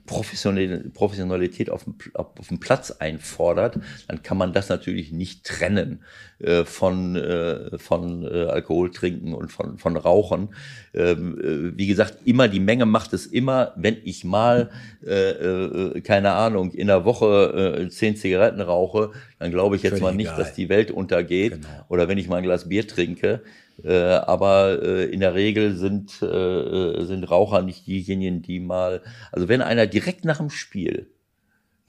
[0.07, 3.77] Professionalität auf dem, auf dem Platz einfordert,
[4.07, 6.01] dann kann man das natürlich nicht trennen
[6.39, 10.49] äh, von, äh, von äh, Alkohol trinken und von, von Rauchen.
[10.93, 14.69] Ähm, äh, wie gesagt, immer die Menge macht es immer, wenn ich mal,
[15.05, 20.15] äh, keine Ahnung, in der Woche zehn Zigaretten rauche, dann glaube ich jetzt Völlig mal
[20.15, 20.39] nicht, egal.
[20.39, 21.53] dass die Welt untergeht.
[21.53, 21.68] Genau.
[21.89, 23.41] Oder wenn ich mal ein Glas Bier trinke.
[23.84, 29.02] Äh, aber äh, in der Regel sind, äh, sind Raucher nicht diejenigen, die mal,
[29.32, 31.12] also wenn einer direkt nach dem Spiel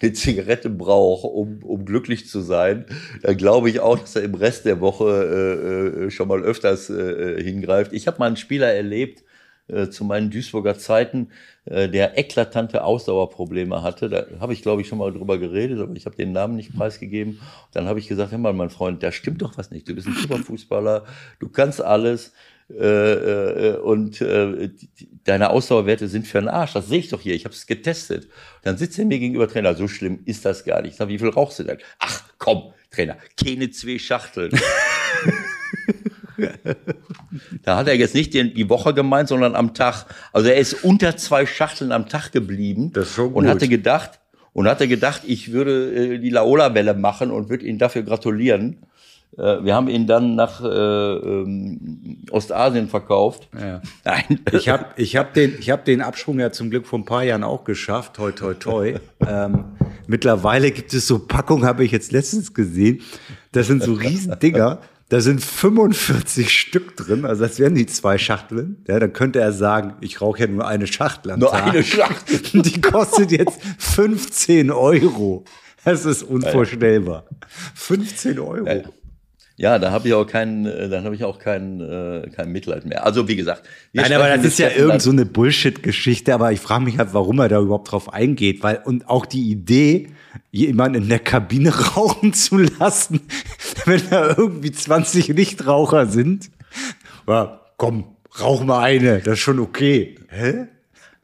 [0.00, 2.86] eine Zigarette braucht, um, um glücklich zu sein,
[3.22, 7.42] dann glaube ich auch, dass er im Rest der Woche äh, schon mal öfters äh,
[7.42, 7.92] hingreift.
[7.92, 9.24] Ich habe mal einen Spieler erlebt,
[9.68, 11.28] äh, zu meinen Duisburger Zeiten,
[11.64, 14.08] äh, der eklatante Ausdauerprobleme hatte.
[14.08, 16.74] Da habe ich, glaube ich, schon mal drüber geredet, aber ich habe den Namen nicht
[16.74, 17.40] preisgegeben.
[17.72, 19.88] Dann habe ich gesagt, hör mal, mein Freund, da stimmt doch was nicht.
[19.88, 21.04] Du bist ein Superfußballer,
[21.38, 22.32] du kannst alles.
[22.70, 24.68] Äh, äh, und äh,
[25.24, 26.74] deine Ausdauerwerte sind für den Arsch.
[26.74, 27.34] Das sehe ich doch hier.
[27.34, 28.28] Ich habe es getestet.
[28.62, 29.74] Dann sitzt er mir gegenüber Trainer.
[29.74, 30.92] So schlimm ist das gar nicht.
[30.92, 31.78] Ich sag, wie viel rauchst du denn?
[31.98, 34.50] Ach, komm, Trainer, keine zwei Schachteln.
[37.62, 40.06] da hat er jetzt nicht die Woche gemeint, sondern am Tag.
[40.32, 43.42] Also er ist unter zwei Schachteln am Tag geblieben das ist schon gut.
[43.42, 44.20] und hatte gedacht,
[44.52, 48.78] und hatte gedacht, ich würde äh, die Laola-Welle machen und würde ihn dafür gratulieren.
[49.36, 53.48] Äh, wir haben ihn dann nach äh, ähm, Ostasien verkauft.
[53.58, 53.80] Ja.
[54.04, 54.40] Nein.
[54.52, 57.22] Ich habe ich hab den, ich hab den Absprung ja zum Glück vor ein paar
[57.22, 58.14] Jahren auch geschafft.
[58.14, 58.94] Toi, toi, toi.
[59.26, 59.64] ähm,
[60.06, 63.02] mittlerweile gibt es so Packungen, habe ich jetzt letztens gesehen.
[63.52, 64.80] Das sind so riesen Dinger.
[65.10, 68.84] Da sind 45 Stück drin, also das wären die zwei Schachteln.
[68.86, 71.64] Ja, dann könnte er sagen, ich rauche ja nur eine Schachtel am nur Tag.
[71.64, 72.38] Nur eine Schachtel.
[72.62, 75.44] Die kostet jetzt 15 Euro.
[75.82, 77.24] Das ist unvorstellbar.
[77.74, 78.66] 15 Euro.
[79.58, 82.86] Ja, da habe ich auch keinen, äh, dann habe ich auch kein, äh, kein Mitleid
[82.86, 83.04] mehr.
[83.04, 83.64] Also wie gesagt.
[83.92, 87.40] Nein, aber das ist ja irgend so eine Bullshit-Geschichte, aber ich frage mich halt, warum
[87.40, 90.10] er da überhaupt drauf eingeht, weil und auch die Idee,
[90.52, 93.20] jemanden in der Kabine rauchen zu lassen,
[93.84, 96.50] wenn da irgendwie 20 Nichtraucher sind.
[97.26, 98.04] Ja, komm,
[98.40, 100.20] rauch mal eine, das ist schon okay.
[100.28, 100.68] Hä?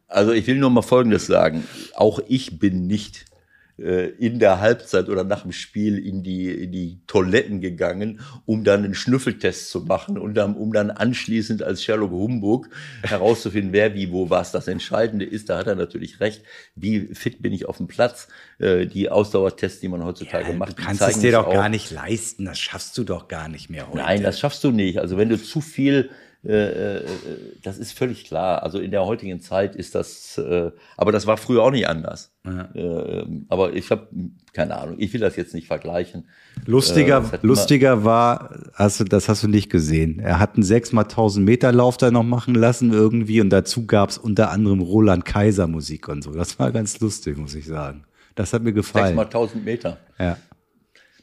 [0.09, 1.63] Also ich will nur mal Folgendes sagen.
[1.95, 3.27] Auch ich bin nicht
[3.77, 8.85] in der Halbzeit oder nach dem Spiel in die, in die Toiletten gegangen, um dann
[8.85, 12.69] einen Schnüffeltest zu machen und dann, um dann anschließend als Sherlock Humbug
[13.03, 14.53] herauszufinden, wer wie wo was.
[14.53, 16.43] Das Entscheidende ist, da hat er natürlich recht,
[16.77, 18.29] wie fit bin ich auf dem Platz.
[18.61, 21.69] Äh, die Ausdauertests, die man heutzutage Ja, macht, du kannst es dir doch auch- gar
[21.69, 23.99] nicht leisten, das schaffst du doch gar nicht mehr heute.
[23.99, 24.99] Nein, das schaffst du nicht.
[24.99, 26.11] Also wenn du zu viel, äh, äh,
[26.45, 28.63] das ist völlig klar.
[28.63, 32.33] Also in der heutigen Zeit ist das, äh, aber das war früher auch nicht anders.
[32.45, 34.09] Äh, aber ich habe
[34.53, 34.97] keine Ahnung.
[34.99, 36.29] Ich will das jetzt nicht vergleichen.
[36.67, 40.19] Lustiger, Äh, lustiger war, hast du, das hast du nicht gesehen.
[40.21, 43.87] Er hat einen 6 mal 1000 Meter Lauf da noch machen lassen irgendwie und dazu
[43.87, 46.33] gab es unter anderem Roland Kaiser Musik und so.
[46.33, 48.05] Das war ganz lustig, muss ich sagen.
[48.35, 49.17] Das hat mir gefallen.
[49.17, 49.99] mal 1000 Meter.
[50.19, 50.37] Ja.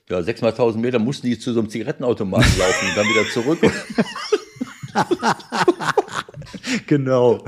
[0.09, 3.29] Ja, sechs mal 1000 Meter mussten die zu so einem Zigarettenautomaten laufen und dann wieder
[3.31, 3.59] zurück.
[6.87, 7.43] Genau.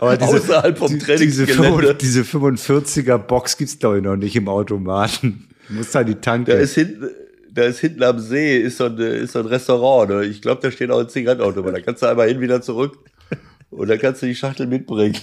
[0.00, 1.54] Aber diese, Außerhalb vom Trainingsgelände.
[1.54, 5.48] 45 diese 45er Box gibt's glaube ich noch nicht im Automaten.
[5.68, 6.52] Du musst da die Tanke.
[6.52, 7.10] Da ist hinten,
[7.52, 10.10] da ist hinten am See ist so ein, ist so ein Restaurant.
[10.10, 10.24] Ne?
[10.24, 11.74] Ich glaube, da steht auch ein Zigarettenautomat.
[11.74, 12.98] Da kannst du einmal hin, wieder zurück.
[13.70, 15.16] Und dann kannst du die Schachtel mitbringen.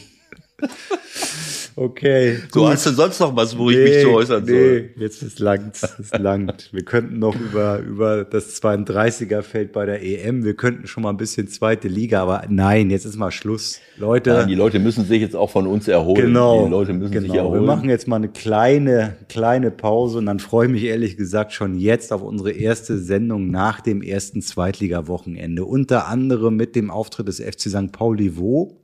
[1.76, 2.38] Okay.
[2.54, 4.90] So, hast du sonst noch was, wo ich mich zu äußern soll?
[4.96, 6.70] Nee, jetzt ist langt, ist langt.
[6.72, 11.10] Wir könnten noch über, über das 32er Feld bei der EM, wir könnten schon mal
[11.10, 13.80] ein bisschen zweite Liga, aber nein, jetzt ist mal Schluss.
[13.98, 16.28] Leute, Nein, die Leute müssen sich jetzt auch von uns erholen.
[16.28, 17.34] genau, Die Leute müssen sich genau.
[17.34, 17.66] Wir erholen.
[17.66, 21.76] machen jetzt mal eine kleine, kleine Pause und dann freue ich mich ehrlich gesagt schon
[21.78, 25.66] jetzt auf unsere erste Sendung nach dem ersten Zweitliga-Wochenende.
[25.66, 27.92] Unter anderem mit dem Auftritt des FC St.
[27.92, 28.82] Pauli wo?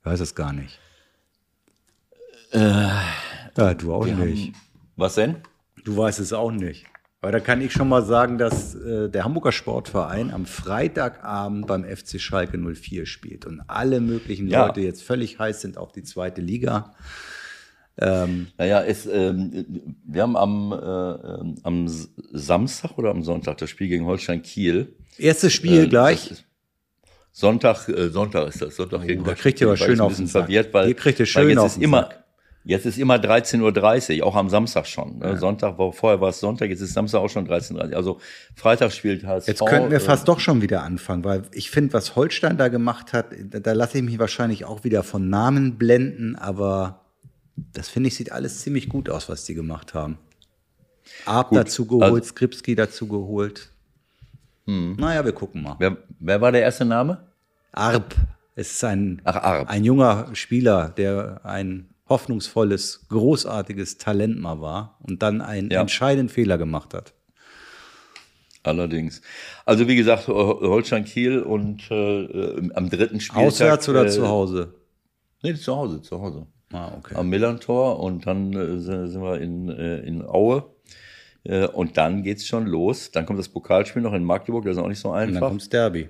[0.00, 0.78] Ich weiß es gar nicht.
[2.54, 4.52] Ja, du auch nicht.
[4.96, 5.36] was denn?
[5.84, 6.84] Du weißt es auch nicht.
[7.20, 11.84] Aber da kann ich schon mal sagen, dass äh, der Hamburger Sportverein am Freitagabend beim
[11.84, 14.66] FC Schalke 04 spielt und alle möglichen Ja.
[14.66, 16.94] Leute jetzt völlig heiß sind auf die zweite Liga.
[17.96, 19.64] Naja, es, ähm,
[20.04, 21.86] wir haben am, äh, ähm, am
[22.32, 24.96] Samstag oder am Sonntag das Spiel gegen Holstein Kiel.
[25.16, 26.32] Erstes Spiel Äh, gleich.
[26.32, 26.44] ist-
[27.30, 28.74] Sonntag, äh, Sonntag ist das.
[28.74, 30.42] Sonntag gegen Oh, da kriegt ihr aber schön auf den Sack.
[30.46, 32.23] verwirrt, weil, Ihr kriegt ihr weil schön jetzt auf ist den immer, Sack.
[32.66, 35.18] Jetzt ist immer 13.30 Uhr, auch am Samstag schon.
[35.18, 35.36] Ne?
[35.36, 37.96] Sonntag, war, vorher war es Sonntag, jetzt ist Samstag auch schon 13.30 Uhr.
[37.96, 38.20] Also
[38.54, 39.48] Freitag spielt HSV.
[39.48, 42.68] Jetzt könnten wir äh, fast doch schon wieder anfangen, weil ich finde, was Holstein da
[42.68, 47.00] gemacht hat, da, da lasse ich mich wahrscheinlich auch wieder von Namen blenden, aber
[47.56, 50.16] das finde ich sieht alles ziemlich gut aus, was die gemacht haben.
[51.26, 53.70] Ab dazu geholt, also- Skripski dazu geholt.
[54.66, 55.76] Naja, wir gucken mal.
[55.78, 57.24] Wer, wer war der erste Name?
[57.72, 58.14] Arp.
[58.56, 59.68] Es ist ein, Ach, Arp.
[59.68, 65.80] ein junger Spieler, der ein hoffnungsvolles, großartiges Talent mal war und dann einen Ja.
[65.80, 67.14] entscheidenden Fehler gemacht hat.
[68.62, 69.20] Allerdings.
[69.66, 73.46] Also wie gesagt, Holstein Kiel und äh, äh, am dritten Spieltag.
[73.46, 74.74] Auswärts oder äh, zu Hause?
[75.42, 76.46] Nee, zu Hause, zu Hause.
[76.72, 77.14] Ah, okay.
[77.14, 80.64] Am Millantor und dann äh, sind wir in, äh, in Aue.
[81.44, 83.10] Äh, und dann geht's schon los.
[83.10, 85.48] Dann kommt das Pokalspiel noch in Magdeburg, das ist auch nicht so Und dann einfach.
[85.48, 86.08] kommt's Derby.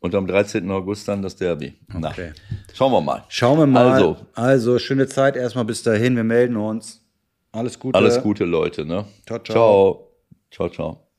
[0.00, 0.70] Und am 13.
[0.70, 1.74] August dann das Derby.
[1.88, 2.32] Na, Okay.
[2.72, 3.24] schauen wir mal.
[3.28, 3.92] Schauen wir mal.
[3.92, 4.16] Also.
[4.34, 6.16] also schöne Zeit erstmal bis dahin.
[6.16, 7.04] Wir melden uns.
[7.52, 7.98] Alles Gute.
[7.98, 8.84] Alles Gute, Leute.
[8.86, 9.04] Ne?
[9.26, 10.08] Ciao, ciao.
[10.50, 10.68] Ciao, ciao.
[10.70, 11.09] ciao.